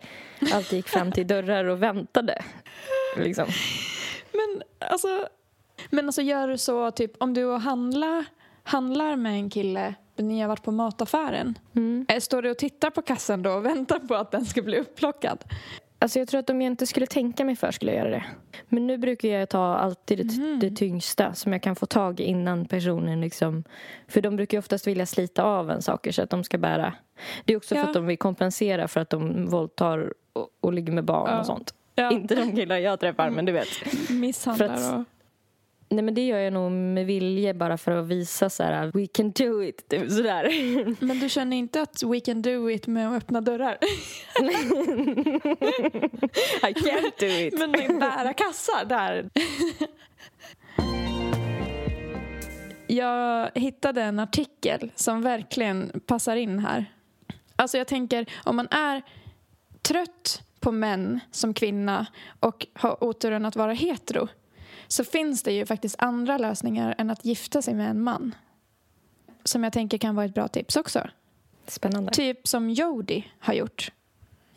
alltid 0.53 0.77
gick 0.77 0.89
fram 0.89 1.13
till 1.13 1.27
dörrar 1.27 1.65
och 1.65 1.83
väntade. 1.83 2.43
Liksom. 3.17 3.47
Men 4.33 4.63
alltså, 4.91 5.29
men 5.91 6.07
alltså 6.07 6.23
gör 6.23 6.49
du 6.49 6.59
så 6.59 6.91
typ 6.91 7.13
om 7.19 7.35
du 7.35 7.45
och 7.45 7.61
handla, 7.61 8.25
handlar 8.63 9.17
med 9.17 9.33
en 9.33 9.51
kille 9.51 9.95
ni 10.17 10.41
har 10.41 10.49
varit 10.49 10.63
på 10.63 10.71
mataffären. 10.73 11.59
Mm. 11.77 12.07
Eh, 12.09 12.21
Står 12.21 12.43
du 12.43 12.51
och 12.51 12.59
tittar 12.59 12.91
på 12.91 13.03
kassan 13.03 13.43
då 13.43 13.51
och 13.51 13.67
väntar 13.67 13.99
på 13.99 14.15
att 14.15 14.31
den 14.31 14.45
ska 14.45 14.63
bli 14.63 14.79
upplockad? 14.79 15.45
Alltså 15.99 16.19
jag 16.19 16.29
tror 16.29 16.39
att 16.41 16.51
om 16.51 16.63
jag 16.63 16.67
inte 16.73 16.87
skulle 16.87 17.07
tänka 17.07 17.45
mig 17.45 17.57
för 17.57 17.71
skulle 17.71 17.93
jag 17.93 17.99
göra 17.99 18.11
det. 18.11 18.25
Men 18.69 18.87
nu 18.87 18.99
brukar 18.99 19.29
jag 19.29 19.49
ta 19.49 19.75
alltid 19.77 20.19
det, 20.19 20.37
Mhm. 20.39 20.59
det 20.61 20.71
tyngsta 20.71 21.35
som 21.35 21.53
jag 21.53 21.63
kan 21.63 21.77
få 21.77 21.87
tag 21.87 22.21
i 22.21 22.25
innan 22.25 22.65
personen 22.67 23.21
liksom... 23.21 23.65
För 24.09 24.21
de 24.21 24.37
brukar 24.37 24.57
ju 24.57 24.59
oftast 24.59 24.87
vilja 24.87 25.07
slita 25.07 25.43
av 25.45 25.71
en 25.71 25.83
saker 25.83 26.13
så 26.13 26.23
att 26.23 26.31
de 26.31 26.45
ska 26.45 26.59
bära. 26.59 26.95
Det 27.45 27.53
är 27.53 27.57
också 27.57 27.75
Ja. 27.75 27.83
för 27.83 27.89
att 27.89 27.95
de 27.95 28.07
vill 28.07 28.19
kompensera 28.19 28.89
för 28.89 29.01
att 29.01 29.11
de 29.11 29.47
våldtar 29.47 30.13
och, 30.33 30.49
och 30.61 30.73
ligger 30.73 30.93
med 30.93 31.05
barn 31.05 31.31
Ja. 31.31 31.41
och 31.41 31.47
sånt. 31.47 31.75
Ja. 31.95 32.11
Inte 32.13 32.35
de 32.35 32.53
killar 32.57 32.77
jag 32.77 33.01
träffar 33.01 33.31
men 33.31 33.45
du 33.45 33.53
vet. 33.53 33.69
Misshandlar 34.11 34.99
och... 34.99 35.05
Nej 35.93 36.05
men 36.05 36.15
det 36.15 36.27
gör 36.27 36.39
jag 36.39 36.53
nog 36.53 36.73
med 36.73 37.07
vilje 37.07 37.55
bara 37.55 37.79
för 37.79 37.93
att 37.93 38.07
visa 38.07 38.51
så 38.51 38.63
här 38.63 38.91
we 38.95 39.07
can 39.07 39.31
do 39.31 39.63
it, 39.63 39.89
typ 39.89 40.11
sådär. 40.11 40.51
Men 41.05 41.21
du 41.21 41.29
känner 41.29 41.57
inte 41.57 41.83
att 41.83 42.03
we 42.03 42.21
can 42.21 42.43
do 42.43 42.71
it 42.71 42.87
med 42.87 43.09
att 43.09 43.17
öppna 43.17 43.41
dörrar? 43.41 43.79
I 46.63 46.73
can't 46.73 47.13
do 47.21 47.27
it. 47.27 47.59
Men 47.59 47.71
med 47.71 47.99
bära 48.01 48.33
kassar 48.33 48.85
där. 48.85 49.31
Jag 52.87 53.51
hittade 53.55 54.03
en 54.03 54.19
artikel 54.19 54.91
som 54.95 55.23
verkligen 55.23 56.01
passar 56.07 56.37
in 56.37 56.59
här. 56.59 56.85
Alltså 57.57 57.79
jag 57.79 57.87
tänker, 57.87 58.27
om 58.45 58.57
man 58.57 58.69
är 58.71 59.03
trött 59.83 60.43
på 60.61 60.73
män 60.73 61.21
som 61.31 61.55
kvinna 61.55 62.07
och 62.41 62.67
har 62.75 63.05
oturen 63.05 63.45
att 63.45 63.57
vara 63.57 63.73
hetero 63.73 64.29
så 64.93 65.05
finns 65.05 65.43
det 65.43 65.53
ju 65.53 65.67
faktiskt 65.67 65.97
andra 65.99 66.39
lösningar 66.39 66.95
än 66.99 67.11
att 67.11 67.25
gifta 67.25 67.63
sig 67.63 67.75
med 67.75 67.91
en 67.91 68.03
man. 68.03 68.35
Som 69.45 69.65
jag 69.65 69.73
tänker 69.73 69.99
kan 69.99 70.15
vara 70.15 70.27
ett 70.27 70.35
bra 70.35 70.49
tips 70.49 70.77
också. 70.77 71.09
Spännande. 71.67 72.13
Typ 72.13 72.49
som 72.49 72.71
Jody 72.71 73.23
har 73.39 73.55
gjort. 73.55 73.93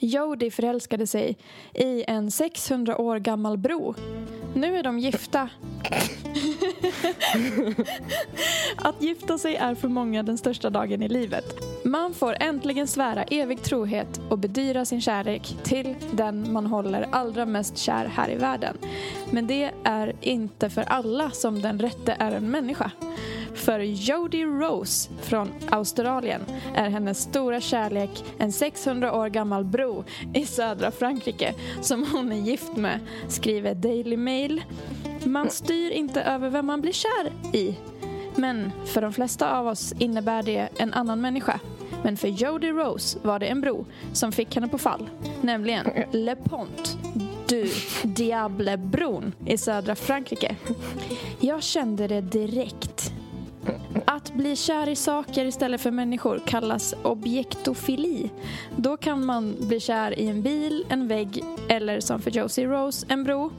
Jody 0.04 0.52
förälskade 0.52 1.08
sig 1.08 1.38
i 1.74 2.04
en 2.08 2.32
600 2.32 2.98
år 2.98 3.20
gammal 3.20 3.58
bro. 3.58 3.96
Nu 4.56 4.78
är 4.78 4.84
de 4.84 5.00
gifta. 5.00 5.50
Att 8.76 9.02
gifta 9.02 9.38
sig 9.38 9.56
är 9.56 9.76
för 9.76 9.88
många 9.88 10.24
den 10.24 10.38
största 10.38 10.70
dagen 10.70 11.04
i 11.04 11.10
livet. 11.10 11.46
Man 11.86 12.14
får 12.14 12.38
äntligen 12.40 12.88
svära 12.88 13.24
evig 13.24 13.64
trohet 13.64 14.22
och 14.30 14.40
bedyra 14.40 14.86
sin 14.86 15.02
kärlek 15.02 15.56
till 15.64 15.96
den 16.12 16.54
man 16.54 16.66
håller 16.66 17.08
allra 17.12 17.46
mest 17.46 17.78
kär 17.78 18.06
här 18.06 18.32
i 18.32 18.36
världen. 18.36 18.78
Men 19.32 19.48
det 19.48 19.72
är 19.84 20.14
inte 20.22 20.70
för 20.70 20.82
alla 20.82 21.32
som 21.32 21.62
den 21.62 21.80
rätte 21.80 22.16
är 22.20 22.32
en 22.32 22.52
människa. 22.52 22.92
För 23.54 23.80
Jodie 23.80 24.46
Rose 24.46 25.10
från 25.22 25.50
Australien 25.70 26.42
är 26.76 26.90
hennes 26.90 27.20
stora 27.22 27.62
kärlek 27.62 28.24
en 28.38 28.52
600 28.52 29.14
år 29.14 29.30
gammal 29.30 29.66
bro 29.66 30.04
i 30.34 30.46
södra 30.46 30.92
Frankrike 30.92 31.54
som 31.82 32.06
hon 32.12 32.32
är 32.32 32.36
gift 32.36 32.76
med, 32.76 33.00
skriver 33.28 33.76
Daily 33.76 34.18
Mail. 34.18 34.64
Man 35.24 35.50
styr 35.50 35.92
inte 35.92 36.22
över 36.22 36.50
vem 36.50 36.66
man 36.66 36.82
blir 36.82 36.94
kär 36.94 37.32
i. 37.54 37.78
Men 38.36 38.72
för 38.86 39.02
de 39.02 39.14
flesta 39.14 39.58
av 39.58 39.68
oss 39.68 39.94
innebär 40.00 40.44
det 40.44 40.70
en 40.78 40.94
annan 40.94 41.22
människa. 41.22 41.60
Men 42.04 42.18
för 42.18 42.28
Jodie 42.28 42.72
Rose 42.72 43.20
var 43.22 43.40
det 43.40 43.46
en 43.46 43.62
bro 43.62 43.86
som 44.14 44.32
fick 44.32 44.56
henne 44.56 44.68
på 44.68 44.78
fall. 44.78 45.10
Nämligen 45.42 45.88
Le 46.12 46.36
Pont 46.36 46.98
du 47.54 47.72
Diable-bron 48.04 49.32
i 49.46 49.58
södra 49.58 49.96
Frankrike. 49.96 50.56
Jag 51.40 51.64
kände 51.64 52.08
det 52.08 52.22
direkt. 52.22 53.13
Att 54.06 54.34
bli 54.34 54.56
kär 54.56 54.90
i 54.90 54.96
saker 54.96 55.46
istället 55.46 55.82
för 55.82 55.92
människor 55.92 56.42
kallas 56.46 56.96
objektofili. 57.04 58.30
Då 58.76 58.98
kan 58.98 59.26
man 59.26 59.56
bli 59.60 59.80
kär 59.80 60.20
i 60.20 60.28
en 60.28 60.42
bil, 60.42 60.86
en 60.90 61.08
vägg 61.08 61.44
eller 61.70 62.00
som 62.00 62.22
för 62.22 62.32
Josie 62.32 62.68
Rose, 62.68 63.06
en 63.10 63.24
bro. 63.24 63.52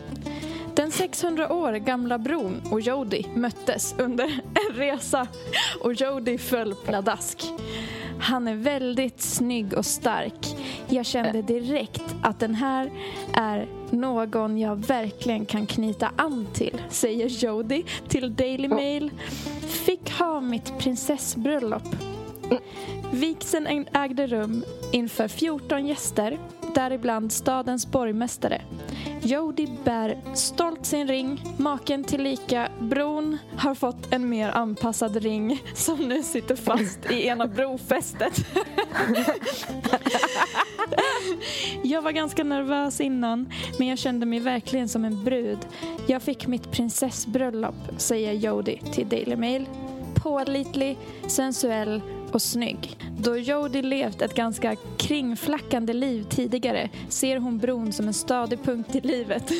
Den 0.74 0.90
600 0.90 1.52
år 1.52 1.72
gamla 1.72 2.18
bron 2.18 2.62
och 2.70 2.80
Jody 2.80 3.22
möttes 3.34 3.94
under 3.98 4.24
en 4.54 4.76
resa 4.76 5.26
och 5.80 5.92
Jody 5.92 6.38
föll 6.38 6.74
pladask. 6.74 7.44
Han 8.24 8.48
är 8.48 8.54
väldigt 8.54 9.20
snygg 9.20 9.74
och 9.74 9.86
stark. 9.86 10.56
Jag 10.88 11.06
kände 11.06 11.42
direkt 11.42 12.02
att 12.22 12.40
den 12.40 12.54
här 12.54 12.90
är 13.34 13.68
någon 13.90 14.58
jag 14.58 14.76
verkligen 14.76 15.46
kan 15.46 15.66
knyta 15.66 16.10
an 16.16 16.46
till, 16.54 16.82
säger 16.88 17.28
Jody 17.28 17.84
till 18.08 18.34
Daily 18.34 18.68
Mail. 18.68 19.10
Fick 19.66 20.10
ha 20.18 20.40
mitt 20.40 20.78
prinsessbröllop. 20.78 21.96
Vigseln 23.12 23.86
ägde 23.92 24.26
rum 24.26 24.64
inför 24.92 25.28
14 25.28 25.86
gäster 25.86 26.38
däribland 26.74 27.32
stadens 27.32 27.90
borgmästare. 27.90 28.62
Jody 29.22 29.66
bär 29.84 30.18
stolt 30.34 30.86
sin 30.86 31.08
ring, 31.08 31.44
maken 31.56 32.04
till 32.04 32.22
lika 32.22 32.68
bron 32.80 33.38
har 33.56 33.74
fått 33.74 34.12
en 34.12 34.28
mer 34.28 34.48
anpassad 34.48 35.16
ring 35.16 35.62
som 35.74 36.08
nu 36.08 36.22
sitter 36.22 36.56
fast 36.56 37.10
i 37.10 37.26
ena 37.26 37.46
brofästet. 37.46 38.46
Jag 41.82 42.02
var 42.02 42.12
ganska 42.12 42.44
nervös 42.44 43.00
innan, 43.00 43.52
men 43.78 43.88
jag 43.88 43.98
kände 43.98 44.26
mig 44.26 44.40
verkligen 44.40 44.88
som 44.88 45.04
en 45.04 45.24
brud. 45.24 45.58
Jag 46.06 46.22
fick 46.22 46.46
mitt 46.46 46.70
prinsessbröllop, 46.70 47.74
säger 47.96 48.32
Jody 48.32 48.78
till 48.92 49.08
Daily 49.08 49.36
Mail. 49.36 49.68
Pålitlig, 50.14 50.98
sensuell 51.26 52.00
och 52.34 52.42
snygg. 52.42 52.98
Då 53.18 53.36
Jodie 53.36 53.82
levt 53.82 54.22
ett 54.22 54.34
ganska 54.34 54.76
kringflackande 54.96 55.92
liv 55.92 56.26
tidigare 56.30 56.90
ser 57.08 57.38
hon 57.38 57.58
bron 57.58 57.92
som 57.92 58.08
en 58.08 58.14
stadig 58.14 58.62
punkt 58.62 58.94
i 58.94 59.00
livet. 59.00 59.50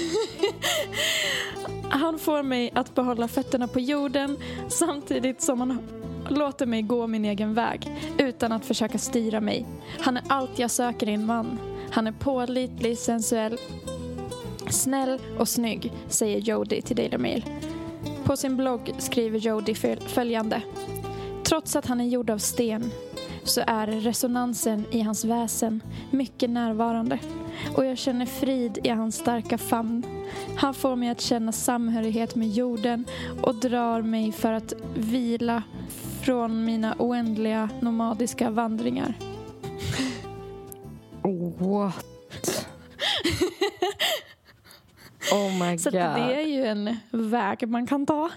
Han 1.91 2.19
får 2.19 2.43
mig 2.43 2.71
att 2.75 2.95
behålla 2.95 3.29
fötterna 3.29 3.69
på 3.69 3.81
jorden 3.81 4.37
samtidigt 4.69 5.43
som 5.43 5.61
han 5.61 5.79
låter 6.29 6.67
mig 6.67 6.83
gå 6.83 7.07
min 7.07 7.25
egen 7.25 7.55
väg 7.55 7.91
utan 8.19 8.53
att 8.53 8.67
försöka 8.67 8.99
styra 8.99 9.41
mig. 9.41 9.67
Han 10.01 10.17
är 10.17 10.23
allt 10.29 10.59
jag 10.59 10.71
söker 10.71 11.09
i 11.09 11.13
en 11.13 11.27
man. 11.27 11.59
Han 11.91 12.07
är 12.07 12.13
pålitlig, 12.13 12.99
sensuell, 12.99 13.59
snäll 14.71 15.19
och 15.39 15.49
snygg, 15.49 15.93
säger 16.09 16.39
Jodie 16.39 16.83
till 16.83 16.97
Daily 16.97 17.19
Mail. 17.19 17.45
På 18.25 18.37
sin 18.37 18.57
blogg 18.57 18.93
skriver 18.99 19.39
Jodie 19.39 19.97
följande. 20.07 20.63
Trots 21.45 21.77
att 21.77 21.87
han 21.87 22.01
är 22.01 22.05
gjord 22.05 22.31
av 22.31 22.39
sten 22.39 22.91
så 23.45 23.63
är 23.67 23.87
resonansen 23.87 24.87
i 24.91 25.01
hans 25.01 25.25
väsen 25.25 25.83
mycket 26.11 26.51
närvarande 26.51 27.19
och 27.77 27.85
jag 27.85 27.99
känner 27.99 28.27
frid 28.27 28.79
i 28.85 28.89
hans 28.89 29.17
starka 29.17 29.59
famn. 29.59 30.07
Han 30.57 30.75
får 30.75 30.97
mig 30.97 31.09
att 31.09 31.21
känna 31.21 31.53
samhörighet 31.53 32.35
med 32.35 32.49
jorden 32.49 33.05
och 33.43 33.55
drar 33.55 34.03
mig 34.03 34.33
för 34.33 34.53
att 34.53 34.73
vila 34.95 35.63
från 36.23 36.65
mina 36.65 36.95
oändliga 36.99 37.69
nomadiska 37.81 38.51
vandringar. 38.51 39.15
What? 41.59 42.05
oh 45.33 45.59
my 45.59 45.71
god. 45.71 45.81
Så 45.81 45.91
det 45.91 45.99
är 46.01 46.47
ju 46.47 46.65
en 46.65 46.97
väg 47.11 47.69
man 47.69 47.87
kan 47.87 48.07
ta 48.07 48.31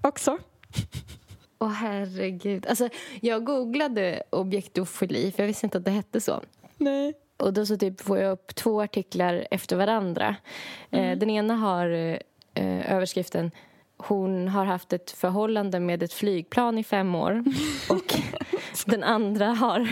också. 0.00 0.38
Åh 1.62 1.68
oh, 1.68 1.72
herregud. 1.72 2.66
Alltså, 2.66 2.88
jag 3.20 3.44
googlade 3.44 4.22
objektofili 4.30 5.32
för 5.32 5.42
jag 5.42 5.46
visste 5.46 5.66
inte 5.66 5.78
att 5.78 5.84
det 5.84 5.90
hette 5.90 6.20
så. 6.20 6.40
Nej. 6.76 7.14
Och 7.36 7.52
då 7.52 7.66
så 7.66 7.76
typ 7.76 8.00
får 8.00 8.18
jag 8.18 8.32
upp 8.32 8.54
två 8.54 8.82
artiklar 8.82 9.46
efter 9.50 9.76
varandra. 9.76 10.36
Eh, 10.90 10.98
mm. 10.98 11.10
Eh, 11.10 11.18
den 11.18 11.30
ena 11.30 11.56
har 11.56 11.88
eh, 12.54 12.92
överskriften 12.94 13.50
hon 13.96 14.48
har 14.48 14.64
haft 14.64 14.92
ett 14.92 15.10
förhållande 15.10 15.80
med 15.80 16.02
ett 16.02 16.12
flygplan 16.12 16.78
i 16.78 16.84
fem 16.84 17.14
år. 17.14 17.44
Och 17.90 18.14
den 18.86 19.02
andra 19.02 19.46
har 19.46 19.88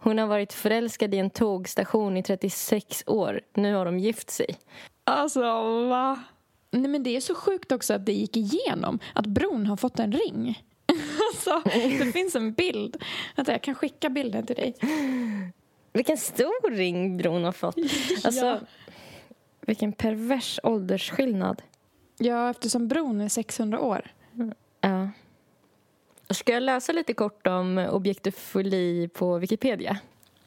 hon 0.00 0.18
har 0.18 0.26
varit 0.26 0.52
förälskad 0.52 1.14
i 1.14 1.18
en 1.18 1.30
tågstation 1.30 2.16
i 2.16 2.22
36 2.22 3.04
år. 3.06 3.40
Nu 3.54 3.74
har 3.74 3.84
de 3.84 3.98
gift 3.98 4.30
sig. 4.30 4.56
Alltså, 5.04 5.40
va? 5.88 6.22
Nej, 6.70 6.88
men 6.88 7.02
det 7.02 7.16
är 7.16 7.20
så 7.20 7.34
sjukt 7.34 7.72
också 7.72 7.94
att 7.94 8.06
det 8.06 8.12
gick 8.12 8.36
igenom. 8.36 8.98
Att 9.14 9.26
bron 9.26 9.66
har 9.66 9.76
fått 9.76 9.98
en 9.98 10.12
ring. 10.12 10.64
Alltså, 11.34 11.62
det 12.04 12.12
finns 12.12 12.34
en 12.34 12.52
bild. 12.52 12.96
Vänta, 13.36 13.52
jag 13.52 13.62
kan 13.62 13.74
skicka 13.74 14.10
bilden 14.10 14.46
till 14.46 14.56
dig. 14.56 14.74
Vilken 15.92 16.16
stor 16.16 16.70
ring 16.70 17.16
bron 17.16 17.44
har 17.44 17.52
fått. 17.52 17.76
Alltså, 18.24 18.44
ja. 18.46 18.60
Vilken 19.60 19.92
pervers 19.92 20.60
åldersskillnad. 20.62 21.62
Ja, 22.18 22.50
eftersom 22.50 22.88
bron 22.88 23.20
är 23.20 23.28
600 23.28 23.80
år. 23.80 24.12
Ja. 24.80 25.08
Ska 26.30 26.52
jag 26.52 26.62
läsa 26.62 26.92
lite 26.92 27.14
kort 27.14 27.46
om 27.46 27.78
objektofili 27.78 29.08
på 29.08 29.38
Wikipedia? 29.38 29.98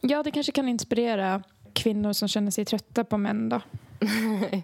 Ja, 0.01 0.23
det 0.23 0.31
kanske 0.31 0.51
kan 0.51 0.67
inspirera 0.67 1.43
kvinnor 1.73 2.13
som 2.13 2.27
känner 2.27 2.51
sig 2.51 2.65
trötta 2.65 3.03
på 3.03 3.17
män 3.17 3.49
då. 3.49 3.61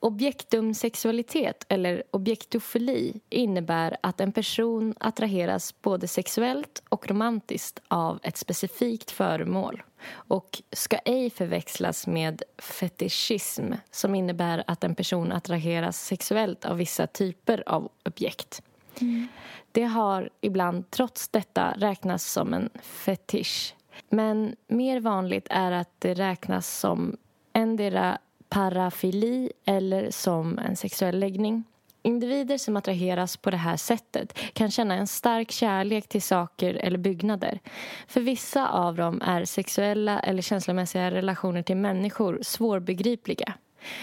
Objektumsexualitet, 0.00 1.66
eller 1.68 2.02
objektofili, 2.10 3.20
innebär 3.30 3.96
att 4.00 4.20
en 4.20 4.32
person 4.32 4.94
attraheras 5.00 5.82
både 5.82 6.08
sexuellt 6.08 6.82
och 6.88 7.08
romantiskt 7.08 7.80
av 7.88 8.20
ett 8.22 8.36
specifikt 8.36 9.10
föremål 9.10 9.82
och 10.12 10.62
ska 10.72 10.96
ej 10.96 11.30
förväxlas 11.30 12.06
med 12.06 12.42
fetischism 12.58 13.72
som 13.90 14.14
innebär 14.14 14.64
att 14.66 14.84
en 14.84 14.94
person 14.94 15.32
attraheras 15.32 16.06
sexuellt 16.06 16.64
av 16.64 16.76
vissa 16.76 17.06
typer 17.06 17.62
av 17.66 17.88
objekt. 18.04 18.62
Mm. 19.00 19.28
Det 19.72 19.84
har 19.84 20.30
ibland 20.40 20.90
trots 20.90 21.28
detta 21.28 21.74
räknats 21.76 22.32
som 22.32 22.54
en 22.54 22.70
fetisch. 22.82 23.74
Men 24.08 24.56
mer 24.68 25.00
vanligt 25.00 25.46
är 25.50 25.72
att 25.72 25.90
det 25.98 26.14
räknas 26.14 26.78
som 26.78 27.16
endera 27.52 28.18
parafili 28.48 29.52
eller 29.64 30.10
som 30.10 30.58
en 30.58 30.76
sexuell 30.76 31.18
läggning. 31.18 31.64
Individer 32.02 32.58
som 32.58 32.76
attraheras 32.76 33.36
på 33.36 33.50
det 33.50 33.56
här 33.56 33.76
sättet 33.76 34.38
kan 34.52 34.70
känna 34.70 34.94
en 34.94 35.06
stark 35.06 35.50
kärlek 35.50 36.08
till 36.08 36.22
saker 36.22 36.74
eller 36.74 36.98
byggnader. 36.98 37.60
För 38.06 38.20
vissa 38.20 38.68
av 38.68 38.96
dem 38.96 39.22
är 39.22 39.44
sexuella 39.44 40.20
eller 40.20 40.42
känslomässiga 40.42 41.10
relationer 41.10 41.62
till 41.62 41.76
människor 41.76 42.38
svårbegripliga. 42.42 43.54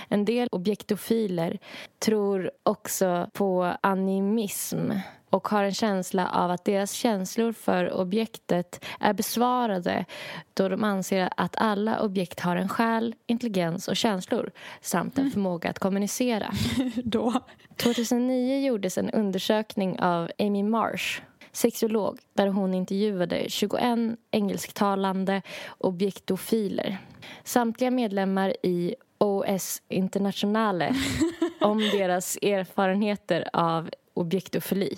En 0.07 0.25
del 0.25 0.47
objektofiler 0.51 1.59
tror 1.99 2.51
också 2.63 3.30
på 3.34 3.73
animism 3.82 4.91
och 5.30 5.47
har 5.47 5.63
en 5.63 5.73
känsla 5.73 6.30
av 6.30 6.51
att 6.51 6.65
deras 6.65 6.91
känslor 6.91 7.51
för 7.51 7.93
objektet 7.93 8.86
är 8.99 9.13
besvarade 9.13 10.05
då 10.53 10.69
de 10.69 10.84
anser 10.84 11.30
att 11.38 11.55
alla 11.55 12.01
objekt 12.01 12.39
har 12.39 12.55
en 12.55 12.69
själ, 12.69 13.15
intelligens 13.27 13.88
och 13.88 13.95
känslor 13.95 14.51
samt 14.82 15.19
en 15.19 15.32
förmåga 15.32 15.69
att 15.69 15.80
kommunicera. 15.80 16.51
då? 17.03 17.34
2009 17.77 18.59
gjordes 18.67 18.97
en 18.97 19.09
undersökning 19.09 19.99
av 19.99 20.32
Amy 20.39 20.63
Marsh 20.63 21.21
sexolog 21.51 22.19
där 22.34 22.47
hon 22.47 22.73
intervjuade 22.73 23.45
21 23.49 23.84
engelsktalande 24.32 25.41
objektofiler. 25.77 26.97
Samtliga 27.43 27.91
medlemmar 27.91 28.53
i 28.63 28.95
OS 29.20 29.82
Internationale 29.88 30.95
om 31.61 31.80
deras 31.80 32.38
erfarenheter 32.41 33.49
av 33.53 33.89
objektofili. 34.13 34.97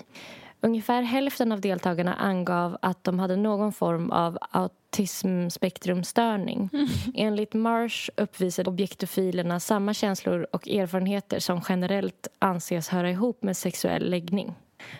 Ungefär 0.60 1.02
hälften 1.02 1.52
av 1.52 1.60
deltagarna 1.60 2.14
angav 2.14 2.78
att 2.82 3.04
de 3.04 3.18
hade 3.18 3.36
någon 3.36 3.72
form 3.72 4.10
av 4.10 4.38
autismspektrumstörning. 4.50 6.70
Mm. 6.72 6.88
Enligt 7.14 7.54
Marsh 7.54 8.10
uppvisade 8.16 8.70
objektofilerna 8.70 9.60
samma 9.60 9.94
känslor 9.94 10.46
och 10.52 10.68
erfarenheter 10.68 11.38
som 11.38 11.60
generellt 11.68 12.28
anses 12.38 12.88
höra 12.88 13.10
ihop 13.10 13.42
med 13.42 13.56
sexuell 13.56 14.10
läggning. 14.10 14.54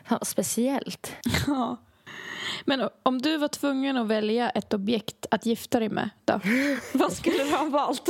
Vad 0.09 0.27
speciellt. 0.27 1.13
Ja. 1.47 1.77
Men 2.65 2.89
om 3.03 3.23
du 3.23 3.37
var 3.37 3.49
tvungen 3.49 3.97
att 3.97 4.07
välja 4.07 4.51
ett 4.51 4.75
objekt 4.75 5.27
att 5.31 5.47
gifta 5.47 5.79
dig 5.79 5.89
med, 5.89 6.11
då? 6.25 6.41
vad 6.99 7.13
skulle 7.13 7.45
du 7.45 7.51
ha 7.51 7.65
valt? 7.65 8.09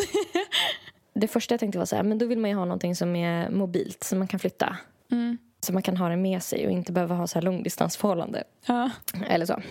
Det 1.14 1.28
första 1.28 1.52
jag 1.52 1.60
tänkte 1.60 1.78
var 1.78 1.86
så 1.86 1.96
här, 1.96 2.02
men 2.02 2.18
då 2.18 2.26
vill 2.26 2.38
man 2.38 2.50
ju 2.50 2.56
ha 2.56 2.64
någonting 2.64 2.96
som 2.96 3.16
är 3.16 3.50
mobilt, 3.50 4.04
som 4.04 4.18
man 4.18 4.28
kan 4.28 4.40
flytta. 4.40 4.76
Mm. 5.10 5.38
Så 5.60 5.72
man 5.72 5.82
kan 5.82 5.96
ha 5.96 6.08
det 6.08 6.16
med 6.16 6.42
sig 6.42 6.66
och 6.66 6.72
inte 6.72 6.92
behöva 6.92 7.14
ha 7.14 7.26
så 7.26 7.34
här 7.34 7.42
långdistansförhållande. 7.42 8.44
Ja. 8.66 8.90
Eller 9.28 9.46
så. 9.46 9.62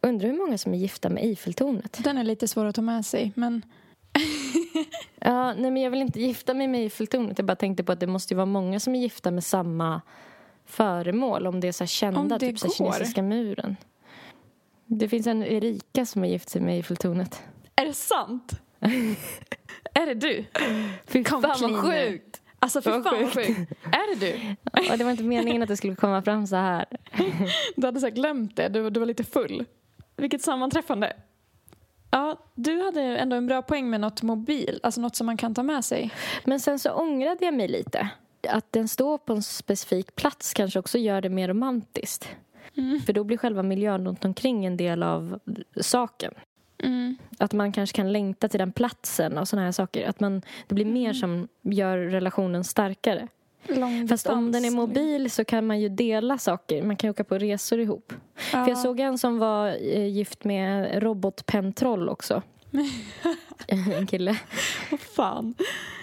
Undrar 0.00 0.28
hur 0.28 0.36
många 0.36 0.58
som 0.58 0.74
är 0.74 0.78
gifta 0.78 1.08
med 1.08 1.22
Eiffeltornet. 1.22 1.98
Den 2.04 2.18
är 2.18 2.24
lite 2.24 2.48
svår 2.48 2.64
att 2.64 2.74
ta 2.74 2.82
med 2.82 3.06
sig, 3.06 3.32
men... 3.34 3.62
ja, 5.20 5.54
nej, 5.54 5.70
men 5.70 5.82
jag 5.82 5.90
vill 5.90 6.00
inte 6.00 6.20
gifta 6.20 6.54
mig 6.54 6.68
med 6.68 6.80
Eiffeltornet. 6.80 7.38
Jag 7.38 7.46
bara 7.46 7.56
tänkte 7.56 7.84
på 7.84 7.92
att 7.92 8.00
det 8.00 8.06
måste 8.06 8.34
vara 8.34 8.46
många 8.46 8.80
som 8.80 8.94
är 8.94 9.00
gifta 9.00 9.30
med 9.30 9.44
samma 9.44 10.00
föremål. 10.64 11.46
Om 11.46 11.60
det 11.60 11.68
är 11.68 11.72
så 11.72 11.86
kända, 11.86 12.38
typ 12.38 12.58
så 12.58 12.70
kinesiska 12.70 13.22
muren. 13.22 13.76
Det 14.86 15.08
finns 15.08 15.26
en 15.26 15.42
Erika 15.42 16.06
som 16.06 16.22
har 16.22 16.28
gift 16.28 16.48
sig 16.48 16.62
med 16.62 16.74
Eiffeltornet. 16.74 17.42
Är 17.76 17.86
det 17.86 17.94
sant? 17.94 18.52
är 20.02 20.06
det 20.06 20.14
du? 20.14 20.44
Fy 21.06 21.24
fan 21.24 21.40
vad 21.40 21.82
sjukt! 21.82 22.42
Alltså 22.58 22.82
fy 22.82 22.90
fan 22.90 23.02
vad 23.02 23.32
sjukt. 23.32 23.72
Är 23.84 24.14
det 24.14 24.26
du? 24.26 24.56
Ja, 24.72 24.96
det 24.96 25.04
var 25.04 25.10
inte 25.10 25.22
meningen 25.22 25.62
att 25.62 25.68
det 25.68 25.76
skulle 25.76 25.96
komma 25.96 26.22
fram 26.22 26.46
så 26.46 26.56
här. 26.56 26.86
Du 27.76 27.86
hade 27.86 28.00
så 28.00 28.10
glömt 28.10 28.56
det, 28.56 28.68
du, 28.68 28.90
du 28.90 29.00
var 29.00 29.06
lite 29.06 29.24
full. 29.24 29.64
Vilket 30.16 30.42
sammanträffande. 30.42 31.12
Ja, 32.10 32.38
du 32.54 32.82
hade 32.82 33.02
ändå 33.02 33.36
en 33.36 33.46
bra 33.46 33.62
poäng 33.62 33.90
med 33.90 34.00
något 34.00 34.22
mobil, 34.22 34.80
alltså 34.82 35.00
något 35.00 35.16
som 35.16 35.26
man 35.26 35.36
kan 35.36 35.54
ta 35.54 35.62
med 35.62 35.84
sig. 35.84 36.10
Men 36.44 36.60
sen 36.60 36.78
så 36.78 36.90
ångrade 36.90 37.44
jag 37.44 37.54
mig 37.54 37.68
lite. 37.68 38.08
Att 38.48 38.72
den 38.72 38.88
står 38.88 39.18
på 39.18 39.32
en 39.32 39.42
specifik 39.42 40.16
plats 40.16 40.54
kanske 40.54 40.78
också 40.78 40.98
gör 40.98 41.20
det 41.20 41.28
mer 41.28 41.48
romantiskt. 41.48 42.28
Mm. 42.76 43.00
För 43.00 43.12
då 43.12 43.24
blir 43.24 43.36
själva 43.36 43.62
miljön 43.62 44.06
runt 44.06 44.24
omkring 44.24 44.66
en 44.66 44.76
del 44.76 45.02
av 45.02 45.40
saken. 45.80 46.34
Mm. 46.82 47.16
Att 47.38 47.52
man 47.52 47.72
kanske 47.72 47.96
kan 47.96 48.12
längta 48.12 48.48
till 48.48 48.58
den 48.58 48.72
platsen 48.72 49.38
och 49.38 49.48
såna 49.48 49.62
här 49.62 49.72
saker. 49.72 50.08
Att 50.08 50.20
man, 50.20 50.42
det 50.66 50.74
blir 50.74 50.84
mer 50.84 51.12
som 51.12 51.48
gör 51.62 51.98
relationen 51.98 52.64
starkare. 52.64 53.28
Fast 54.08 54.26
om 54.26 54.52
den 54.52 54.64
är 54.64 54.70
mobil 54.70 55.30
så 55.30 55.44
kan 55.44 55.66
man 55.66 55.80
ju 55.80 55.88
dela 55.88 56.38
saker. 56.38 56.82
Man 56.82 56.96
kan 56.96 57.10
åka 57.10 57.24
på 57.24 57.38
resor 57.38 57.80
ihop. 57.80 58.12
Ja. 58.52 58.64
För 58.64 58.68
jag 58.68 58.78
såg 58.78 59.00
en 59.00 59.18
som 59.18 59.38
var 59.38 59.68
eh, 59.68 60.06
gift 60.06 60.44
med 60.44 61.02
robotpentroll 61.02 62.08
också. 62.08 62.42
en 63.68 64.06
kille. 64.06 64.38
Vad 64.90 65.00
fan. 65.00 65.54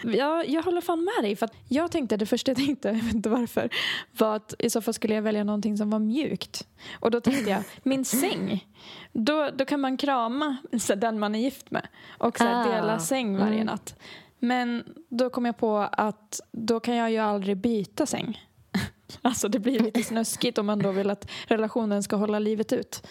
Ja, 0.03 0.43
jag 0.43 0.63
håller 0.63 0.81
fan 0.81 1.03
med 1.03 1.23
dig. 1.23 1.35
För 1.35 1.45
att 1.45 1.53
jag 1.67 1.91
tänkte, 1.91 2.17
det 2.17 2.25
första 2.25 2.51
jag 2.51 2.57
tänkte, 2.57 2.87
jag 2.93 2.95
vet 2.95 3.13
inte 3.13 3.29
varför, 3.29 3.69
var 4.17 4.35
att 4.35 4.53
i 4.59 4.69
så 4.69 4.81
fall 4.81 4.93
skulle 4.93 5.15
jag 5.15 5.21
välja 5.21 5.43
någonting 5.43 5.77
som 5.77 5.89
var 5.89 5.99
mjukt. 5.99 6.67
Och 6.99 7.11
då 7.11 7.21
tänkte 7.21 7.49
jag, 7.51 7.63
min 7.83 8.05
säng. 8.05 8.67
Då, 9.13 9.49
då 9.55 9.65
kan 9.65 9.79
man 9.79 9.97
krama 9.97 10.57
så, 10.79 10.95
den 10.95 11.19
man 11.19 11.35
är 11.35 11.39
gift 11.39 11.71
med 11.71 11.87
och 12.17 12.37
så, 12.37 12.47
Ah. 12.47 12.63
dela 12.75 12.99
säng 12.99 13.37
varje 13.37 13.53
Mm. 13.53 13.65
natt. 13.65 13.95
Men 14.39 14.83
då 15.09 15.29
kom 15.29 15.45
jag 15.45 15.57
på 15.57 15.77
att 15.91 16.41
då 16.51 16.79
kan 16.79 16.95
jag 16.95 17.11
ju 17.11 17.17
aldrig 17.17 17.57
byta 17.57 18.05
säng. 18.05 18.41
Alltså 19.21 19.47
det 19.47 19.59
blir 19.59 19.79
lite 19.79 20.03
snuskigt 20.03 20.57
om 20.57 20.65
man 20.65 20.79
då 20.79 20.91
vill 20.91 21.09
att 21.09 21.31
relationen 21.47 22.03
ska 22.03 22.15
hålla 22.15 22.39
livet 22.39 22.73
ut. 22.73 23.07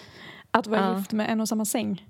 Att 0.50 0.66
vara 0.66 0.80
Ja. 0.80 0.98
gift 0.98 1.12
med 1.12 1.30
en 1.30 1.40
och 1.40 1.48
samma 1.48 1.64
säng. 1.64 2.08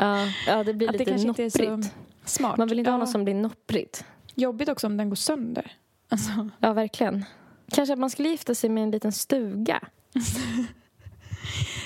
Ja, 0.00 0.26
ja 0.46 0.64
det 0.64 0.74
blir 0.74 0.88
Att 0.88 0.92
det 0.92 0.98
lite 0.98 1.10
kanske 1.10 1.28
inte 1.28 1.42
är 1.62 1.66
nopprigt. 1.70 1.94
så 2.24 2.28
smart. 2.30 2.56
Man 2.58 2.68
vill 2.68 2.78
inte 2.78 2.90
ha 2.90 2.94
Ja. 2.98 3.00
något 3.00 3.10
som 3.10 3.24
blir 3.24 3.34
nopprigt. 3.34 4.04
Jobbigt 4.34 4.68
också 4.68 4.86
om 4.86 4.96
den 4.96 5.08
går 5.08 5.16
sönder. 5.16 5.72
Alltså, 6.08 6.48
Ja, 6.60 6.72
verkligen. 6.72 7.24
Kanske 7.72 7.92
att 7.92 7.98
man 7.98 8.10
skulle 8.10 8.28
gifta 8.28 8.54
sig 8.54 8.70
med 8.70 8.82
en 8.82 8.90
liten 8.90 9.12
stuga. 9.12 9.80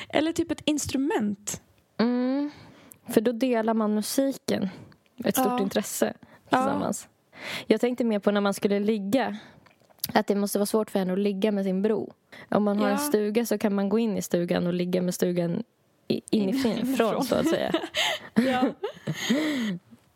eller 0.08 0.32
typ 0.32 0.50
ett 0.50 0.62
instrument. 0.64 1.62
Mm. 1.98 2.50
För 3.08 3.20
då 3.20 3.32
delar 3.32 3.74
man 3.74 3.94
musiken. 3.94 4.68
Ett 5.24 5.34
stort 5.36 5.46
Ja. 5.46 5.60
intresse 5.62 6.14
tillsammans. 6.48 7.08
Jag 7.66 7.80
tänkte 7.80 8.04
mer 8.04 8.18
på 8.18 8.30
när 8.30 8.40
man 8.40 8.54
skulle 8.54 8.80
ligga. 8.80 9.36
Att 10.12 10.26
det 10.26 10.34
måste 10.34 10.58
vara 10.58 10.66
svårt 10.66 10.90
för 10.90 10.98
henne 10.98 11.12
att 11.12 11.18
ligga 11.18 11.52
med 11.52 11.64
sin 11.64 11.82
bro. 11.82 12.12
Om 12.50 12.64
man 12.64 12.78
har 12.78 12.86
Ja. 12.88 12.92
en 12.92 12.98
stuga 12.98 13.46
så 13.46 13.58
kan 13.58 13.74
man 13.74 13.88
gå 13.88 13.98
in 13.98 14.16
i 14.16 14.22
stugan 14.22 14.66
och 14.66 14.72
ligga 14.74 15.02
med 15.02 15.14
stugan 15.14 15.62
inifrån 16.30 17.24
så 17.24 17.34
att 17.34 17.48
säga. 17.48 17.72
Ja. 18.34 18.62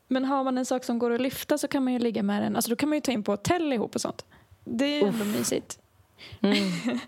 Men 0.09 0.25
har 0.25 0.45
man 0.45 0.59
en 0.59 0.67
sak 0.67 0.85
som 0.85 0.99
går 0.99 1.11
att 1.11 1.21
lyfta 1.21 1.59
så 1.59 1.69
kan 1.69 1.85
man 1.85 1.93
ju 1.93 1.99
ligga 1.99 2.23
med 2.23 2.43
den. 2.43 2.57
Alltså 2.57 2.71
då 2.71 2.77
kan 2.77 2.89
man 2.89 2.97
ju 2.97 3.01
ta 3.01 3.13
in 3.13 3.23
på 3.23 3.33
hotell 3.33 3.73
ihop 3.73 3.95
och 3.95 4.01
sånt. 4.01 4.25
Det 4.65 4.85
är 4.85 5.03
ju 5.03 5.09
ändå 5.09 5.25
mysigt. 5.25 5.79
Mm. 6.41 6.57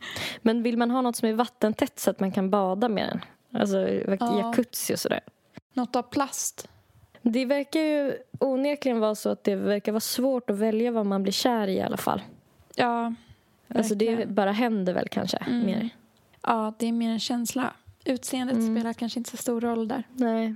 Men 0.43 0.62
vill 0.62 0.76
man 0.76 0.91
ha 0.91 1.01
något 1.03 1.16
som 1.16 1.28
är 1.28 1.33
vattentätt 1.33 1.99
så 2.01 2.11
att 2.11 2.20
man 2.20 2.33
kan 2.33 2.51
bada 2.51 2.89
med 2.89 3.09
den? 3.09 3.20
Alltså 3.61 3.78
Ja. 3.89 4.39
jacuzzi 4.39 4.95
och 4.95 4.99
sådär. 4.99 5.20
Något 5.74 5.97
av 5.97 6.03
plast. 6.03 6.68
Det 7.22 7.45
verkar 7.45 7.81
ju 7.81 8.14
onekligen 8.39 9.01
vara 9.01 9.14
så 9.14 9.28
att 9.28 9.45
det 9.45 9.57
verkar 9.57 9.93
vara 9.93 10.01
svårt 10.01 10.51
att 10.51 10.57
välja 10.57 10.91
vad 10.91 11.07
man 11.07 11.22
blir 11.22 11.33
kär 11.33 11.68
i 11.68 11.72
i 11.76 11.81
alla 11.81 11.97
fall. 11.97 12.22
Ja, 12.74 13.14
Alltså 13.74 13.95
det 13.95 14.07
verkligen. 14.09 14.35
bara 14.35 14.53
händer 14.53 14.93
väl 14.93 15.09
kanske 15.09 15.37
Mm. 15.37 15.66
mer. 15.66 15.89
ja, 16.43 16.74
det 16.78 16.87
är 16.87 16.93
mer 16.93 17.11
en 17.11 17.20
känsla. 17.20 17.72
Utseendet 18.05 18.57
Mm. 18.57 18.76
spelar 18.76 18.92
kanske 18.92 19.20
inte 19.20 19.30
så 19.30 19.36
stor 19.36 19.61
roll 19.61 19.88
där. 19.88 20.03
Nej. 20.14 20.55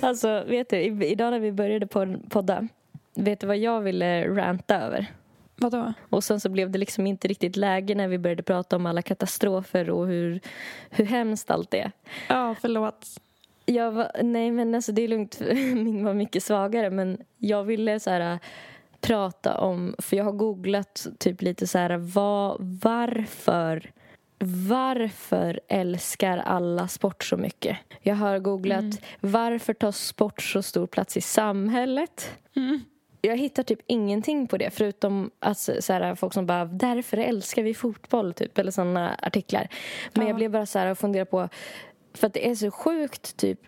Alltså, 0.00 0.44
vet 0.48 0.70
du, 0.70 0.76
idag 1.04 1.30
när 1.30 1.40
vi 1.40 1.52
började 1.52 1.86
på 1.86 2.16
podda, 2.28 2.68
vet 3.14 3.40
du 3.40 3.46
vad 3.46 3.56
jag 3.56 3.80
ville 3.80 4.28
ranta 4.28 4.76
över? 4.80 5.06
Vadå? 5.56 5.92
Och 6.10 6.24
sen 6.24 6.40
så 6.40 6.48
blev 6.48 6.70
det 6.70 6.78
liksom 6.78 7.06
inte 7.06 7.28
riktigt 7.28 7.56
läge 7.56 7.94
när 7.94 8.08
vi 8.08 8.18
började 8.18 8.42
prata 8.42 8.76
om 8.76 8.86
alla 8.86 9.02
katastrofer 9.02 9.90
och 9.90 10.06
hur, 10.06 10.40
hur 10.90 11.04
hemskt 11.04 11.50
allt 11.50 11.74
är. 11.74 11.92
Ja, 12.28 12.54
förlåt. 12.60 13.06
Jag 13.66 13.92
var, 13.92 14.10
nej 14.22 14.50
men 14.50 14.74
alltså 14.74 14.92
det 14.92 15.02
är 15.02 15.08
lugnt, 15.08 15.40
min 15.74 16.04
var 16.04 16.14
mycket 16.14 16.42
svagare 16.42 16.90
men 16.90 17.18
jag 17.38 17.64
ville 17.64 18.00
så 18.00 18.10
här 18.10 18.38
prata 19.06 19.58
om, 19.58 19.94
för 19.98 20.16
jag 20.16 20.24
har 20.24 20.32
googlat 20.32 21.06
typ 21.18 21.42
lite 21.42 21.66
så 21.66 21.78
här 21.78 21.96
vad, 21.96 22.56
varför 22.82 23.90
varför 24.68 25.60
älskar 25.68 26.38
alla 26.38 26.88
sport 26.88 27.24
så 27.24 27.36
mycket? 27.36 27.76
Jag 28.02 28.14
har 28.14 28.38
googlat 28.38 28.84
varför 29.20 29.74
tar 29.74 29.92
sport 29.92 30.42
så 30.42 30.62
stor 30.62 30.86
plats 30.86 31.16
i 31.16 31.20
samhället? 31.20 32.30
Mm. 32.56 32.80
Jag 33.20 33.36
hittar 33.36 33.62
typ 33.62 33.80
ingenting 33.86 34.46
på 34.46 34.56
det 34.56 34.70
förutom 34.70 35.30
att 35.38 35.58
så 35.58 35.92
här, 35.92 36.14
folk 36.14 36.34
som 36.34 36.46
bara 36.46 36.64
därför 36.64 37.16
älskar 37.16 37.62
vi 37.62 37.74
fotboll 37.74 38.32
typ 38.34 38.58
eller 38.58 38.70
sådana 38.70 39.16
artiklar. 39.22 39.68
Men 40.14 40.22
Ja. 40.22 40.28
jag 40.28 40.36
blev 40.36 40.50
bara 40.50 40.66
så 40.66 40.78
här 40.78 40.90
och 40.90 40.98
funderade 40.98 41.30
på 41.30 41.48
för 42.14 42.26
att 42.26 42.34
det 42.34 42.48
är 42.48 42.54
så 42.54 42.70
sjukt 42.70 43.36
typ 43.36 43.60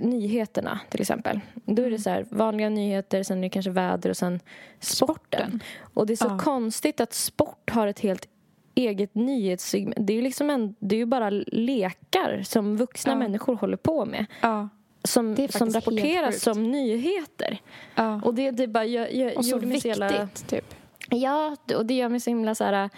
nyheterna 0.00 0.80
till 0.90 1.00
exempel. 1.00 1.40
Då 1.54 1.82
är 1.82 1.90
det 1.90 1.98
så 1.98 2.10
här 2.10 2.26
vanliga 2.30 2.68
nyheter, 2.68 3.22
sen 3.22 3.38
är 3.38 3.42
det 3.42 3.48
kanske 3.48 3.70
väder 3.70 4.10
och 4.10 4.16
sen 4.16 4.40
sporten. 4.80 5.16
Sporten. 5.40 5.62
Och 5.94 6.06
det 6.06 6.12
är 6.12 6.16
så 6.16 6.24
Ja. 6.28 6.38
konstigt 6.38 7.00
att 7.00 7.12
sport 7.14 7.70
har 7.70 7.86
ett 7.86 8.00
helt 8.00 8.28
eget 8.74 9.14
nyhetssegment. 9.14 9.96
Det 10.06 10.12
är 10.12 10.14
ju 10.14 10.22
liksom 10.22 10.50
en, 10.50 10.74
det 10.78 10.96
är 11.00 11.06
bara 11.06 11.30
lekar 11.46 12.42
som 12.44 12.76
vuxna 12.76 13.12
Ja. 13.12 13.16
människor 13.18 13.54
håller 13.56 13.76
på 13.76 14.04
med. 14.04 14.26
Ja. 14.40 14.68
Som, 15.04 15.36
som 15.50 15.70
rapporteras 15.70 16.40
som 16.42 16.70
nyheter. 16.70 17.58
ja. 17.94 18.20
Och 18.24 18.34
det, 18.34 18.50
det 18.50 18.66
bara 18.66 18.84
jag, 18.84 19.14
jag, 19.14 19.36
Och 19.36 19.44
så 19.44 19.50
gjorde 19.50 19.66
mig 19.66 19.80
så 19.80 19.88
viktigt, 19.88 20.00
jävla... 20.02 20.28
typ. 20.46 20.74
Ja, 21.10 21.56
och 21.76 21.86
det 21.86 21.94
gör 21.94 22.08
mig 22.08 22.20
så 22.20 22.30
himla 22.30 22.54
så 22.54 22.64
här... 22.64 22.90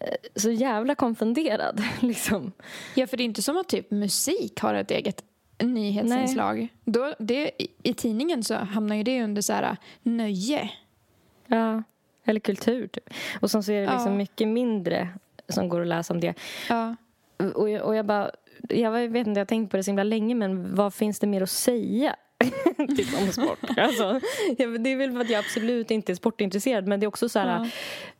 eh, 0.00 0.08
Så 0.34 0.50
jävla 0.50 0.94
konfunderad, 0.94 1.82
liksom. 2.00 2.52
Ja, 2.94 3.06
för 3.06 3.16
det 3.16 3.22
är 3.22 3.24
inte 3.24 3.42
som 3.42 3.56
att 3.56 3.68
typ 3.68 3.90
musik 3.90 4.60
har 4.60 4.74
ett 4.74 4.90
eget 4.90 5.24
nyhetsinslag. 5.58 6.68
Då, 6.84 7.14
det, 7.18 7.50
i, 7.62 7.68
I 7.82 7.94
tidningen 7.94 8.42
så 8.44 8.54
hamnar 8.54 8.96
ju 8.96 9.02
det 9.02 9.22
under 9.24 9.42
så 9.42 9.52
här 9.52 9.76
nöje. 10.02 10.70
Ja. 11.46 11.82
Eller 12.24 12.40
kultur, 12.40 12.86
typ. 12.86 13.10
Och 13.40 13.50
sen 13.50 13.62
så 13.62 13.72
är 13.72 13.80
det 13.80 13.92
liksom 13.92 14.12
Ja. 14.12 14.18
mycket 14.18 14.48
mindre 14.48 15.08
som 15.48 15.68
går 15.68 15.80
att 15.80 15.86
läsa 15.86 16.14
om 16.14 16.20
det. 16.20 16.34
Ja. 16.68 16.96
Och 17.54 17.70
jag, 17.70 17.82
och 17.86 17.96
jag 17.96 18.06
bara... 18.06 18.30
Jag 18.68 18.90
vet 18.90 19.26
inte, 19.26 19.38
jag 19.38 19.44
har 19.44 19.44
tänkt 19.44 19.70
på 19.70 19.76
det 19.76 19.82
så 19.82 19.90
himla 19.90 20.02
länge, 20.04 20.34
men 20.34 20.74
vad 20.74 20.94
finns 20.94 21.18
det 21.18 21.26
mer 21.26 21.42
att 21.42 21.50
säga? 21.50 22.16
typ 22.96 23.14
om 23.22 23.32
sport. 23.32 23.58
Alltså, 23.76 24.20
det 24.56 24.62
är 24.92 24.96
väl 24.96 25.12
för 25.12 25.20
att 25.20 25.30
jag 25.30 25.38
absolut 25.38 25.90
inte 25.90 26.12
är 26.12 26.14
sportintresserad, 26.14 26.86
men 26.86 27.00
det 27.00 27.04
är 27.06 27.08
också 27.08 27.28
så 27.28 27.38
här... 27.38 27.46
Ja. 27.48 27.66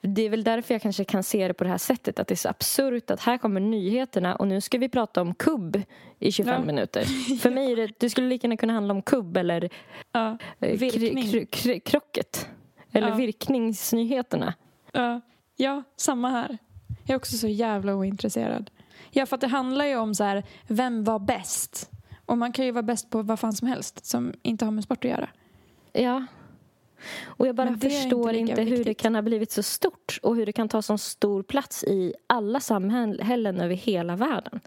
Det 0.08 0.22
är 0.22 0.30
väl 0.30 0.44
därför 0.44 0.74
jag 0.74 0.82
kanske 0.82 1.04
kan 1.04 1.22
se 1.22 1.48
det 1.48 1.54
på 1.54 1.64
det 1.64 1.70
här 1.70 1.78
sättet, 1.78 2.18
att 2.18 2.28
det 2.28 2.34
är 2.34 2.36
så 2.36 2.48
absurt 2.48 3.10
att 3.10 3.20
här 3.20 3.38
kommer 3.38 3.60
nyheterna 3.60 4.36
och 4.36 4.48
nu 4.48 4.60
ska 4.60 4.78
vi 4.78 4.88
prata 4.88 5.20
om 5.22 5.34
kubb 5.34 5.82
i 6.18 6.32
25 6.32 6.54
Ja. 6.60 6.66
minuter. 6.66 7.04
För 7.40 7.50
mig 7.50 7.72
är 7.72 7.76
det, 7.76 7.90
det 7.98 8.10
skulle 8.10 8.28
lika 8.28 8.46
gärna 8.46 8.56
kunna 8.56 8.72
handla 8.72 8.94
om 8.94 9.02
kubb 9.02 9.36
eller 9.36 9.68
Ja. 10.12 10.38
eh, 10.60 10.78
Virkning. 10.78 11.24
kr- 11.24 11.46
kr- 11.50 11.80
krocket. 11.80 12.48
Eller 12.92 13.08
Ja. 13.08 13.14
virkningsnyheterna. 13.14 14.54
Ja. 14.92 15.20
ja, 15.56 15.82
samma 15.96 16.28
här. 16.30 16.58
Jag 17.04 17.14
är 17.14 17.16
också 17.16 17.36
så 17.36 17.48
jävla 17.48 17.94
ointresserad. 17.94 18.70
Ja, 19.10 19.26
för 19.26 19.34
att 19.34 19.40
det 19.40 19.46
handlar 19.46 19.84
ju 19.84 19.96
om 19.96 20.14
så 20.14 20.24
här, 20.24 20.42
vem 20.66 21.04
var 21.04 21.18
bäst? 21.18 21.90
Och 22.26 22.38
man 22.38 22.52
kan 22.52 22.64
ju 22.64 22.70
vara 22.70 22.82
bäst 22.82 23.10
på 23.10 23.22
vad 23.22 23.38
fan 23.40 23.52
som 23.52 23.68
helst 23.68 24.06
som 24.06 24.32
inte 24.42 24.64
har 24.64 24.72
med 24.72 24.84
sport 24.84 25.04
att 25.04 25.10
göra. 25.10 25.28
Ja. 25.92 26.26
Och 27.24 27.46
jag 27.46 27.54
bara 27.56 27.76
förstår 27.78 28.32
inte 28.32 28.50
inte, 28.52 28.62
hur 28.62 28.84
det 28.84 28.94
kan 28.94 29.14
ha 29.14 29.22
blivit 29.22 29.50
så 29.50 29.62
stort 29.62 30.18
och 30.22 30.36
hur 30.36 30.46
det 30.46 30.52
kan 30.52 30.68
ta 30.68 30.82
så 30.82 30.98
stor 30.98 31.42
plats 31.42 31.84
i 31.84 32.14
alla 32.26 32.60
samhällen 32.60 33.60
över 33.60 33.74
hela 33.74 34.16
världen. 34.16 34.60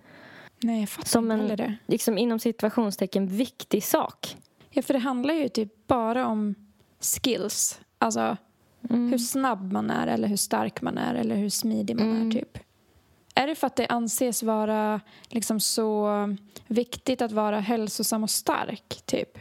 Nej, 0.63 0.79
jag 0.79 0.89
fattar 0.89 1.07
Som 1.07 1.31
en, 1.31 1.39
heller 1.39 1.57
det. 1.57 1.75
liksom 1.85 2.17
inom 2.17 2.39
situationstecken, 2.39 3.27
viktig 3.27 3.83
sak. 3.83 4.37
Ja, 4.69 4.81
för 4.81 4.93
det 4.93 4.99
handlar 4.99 5.33
ju 5.33 5.49
typ 5.49 5.87
bara 5.87 6.27
om 6.27 6.55
skills. 6.99 7.79
Alltså 7.97 8.37
Mm. 8.89 9.11
hur 9.11 9.17
snabb 9.17 9.71
man 9.71 9.89
är 9.89 10.07
eller 10.07 10.27
hur 10.27 10.35
stark 10.37 10.81
man 10.81 10.97
är 10.97 11.15
eller 11.15 11.35
hur 11.35 11.49
smidig 11.49 11.95
man 11.95 12.09
Mm. 12.11 12.27
är 12.27 12.31
typ. 12.31 12.57
Är 13.37 13.47
det 13.47 13.55
för 13.55 13.67
att 13.67 13.75
det 13.75 13.87
anses 13.87 14.43
vara 14.43 15.01
liksom 15.29 15.59
så 15.59 16.09
viktigt 16.67 17.21
att 17.21 17.31
vara 17.31 17.59
hälsosam 17.59 18.23
och 18.23 18.29
stark 18.29 19.01
typ? 19.05 19.37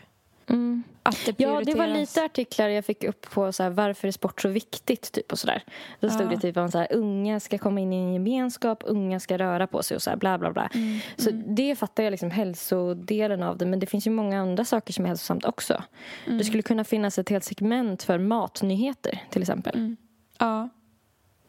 Mm. 0.48 0.82
Att 1.02 1.18
det 1.26 1.34
Ja, 1.40 1.60
det 1.64 1.74
var 1.74 1.86
lite 1.86 2.24
artiklar 2.24 2.68
jag 2.68 2.84
fick 2.84 3.04
upp 3.04 3.30
på 3.30 3.52
så 3.52 3.62
här, 3.62 3.70
varför 3.70 4.08
är 4.08 4.12
sport 4.12 4.40
så 4.42 4.48
viktigt 4.48 5.12
typ 5.12 5.32
och 5.32 5.38
sådär. 5.38 5.64
Då 6.00 6.10
stod 6.10 6.26
Ja. 6.26 6.30
det 6.30 6.40
typ 6.40 6.56
om 6.56 6.70
så 6.70 6.78
här, 6.78 6.88
unga 6.92 7.40
ska 7.40 7.58
komma 7.58 7.80
in 7.80 7.92
i 7.92 7.96
en 7.96 8.12
gemenskap, 8.12 8.82
unga 8.86 9.20
ska 9.20 9.38
röra 9.38 9.66
på 9.66 9.82
sig 9.82 9.94
och 9.94 10.02
så 10.02 10.10
här, 10.10 10.16
bla 10.16 10.38
bla 10.38 10.52
bla. 10.52 10.70
Mm. 10.74 10.98
Så 11.16 11.30
det 11.30 11.76
fattar 11.76 12.02
jag 12.02 12.10
liksom 12.10 12.30
hälsodelen 12.30 13.42
av 13.42 13.58
det, 13.58 13.66
men 13.66 13.80
det 13.80 13.86
finns 13.86 14.06
ju 14.06 14.10
många 14.10 14.40
andra 14.40 14.64
saker 14.64 14.92
som 14.92 15.04
är 15.04 15.08
hälsosamt 15.08 15.44
också. 15.44 15.82
Mm. 16.26 16.38
Det 16.38 16.44
skulle 16.44 16.62
kunna 16.62 16.84
finnas 16.84 17.18
ett 17.18 17.28
helt 17.28 17.44
segment 17.44 18.02
för 18.02 18.18
matnyheter 18.18 19.22
till 19.30 19.42
exempel. 19.42 19.74
Mm. 19.78 19.96
Ja, 20.38 20.68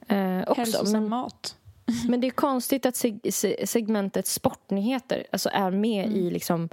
Eh, 0.09 0.41
också. 0.41 0.53
hälsosam 0.61 1.01
Men, 1.01 1.09
mat. 1.09 1.56
men 2.09 2.21
det 2.21 2.27
är 2.27 2.31
konstigt 2.31 2.85
att 2.85 2.95
seg- 2.95 3.31
se- 3.31 3.67
segmentet 3.67 4.27
sportnyheter 4.27 5.27
alltså 5.31 5.49
är 5.53 5.71
med 5.71 6.05
Mm. 6.05 6.17
i 6.17 6.29
liksom 6.31 6.69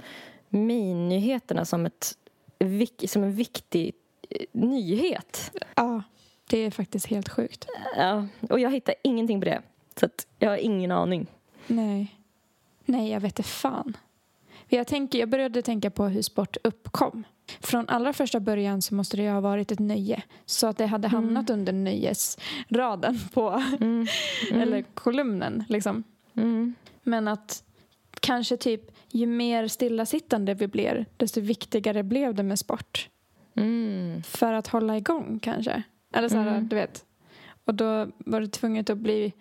main-nyheterna 0.49 1.65
som, 1.65 1.85
ett, 1.85 2.17
som 3.07 3.23
en 3.23 3.31
viktig 3.31 3.93
eh, 4.29 4.45
nyhet. 4.51 5.51
Ja, 5.75 6.03
det 6.49 6.57
är 6.57 6.71
faktiskt 6.71 7.05
helt 7.07 7.29
sjukt. 7.29 7.67
Ja, 7.97 8.27
och 8.49 8.59
jag 8.59 8.71
hittar 8.71 8.95
ingenting 9.03 9.39
på 9.41 9.45
det. 9.45 9.61
Så 9.99 10.05
att 10.05 10.27
jag 10.39 10.49
har 10.49 10.57
ingen 10.57 10.91
aning. 10.91 11.27
Nej. 11.67 12.15
Nej, 12.85 13.11
jag 13.11 13.19
vet 13.19 13.39
inte 13.39 13.49
fan. 13.49 13.97
Jag, 14.67 14.87
tänker, 14.87 15.19
jag 15.19 15.29
började 15.29 15.61
tänka 15.61 15.91
på 15.91 16.05
hur 16.05 16.21
sport 16.21 16.57
uppkom. 16.63 17.23
Från 17.59 17.89
allra 17.89 18.13
första 18.13 18.39
början 18.39 18.81
så 18.81 18.95
måste 18.95 19.17
det 19.17 19.29
ha 19.29 19.41
varit 19.41 19.71
ett 19.71 19.79
nöje. 19.79 20.23
Så 20.45 20.67
att 20.67 20.77
det 20.77 20.85
hade 20.85 21.07
hamnat 21.07 21.49
under 21.49 21.73
nöjesraden 21.73 23.19
på, 23.33 23.63
Mm. 23.81 24.07
eller 24.51 24.81
kolumnen. 24.93 25.63
Liksom. 25.69 26.03
Mm. 26.35 26.75
Men 27.03 27.27
att 27.27 27.63
kanske 28.19 28.57
typ 28.57 28.81
ju 29.11 29.25
mer 29.25 29.67
stillasittande 29.67 30.53
vi 30.53 30.67
blev 30.67 31.05
desto 31.17 31.41
viktigare 31.41 32.03
blev 32.03 32.35
det 32.35 32.43
med 32.43 32.59
sport. 32.59 33.09
Mm. 33.55 34.23
För 34.23 34.53
att 34.53 34.67
hålla 34.67 34.97
igång 34.97 35.39
kanske. 35.41 35.83
Eller 36.13 36.29
så 36.29 36.37
här, 36.37 36.47
Mm. 36.47 36.67
du 36.67 36.75
vet. 36.75 37.05
Och 37.65 37.75
då 37.75 38.07
var 38.17 38.41
det 38.41 38.47
tvunget 38.47 38.89
att 38.89 38.97
bli... 38.97 39.33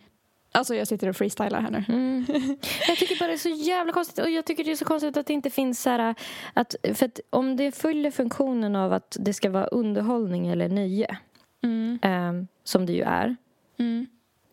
Alltså 0.55 0.75
jag 0.75 0.89
sitter 0.89 1.09
och 1.09 1.17
freestylar 1.17 1.61
här 1.61 1.71
nu. 1.71 1.85
Mm. 1.89 2.25
Jag 2.89 2.97
tycker 2.97 3.19
bara 3.19 3.27
det 3.27 3.33
är 3.33 3.37
så 3.37 3.49
jävla 3.49 3.93
konstigt. 3.93 4.19
Och 4.19 4.31
jag 4.31 4.45
tycker 4.45 4.65
det 4.65 4.71
är 4.73 4.77
så 4.77 4.85
konstigt 4.85 5.17
att 5.17 5.27
det 5.27 5.33
inte 5.33 5.51
finns 5.51 5.83
så 5.83 5.91
här... 5.91 6.15
Att, 6.55 6.75
för 6.95 7.07
att 7.07 7.21
om 7.31 7.57
det 7.57 7.73
fyller 7.73 8.11
funktionen 8.11 8.77
av 8.77 8.93
att 8.93 9.17
det 9.21 9.33
ska 9.33 9.51
vara 9.51 9.67
underhållning 9.67 10.47
eller 10.49 10.69
nöje, 10.69 11.17
Mm. 11.63 11.99
ehm, 12.03 12.47
som 12.65 12.87
det 12.87 12.93
ju 12.93 13.03
är, 13.03 13.37
Mm. 13.79 14.07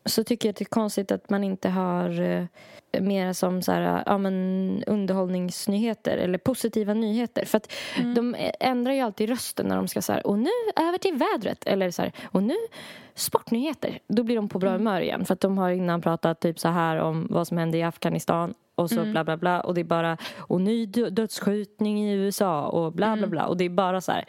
så 0.06 0.24
tycker 0.24 0.50
jag 0.50 0.54
att 0.54 0.58
det 0.58 0.64
är 0.64 0.66
konstigt 0.66 1.12
att 1.12 1.30
man 1.30 1.44
inte 1.44 1.70
har 1.70 2.22
eh, 2.22 3.02
mer 3.02 3.34
som 3.34 3.62
så 3.62 3.72
här, 3.72 4.04
ja, 4.06 4.18
men 4.18 4.84
underhållningsnyheter 4.88 6.18
eller 6.18 6.38
positiva 6.38 6.94
nyheter. 6.94 7.46
För 7.46 7.58
att 7.58 7.72
Mm. 8.00 8.14
de 8.14 8.36
ändrar 8.60 8.94
ju 8.94 9.00
alltid 9.02 9.30
rösten 9.30 9.66
när 9.68 9.76
de 9.76 9.88
ska 9.88 10.02
så 10.02 10.14
här, 10.14 10.28
och 10.28 10.40
nu 10.40 10.50
över 10.76 10.98
till 10.98 11.14
vädret. 11.16 11.64
Eller 11.68 11.92
så 11.92 12.02
här, 12.02 12.12
och 12.24 12.44
nu 12.44 12.56
sportnyheter. 13.16 14.00
Då 14.08 14.24
blir 14.24 14.36
de 14.36 14.50
på 14.50 14.60
bra 14.60 14.70
Mm. 14.70 14.80
humör 14.82 15.02
igen. 15.02 15.26
För 15.26 15.34
att 15.34 15.40
de 15.40 15.58
har 15.58 15.70
innan 15.72 16.02
pratat 16.02 16.40
typ 16.40 16.60
så 16.60 16.68
här 16.70 16.98
om 16.98 17.28
vad 17.30 17.48
som 17.48 17.58
hände 17.58 17.78
i 17.78 17.84
Afghanistan 17.84 18.54
och 18.76 18.90
så 18.90 19.00
Mm. 19.00 19.12
bla 19.12 19.24
bla 19.24 19.38
bla. 19.38 19.62
Och 19.62 19.74
det 19.74 19.82
är 19.82 19.86
bara, 19.86 20.18
och 20.38 20.62
ny 20.62 20.86
dö- 20.86 21.10
dödsskjutning 21.10 22.04
i 22.10 22.14
USA 22.14 22.68
och 22.68 22.94
bla 22.94 23.08
Mm. 23.08 23.20
bla 23.20 23.28
bla. 23.28 23.46
Och 23.46 23.58
det 23.58 23.66
är 23.66 23.70
bara 23.70 24.02
så 24.02 24.12
här, 24.12 24.26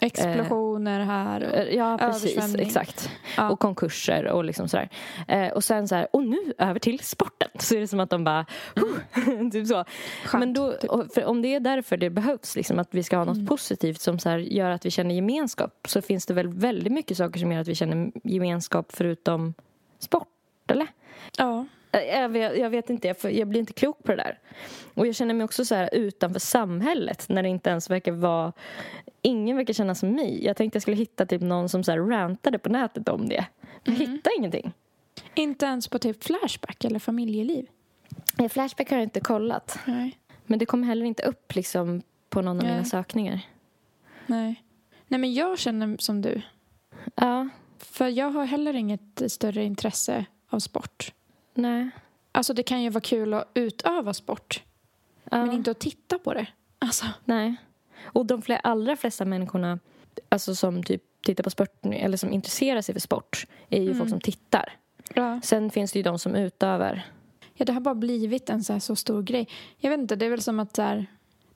Explosioner 0.00 1.00
här. 1.00 1.44
Och, 1.44 1.54
Eh, 1.54 1.74
Ja, 1.76 1.98
precis. 2.00 2.54
Exakt. 2.54 3.10
Ja. 3.36 3.50
Och 3.50 3.60
konkurser 3.60 4.26
och 4.26 4.44
liksom 4.44 4.68
sådär. 4.68 4.88
Eh, 5.28 5.48
och 5.52 5.64
sen 5.64 5.88
så 5.88 5.94
här, 5.94 6.08
och 6.12 6.24
nu 6.24 6.36
över 6.58 6.78
till 6.80 6.98
sporten. 7.00 7.48
Så 7.58 7.74
är 7.76 7.80
det 7.80 7.86
som 7.88 8.00
att 8.00 8.10
de 8.10 8.24
bara, 8.24 8.46
huh, 8.74 9.50
typ 9.52 9.66
så. 9.66 9.84
Skönt, 10.24 10.40
Men 10.40 10.52
då, 10.54 10.72
typ. 10.72 11.26
om 11.26 11.42
det 11.42 11.54
är 11.54 11.60
därför 11.60 11.96
det 11.96 12.10
behövs, 12.10 12.56
liksom, 12.56 12.78
att 12.78 12.88
vi 12.90 13.02
ska 13.02 13.16
ha 13.16 13.24
något 13.24 13.34
Mm. 13.36 13.46
positivt 13.46 14.00
som 14.00 14.18
så 14.18 14.28
här, 14.28 14.38
gör 14.38 14.70
att 14.70 14.86
vi 14.86 14.90
känner 14.90 15.14
gemenskap, 15.14 15.72
så 15.88 16.02
finns 16.02 16.26
det 16.26 16.34
väl 16.34 16.48
väldigt 16.48 16.92
mycket 16.92 17.16
saker 17.16 17.40
som 17.40 17.52
gör 17.52 17.60
att 17.60 17.68
vi 17.68 17.74
känner 17.74 18.10
gemenskap 18.28 18.92
förutom 18.92 19.54
sport, 19.98 20.28
eller? 20.70 20.86
ja. 21.38 21.66
Jag 21.90 22.28
vet, 22.28 22.58
jag 22.58 22.70
vet 22.70 22.90
inte, 22.90 23.14
jag, 23.22 23.48
blir 23.48 23.60
inte 23.60 23.72
klok 23.72 24.02
på 24.02 24.10
det 24.12 24.16
där. 24.16 24.38
Och 24.94 25.06
jag 25.06 25.14
känner 25.14 25.34
mig 25.34 25.44
också 25.44 25.64
så 25.64 25.74
här 25.74 25.88
utanför 25.92 26.40
samhället 26.40 27.28
när 27.28 27.42
det 27.42 27.48
inte 27.48 27.70
ens 27.70 27.90
verkar 27.90 28.12
vara... 28.12 28.52
Ingen 29.22 29.56
verkar 29.56 29.74
känna 29.74 29.94
som 29.94 30.10
mig. 30.10 30.44
Jag 30.44 30.56
tänkte 30.56 30.76
jag 30.76 30.82
skulle 30.82 30.96
hitta 30.96 31.26
typ 31.26 31.42
någon 31.42 31.68
som 31.68 31.84
så 31.84 31.92
här 31.92 31.98
rantade 31.98 32.58
på 32.58 32.68
nätet 32.68 33.08
om 33.08 33.28
det. 33.28 33.46
Men 33.84 33.96
jag 33.96 34.06
hittar 34.06 34.38
ingenting. 34.38 34.72
Inte 35.34 35.66
ens 35.66 35.88
på 35.88 35.98
typ 35.98 36.24
Flashback 36.24 36.84
eller 36.84 36.98
familjeliv. 36.98 37.66
Eh, 38.38 38.48
Flashback 38.48 38.90
har 38.90 38.96
jag 38.96 39.04
inte 39.04 39.20
kollat. 39.20 39.78
Nej. 39.84 40.18
Men 40.46 40.58
det 40.58 40.66
kommer 40.66 40.86
heller 40.86 41.06
inte 41.06 41.22
upp 41.22 41.54
liksom 41.54 42.02
på 42.28 42.42
någon 42.42 42.56
av 42.56 42.64
Nej. 42.64 42.72
mina 42.72 42.84
sökningar. 42.84 43.40
Nej. 44.26 44.62
Nej, 45.08 45.20
men 45.20 45.34
jag 45.34 45.58
känner 45.58 45.96
som 45.98 46.22
du. 46.22 46.42
Ja, 47.14 47.48
För 47.78 48.08
jag 48.08 48.30
har 48.30 48.44
heller 48.44 48.74
inget 48.76 49.22
större 49.28 49.64
intresse 49.64 50.24
av 50.48 50.58
sport. 50.58 51.12
nej. 51.54 51.90
Alltså 52.32 52.54
det 52.54 52.62
kan 52.62 52.82
ju 52.82 52.90
vara 52.90 53.00
kul 53.00 53.34
att 53.34 53.50
utöva 53.54 54.14
sport. 54.14 54.62
Ja, 55.30 55.46
Men 55.46 55.52
inte 55.54 55.70
att 55.70 55.78
titta 55.78 56.18
på 56.18 56.34
det. 56.34 56.46
Alltså. 56.78 57.06
Nej. 57.24 57.56
Och 58.02 58.26
de 58.26 58.42
fler, 58.42 58.60
allra 58.62 58.96
flesta 58.96 59.24
människorna 59.24 59.78
alltså 60.28 60.54
som 60.54 60.82
typ 60.82 61.02
tittar 61.22 61.44
på 61.44 61.50
sport 61.50 61.78
eller 61.86 62.16
som 62.16 62.32
intresserar 62.32 62.80
sig 62.82 62.92
för 62.94 63.00
sport 63.00 63.46
är 63.70 63.80
ju 63.80 63.86
Mm. 63.86 63.98
folk 63.98 64.10
som 64.10 64.20
tittar. 64.20 64.72
Ja. 65.14 65.40
Sen 65.44 65.70
finns 65.70 65.92
det 65.92 65.98
ju 65.98 66.02
de 66.02 66.18
som 66.18 66.34
utövar. 66.34 67.02
ja, 67.54 67.64
det 67.64 67.72
har 67.72 67.80
bara 67.80 67.94
blivit 67.94 68.50
en 68.50 68.64
så, 68.64 68.80
så 68.80 68.96
stor 68.96 69.22
grej. 69.22 69.48
Jag 69.78 69.90
vet 69.90 70.00
inte, 70.00 70.16
det 70.16 70.26
är 70.26 70.30
väl 70.30 70.42
som 70.42 70.60
att 70.60 70.76
så 70.76 70.82
här, 70.82 71.06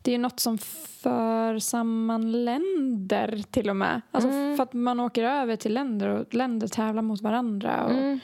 det 0.03 0.15
är 0.15 0.19
något 0.19 0.41
som 0.41 0.59
för 0.59 1.59
samman 1.59 2.45
länder 2.45 3.43
till 3.51 3.71
och 3.71 3.77
med. 3.77 4.01
Alltså 4.11 4.31
Mm. 4.31 4.57
för 4.57 4.63
att 4.63 4.73
man 4.73 5.01
åker 5.01 5.25
över 5.25 5.57
till 5.57 5.75
länder 5.75 6.09
och 6.09 6.35
länder 6.35 6.69
tävlar 6.69 7.03
mot 7.03 7.21
varandra. 7.21 7.85
Och, 7.85 7.91
Mm. 7.91 8.21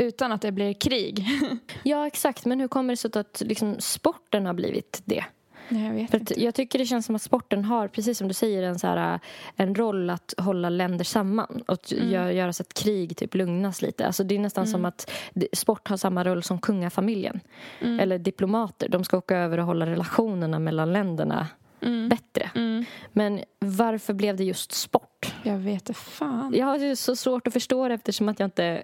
Utan 0.00 0.32
att 0.32 0.42
det 0.42 0.52
blir 0.52 0.72
krig. 0.72 1.26
Ja, 1.82 2.06
exakt. 2.06 2.44
Men 2.46 2.60
hur 2.60 2.68
kommer 2.68 2.92
det 2.92 2.96
sig 2.96 3.10
att 3.14 3.42
liksom, 3.46 3.76
sporten 3.78 4.46
har 4.46 4.54
blivit 4.54 5.02
det? 5.04 5.24
Nej, 5.68 5.86
jag 5.86 5.94
vet 5.94 6.10
För 6.10 6.18
inte. 6.18 6.42
jag 6.42 6.54
tycker 6.54 6.78
det 6.78 6.86
känns 6.86 7.06
som 7.06 7.14
att 7.16 7.22
sporten 7.22 7.64
har, 7.64 7.88
precis 7.88 8.18
som 8.18 8.28
du 8.28 8.34
säger, 8.34 8.62
en, 8.62 8.78
så 8.78 8.86
här, 8.86 9.20
en 9.56 9.74
roll 9.74 10.10
att 10.10 10.34
hålla 10.38 10.68
länder 10.70 11.04
samman 11.04 11.62
och 11.68 11.92
Mm. 11.92 12.08
gö- 12.08 12.30
göra 12.32 12.52
så 12.52 12.62
att 12.62 12.74
krig 12.74 13.16
typ 13.16 13.34
lugnas 13.34 13.82
lite. 13.82 14.06
Alltså, 14.06 14.24
det 14.24 14.34
är 14.34 14.38
nästan 14.38 14.66
som 14.66 14.84
att 14.84 15.10
sport 15.52 15.88
har 15.88 15.96
samma 15.96 16.24
roll 16.24 16.42
som 16.42 16.58
kungafamiljen. 16.58 17.40
Mm. 17.80 18.00
Eller 18.00 18.18
diplomater. 18.18 18.88
De 18.88 19.04
ska 19.04 19.16
åka 19.18 19.36
över 19.36 19.58
och 19.58 19.66
hålla 19.66 19.86
relationerna 19.86 20.58
mellan 20.58 20.92
länderna 20.92 21.46
Mm. 21.80 22.08
bättre. 22.08 22.50
Mm. 22.54 22.84
Men 23.12 23.40
varför 23.58 24.14
blev 24.14 24.36
det 24.36 24.44
just 24.44 24.72
sport? 24.72 25.34
Jag 25.42 25.56
vet 25.58 25.72
inte 25.88 25.94
fan. 25.94 26.54
Jag 26.56 26.66
har 26.66 26.94
så 26.94 27.16
svårt 27.16 27.46
att 27.46 27.52
förstå 27.52 27.88
det 27.88 27.94
eftersom 27.94 28.28
att 28.28 28.40
jag 28.40 28.46
inte 28.46 28.82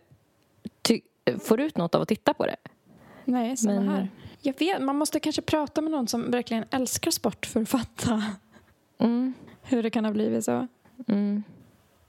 får 1.44 1.60
ut 1.60 1.76
något 1.76 1.94
av 1.94 2.02
att 2.02 2.08
titta 2.08 2.34
på 2.34 2.46
det. 2.46 2.56
Nej, 3.24 3.56
samma 3.56 3.74
Men- 3.80 3.88
här. 3.88 4.08
Jag 4.46 4.58
vet, 4.58 4.82
man 4.82 4.96
måste 4.96 5.20
kanske 5.20 5.42
prata 5.42 5.80
med 5.80 5.90
någon 5.90 6.08
som 6.08 6.30
verkligen 6.30 6.64
älskar 6.70 7.10
sport 7.10 7.46
för 7.46 7.62
att 7.62 7.68
fatta 7.68 8.22
Mm. 8.98 9.34
hur 9.62 9.82
det 9.82 9.90
kan 9.90 10.04
ha 10.04 10.12
blivit 10.12 10.44
så. 10.44 10.66
Mm. 11.08 11.42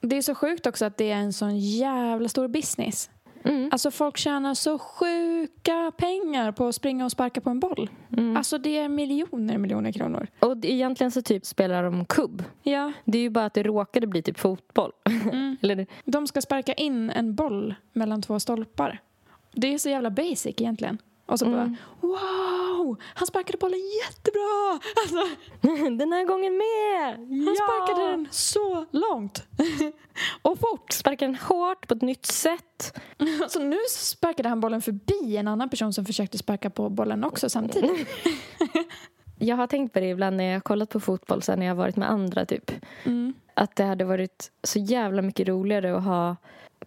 Det 0.01 0.15
är 0.17 0.21
så 0.21 0.35
sjukt 0.35 0.67
också 0.67 0.85
att 0.85 0.97
det 0.97 1.11
är 1.11 1.15
en 1.17 1.33
sån 1.33 1.59
jävla 1.59 2.29
stor 2.29 2.47
business. 2.47 3.09
Mm. 3.43 3.69
Alltså 3.71 3.91
folk 3.91 4.17
tjänar 4.17 4.53
så 4.53 4.79
sjuka 4.79 5.91
pengar 5.97 6.51
på 6.51 6.67
att 6.67 6.75
springa 6.75 7.05
och 7.05 7.11
sparka 7.11 7.41
på 7.41 7.49
en 7.49 7.59
boll. 7.59 7.89
Mm. 8.17 8.37
Alltså 8.37 8.57
det 8.57 8.77
är 8.77 8.89
miljoner, 8.89 9.57
miljoner 9.57 9.91
kronor. 9.91 10.27
Och 10.39 10.57
egentligen 10.65 11.11
så 11.11 11.21
typ 11.21 11.45
spelar 11.45 11.83
de 11.83 12.05
kubb. 12.05 12.43
Ja, 12.63 12.91
Det 13.05 13.17
är 13.17 13.21
ju 13.21 13.29
bara 13.29 13.45
att 13.45 13.53
det 13.53 13.63
råkade 13.63 14.07
bli 14.07 14.21
typ 14.21 14.39
fotboll. 14.39 14.91
mm. 15.31 15.57
Eller, 15.61 15.87
de 16.05 16.27
ska 16.27 16.41
sparka 16.41 16.73
in 16.73 17.09
en 17.09 17.35
boll 17.35 17.75
mellan 17.93 18.21
två 18.21 18.39
stolpar. 18.39 18.99
Det 19.51 19.73
är 19.73 19.77
så 19.77 19.89
jävla 19.89 20.09
basic 20.09 20.45
egentligen. 20.57 20.97
Och 21.25 21.39
så 21.39 21.45
Mm. 21.45 21.57
bara, 21.57 22.07
wow, 22.07 22.97
han 23.15 23.27
sparkade 23.27 23.57
bollen 23.57 23.79
jättebra! 24.03 24.79
Alltså, 25.01 25.35
den 25.97 26.11
här 26.13 26.25
gången 26.25 26.57
med! 26.57 27.17
han 27.45 27.55
sparkade 27.55 28.11
den 28.11 28.27
så 28.31 28.85
långt. 28.91 29.43
och 30.41 30.59
fort. 30.59 30.91
Sparkade 30.91 31.31
den 31.31 31.35
hårt 31.35 31.87
på 31.87 31.93
ett 31.93 32.01
nytt 32.01 32.25
sätt. 32.25 32.99
Så 33.49 33.59
nu 33.59 33.77
sparkade 33.97 34.49
han 34.49 34.59
bollen 34.61 34.81
förbi 34.81 35.37
en 35.37 35.47
annan 35.47 35.69
person 35.69 35.93
som 35.93 36.05
försökte 36.05 36.37
sparka 36.37 36.69
på 36.69 36.89
bollen 36.89 37.23
också 37.23 37.49
samtidigt. 37.49 38.07
Jag 39.39 39.55
har 39.55 39.67
tänkt 39.67 39.93
på 39.93 39.99
det 39.99 40.09
ibland 40.09 40.37
när 40.37 40.43
jag 40.43 40.53
har 40.53 40.61
kollat 40.61 40.89
på 40.89 40.99
fotboll 40.99 41.41
sen 41.41 41.59
när 41.59 41.65
jag 41.65 41.73
har 41.73 41.77
varit 41.77 41.95
med 41.95 42.11
andra 42.11 42.45
typ. 42.45 42.71
Mm. 43.03 43.33
Att 43.53 43.75
det 43.75 43.83
hade 43.83 44.05
varit 44.05 44.51
så 44.63 44.79
jävla 44.79 45.21
mycket 45.21 45.47
roligare 45.47 45.97
att 45.97 46.03
ha 46.03 46.35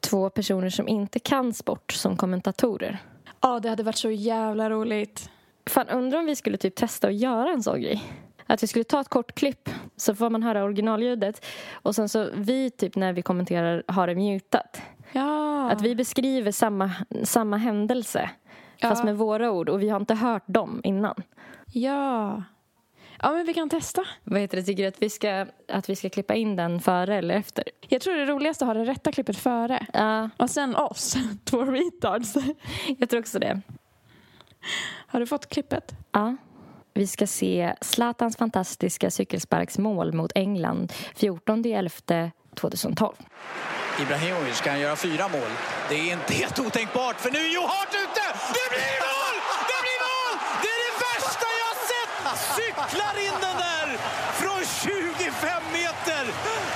två 0.01 0.31
personer 0.31 0.71
som 0.71 0.89
inte 0.89 1.19
kan 1.19 1.53
sport 1.55 1.93
som 1.93 2.17
kommentatorer. 2.17 2.99
Ja, 3.41 3.61
det 3.61 3.69
hade 3.69 3.83
varit 3.83 3.97
så 3.97 4.11
jävla 4.11 4.71
roligt. 4.71 5.31
Fan, 5.71 5.89
undrar 5.89 6.19
om 6.19 6.27
vi 6.27 6.37
skulle 6.37 6.57
typ 6.57 6.75
testa 6.75 7.07
att 7.09 7.15
göra 7.15 7.51
en 7.51 7.63
sån 7.63 7.81
grej. 7.81 8.05
Att 8.47 8.63
vi 8.63 8.67
skulle 8.67 8.85
ta 8.85 9.01
ett 9.01 9.09
kort 9.09 9.35
klipp 9.35 9.69
så 9.97 10.15
får 10.15 10.31
man 10.31 10.43
höra 10.43 10.65
originalljudet 10.65 11.45
och 11.73 11.95
sen 11.95 12.09
så 12.09 12.29
vi 12.35 12.71
typ 12.71 12.97
när 12.97 13.13
vi 13.13 13.23
kommenterar 13.23 13.83
har 13.89 14.07
det 14.07 14.15
mutat. 14.15 14.81
Ja. 15.13 15.71
Att 15.71 15.83
vi 15.83 15.95
beskriver 15.95 16.51
samma, 16.53 16.91
samma 17.25 17.57
händelse 17.57 18.31
fast 18.83 18.99
Ja. 18.99 19.05
med 19.05 19.17
våra 19.17 19.51
ord 19.51 19.69
och 19.69 19.83
vi 19.83 19.89
har 19.89 20.01
inte 20.01 20.15
hört 20.15 20.43
dem 20.47 20.81
innan. 20.85 21.15
Ja. 21.73 22.43
Ja, 23.23 23.33
men 23.33 23.47
vi 23.47 23.55
kan 23.55 23.69
testa. 23.71 24.05
Vad 24.25 24.41
heter 24.41 24.57
det, 24.57 24.63
tycker 24.63 24.83
du 24.83 24.89
att 24.89 25.03
vi 25.03 25.11
ska, 25.11 25.47
att 25.69 25.89
vi 25.89 25.97
ska 25.97 26.09
klippa 26.11 26.35
in 26.35 26.57
den 26.57 26.81
före 26.81 27.17
eller 27.17 27.35
efter? 27.35 27.65
Jag 27.89 28.01
tror 28.01 28.15
det 28.15 28.23
är 28.23 28.27
roligast 28.27 28.63
att 28.63 28.67
ha 28.69 28.75
det 28.75 28.85
rätta 28.85 29.13
klippet 29.13 29.37
före. 29.39 29.87
Ja, 29.93 30.31
Och 30.37 30.51
sen 30.51 30.77
oss, 30.77 31.17
två 31.45 31.65
retards. 31.65 32.35
jag 32.99 33.11
tror 33.11 33.21
också 33.21 33.39
det. 33.39 33.61
Har 35.07 35.21
du 35.21 35.27
fått 35.27 35.49
klippet? 35.49 35.95
Ja. 36.13 36.37
Vi 36.95 37.07
ska 37.07 37.27
se 37.27 37.75
Zlatans 37.81 38.37
fantastiska 38.37 39.11
cykelsparksmål 39.11 40.13
mot 40.13 40.33
England 40.35 40.93
14.11.2012. 41.17 43.13
Ibrahimovic 44.03 44.57
ska 44.57 44.71
han 44.71 44.81
göra 44.81 44.97
fyra 44.97 45.29
mål. 45.29 45.51
Det 45.89 45.95
är 45.95 46.13
inte 46.13 46.33
helt 46.35 46.59
otänkbart 46.59 47.21
för 47.21 47.31
nu 47.31 47.39
är 47.39 47.55
Joe 47.55 47.63
Hart 47.67 47.95
ute! 48.05 48.25
Det 48.59 48.67
blir 48.75 48.95
mål! 49.09 49.37
Det 49.71 49.79
blir 49.85 50.01
mål! 50.09 50.35
Det 50.63 50.71
är 50.77 50.81
det 50.87 50.95
värsta 51.09 51.47
jag 51.61 51.69
har 51.73 51.81
sett! 51.93 52.15
Cyklar 52.59 53.15
in 53.27 53.37
den 53.47 53.57
där 53.67 53.89
från 54.41 54.61
25 54.83 55.63
meter! 55.79 56.23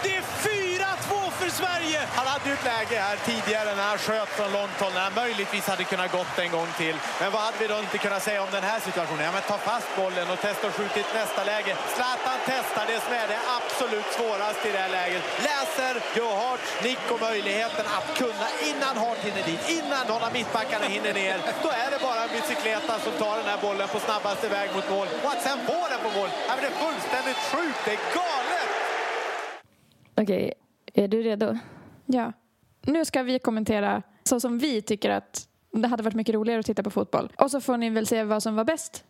Det 0.02 0.12
är 0.16 0.22
4-2 0.22 1.30
för 1.30 1.50
Sverige! 1.50 2.01
Han 2.18 2.26
hade 2.32 2.46
ju 2.48 2.54
ett 2.58 2.68
läge 2.72 2.96
här 3.06 3.16
tidigare 3.30 3.70
när 3.78 3.86
han 3.92 3.98
sköt 4.06 4.30
från 4.38 4.50
långt 4.58 4.78
håll, 4.82 4.92
när 4.98 5.04
han 5.08 5.16
möjligtvis 5.24 5.66
hade 5.72 5.84
kunnat 5.92 6.10
gått 6.18 6.34
en 6.44 6.52
gång 6.56 6.70
till. 6.82 6.96
Men 7.20 7.28
vad 7.34 7.42
hade 7.46 7.58
vi 7.62 7.66
då 7.72 7.78
inte 7.86 7.98
kunnat 8.04 8.22
säga 8.28 8.40
om 8.46 8.50
den 8.58 8.66
här 8.70 8.80
situationen? 8.86 9.24
Ja, 9.28 9.32
men 9.36 9.42
ta 9.52 9.58
fast 9.70 9.90
bollen 10.00 10.26
och 10.32 10.40
testa 10.46 10.64
att 10.68 10.76
skjuta 10.78 10.96
i 10.98 11.02
ett 11.06 11.14
nästa 11.20 11.42
läge. 11.52 11.72
Zlatan 11.94 12.38
testar 12.50 12.84
det 12.92 12.98
som 13.04 13.12
är 13.22 13.28
det 13.34 13.40
absolut 13.58 14.08
svåraste 14.16 14.64
i 14.68 14.72
det 14.76 14.82
här 14.86 14.92
läget. 15.00 15.22
Läser 15.48 15.94
Joe 16.16 16.34
Harts 16.40 16.68
nick 16.86 17.04
och 17.12 17.20
möjligheten 17.28 17.84
att 17.96 18.08
kunna, 18.20 18.48
innan 18.70 18.94
Hart 19.02 19.20
hinner 19.26 19.44
dit, 19.50 19.62
innan 19.78 20.02
någon 20.10 20.22
av 20.28 20.32
mittbackarna 20.38 20.86
hinner 20.94 21.14
ner, 21.22 21.36
då 21.64 21.70
är 21.84 21.88
det 21.92 21.98
bara 22.08 22.20
en 22.26 22.32
bicykleta 22.36 22.92
som 23.04 23.12
tar 23.22 23.36
den 23.40 23.48
här 23.52 23.60
bollen 23.66 23.88
på 23.94 23.98
snabbaste 24.06 24.46
väg 24.56 24.68
mot 24.76 24.86
mål. 24.94 25.06
Och 25.24 25.30
att 25.34 25.42
sen 25.46 25.58
få 25.68 25.80
den 25.92 26.00
på 26.06 26.10
mål, 26.18 26.30
ja, 26.48 26.52
men 26.54 26.60
det 26.64 26.70
är 26.74 26.78
fullständigt 26.84 27.40
sjukt, 27.50 27.80
det 27.84 27.92
är 27.98 28.02
galet! 28.18 28.70
Okej, 30.20 30.52
är 31.02 31.08
du 31.08 31.22
redo? 31.22 31.48
Ja. 32.06 32.32
Nu 32.82 33.04
ska 33.04 33.22
vi 33.22 33.38
kommentera 33.38 34.02
så 34.24 34.40
som 34.40 34.58
vi 34.58 34.82
tycker 34.82 35.10
att 35.10 35.48
det 35.72 35.88
hade 35.88 36.02
varit 36.02 36.14
mycket 36.14 36.34
roligare 36.34 36.60
att 36.60 36.66
titta 36.66 36.82
på 36.82 36.90
fotboll. 36.90 37.32
Och 37.38 37.50
så 37.50 37.60
får 37.60 37.76
ni 37.76 37.90
väl 37.90 38.06
se 38.06 38.24
vad 38.24 38.42
som 38.42 38.56
var 38.56 38.64
bäst. 38.64 39.04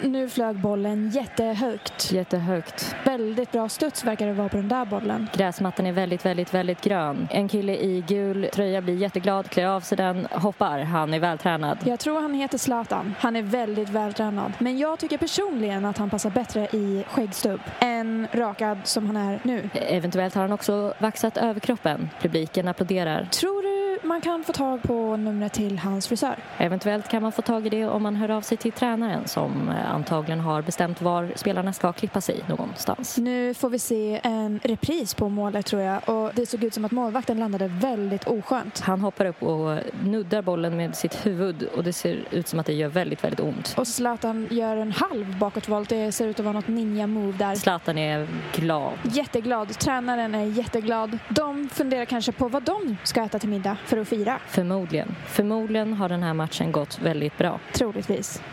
Nu 0.00 0.28
flög 0.28 0.56
bollen 0.56 1.10
jättehögt. 1.10 2.12
Jättehögt. 2.12 2.94
Väldigt 3.04 3.52
bra 3.52 3.68
studs 3.68 4.04
verkar 4.04 4.26
det 4.26 4.32
vara 4.32 4.48
på 4.48 4.56
den 4.56 4.68
där 4.68 4.84
bollen. 4.84 5.28
Gräsmattan 5.34 5.86
är 5.86 5.92
väldigt, 5.92 6.26
väldigt, 6.26 6.54
väldigt 6.54 6.80
grön. 6.80 7.28
En 7.30 7.48
kille 7.48 7.76
i 7.76 8.04
gul 8.06 8.48
tröja 8.52 8.82
blir 8.82 8.96
jätteglad, 8.96 9.50
klär 9.50 9.66
av 9.66 9.80
sig 9.80 9.96
den, 9.96 10.26
hoppar. 10.30 10.78
Han 10.78 11.14
är 11.14 11.18
vältränad. 11.18 11.78
Jag 11.84 12.00
tror 12.00 12.20
han 12.20 12.34
heter 12.34 12.58
Zlatan. 12.58 13.14
Han 13.18 13.36
är 13.36 13.42
väldigt 13.42 13.88
vältränad. 13.88 14.52
Men 14.58 14.78
jag 14.78 14.98
tycker 14.98 15.18
personligen 15.18 15.84
att 15.84 15.98
han 15.98 16.10
passar 16.10 16.30
bättre 16.30 16.64
i 16.72 17.04
skäggstubb 17.08 17.60
än 17.80 18.28
rakad 18.32 18.78
som 18.84 19.06
han 19.06 19.16
är 19.16 19.40
nu. 19.42 19.70
Eventuellt 19.74 20.34
har 20.34 20.42
han 20.42 20.52
också 20.52 20.94
vaxat 20.98 21.36
överkroppen. 21.36 22.10
Publiken 22.20 22.68
applåderar. 22.68 23.28
Tror 23.30 23.61
man 24.02 24.20
kan 24.20 24.44
få 24.44 24.52
tag 24.52 24.82
på 24.82 25.16
numret 25.16 25.52
till 25.52 25.78
hans 25.78 26.08
frisör? 26.08 26.36
Eventuellt 26.58 27.08
kan 27.08 27.22
man 27.22 27.32
få 27.32 27.42
tag 27.42 27.66
i 27.66 27.70
det 27.70 27.86
om 27.86 28.02
man 28.02 28.16
hör 28.16 28.30
av 28.30 28.40
sig 28.40 28.56
till 28.56 28.72
tränaren 28.72 29.28
som 29.28 29.68
eh, 29.68 29.94
antagligen 29.94 30.40
har 30.40 30.62
bestämt 30.62 31.02
var 31.02 31.32
spelarna 31.36 31.72
ska 31.72 31.92
klippa 31.92 32.20
sig 32.20 32.44
någonstans. 32.48 33.18
Nu 33.18 33.54
får 33.54 33.70
vi 33.70 33.78
se 33.78 34.20
en 34.22 34.60
repris 34.64 35.14
på 35.14 35.28
målet 35.28 35.66
tror 35.66 35.82
jag 35.82 36.08
och 36.08 36.30
det 36.34 36.46
såg 36.46 36.64
ut 36.64 36.74
som 36.74 36.84
att 36.84 36.92
målvakten 36.92 37.38
landade 37.38 37.68
väldigt 37.68 38.26
oskönt. 38.26 38.80
Han 38.80 39.00
hoppar 39.00 39.24
upp 39.24 39.42
och 39.42 39.78
nuddar 40.02 40.42
bollen 40.42 40.76
med 40.76 40.96
sitt 40.96 41.26
huvud 41.26 41.62
och 41.62 41.84
det 41.84 41.92
ser 41.92 42.24
ut 42.30 42.48
som 42.48 42.58
att 42.58 42.66
det 42.66 42.72
gör 42.72 42.88
väldigt, 42.88 43.24
väldigt 43.24 43.40
ont. 43.40 43.74
Och 43.76 43.88
Zlatan 43.88 44.48
gör 44.50 44.76
en 44.76 44.92
halv 44.92 45.38
bakåtvolt. 45.38 45.88
Det 45.88 46.12
ser 46.12 46.26
ut 46.26 46.38
att 46.38 46.44
vara 46.44 46.54
något 46.54 46.68
ninja-move 46.68 47.38
där. 47.38 47.54
Zlatan 47.54 47.98
är 47.98 48.28
glad. 48.54 48.92
Jätteglad. 49.02 49.78
Tränaren 49.78 50.34
är 50.34 50.44
jätteglad. 50.44 51.18
De 51.28 51.68
funderar 51.68 52.04
kanske 52.04 52.32
på 52.32 52.48
vad 52.48 52.62
de 52.62 52.96
ska 53.04 53.24
äta 53.24 53.38
till 53.38 53.48
middag 53.48 53.76
för 53.92 54.00
att 54.00 54.08
fira. 54.08 54.40
Förmodligen. 54.48 55.14
Förmodligen 55.26 55.92
har 55.92 56.08
den 56.08 56.22
här 56.22 56.34
matchen 56.34 56.72
gått 56.72 56.98
väldigt 56.98 57.38
bra. 57.38 57.60
Troligtvis. 57.72 58.42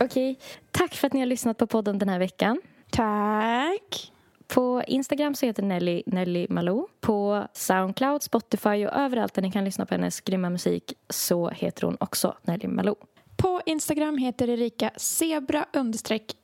Okej, 0.00 0.38
tack 0.70 0.94
för 0.94 1.06
att 1.06 1.12
ni 1.12 1.20
har 1.20 1.26
lyssnat 1.26 1.58
på 1.58 1.66
podden 1.66 1.98
den 1.98 2.08
här 2.08 2.18
veckan. 2.18 2.60
Tack. 2.90 4.12
På 4.46 4.82
Instagram 4.86 5.34
så 5.34 5.46
heter 5.46 5.62
Nelly 5.62 6.02
Nelly 6.06 6.46
Malou. 6.50 6.86
På 7.00 7.46
Soundcloud, 7.52 8.22
Spotify 8.22 8.86
och 8.86 8.92
överallt 8.92 9.34
där 9.34 9.42
ni 9.42 9.52
kan 9.52 9.64
lyssna 9.64 9.86
på 9.86 9.94
hennes 9.94 10.20
grymma 10.20 10.50
musik 10.50 10.94
så 11.10 11.50
heter 11.50 11.86
hon 11.86 11.96
också 12.00 12.34
Nelly 12.42 12.68
Malou. 12.68 12.96
På 13.36 13.60
Instagram 13.66 14.18
heter 14.18 14.48
Erika 14.48 14.90
zebra 14.96 15.66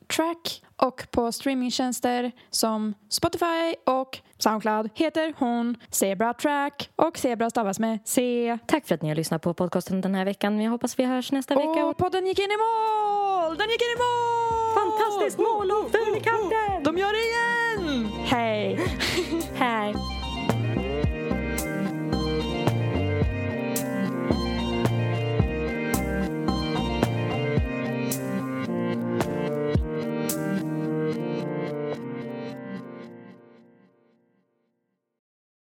track 0.08 0.62
och 0.78 1.06
på 1.10 1.32
streamingtjänster 1.32 2.32
som 2.50 2.94
Spotify 3.08 3.74
och 3.86 4.18
Soundcloud 4.38 4.90
heter 4.94 5.34
hon 5.38 5.76
Zebra 5.90 6.34
Track 6.34 6.90
och 6.96 7.18
Zebra 7.18 7.50
stavas 7.50 7.78
med 7.78 7.98
C. 8.04 8.58
Tack 8.66 8.86
för 8.86 8.94
att 8.94 9.02
ni 9.02 9.08
har 9.08 9.16
lyssnat 9.16 9.42
på 9.42 9.54
podcasten 9.54 10.00
den 10.00 10.14
här 10.14 10.24
veckan. 10.24 10.60
Jag 10.60 10.70
hoppas 10.70 10.98
vi 10.98 11.04
hörs 11.04 11.32
nästa 11.32 11.54
vecka. 11.54 11.84
Och 11.84 11.96
podden 11.96 12.26
gick 12.26 12.38
in 12.38 12.44
i 12.44 12.56
mål! 12.56 13.56
Den 13.56 13.70
gick 13.70 13.82
in 13.82 13.88
i 13.88 13.98
mål! 13.98 14.74
Fantastiskt 14.74 15.38
mål 15.38 15.70
av 15.70 15.90
Furnikanten! 15.90 16.82
De 16.84 16.98
gör 16.98 17.12
det 17.12 17.84
igen! 17.88 18.08
Hej! 18.24 18.80
Hej! 19.54 20.17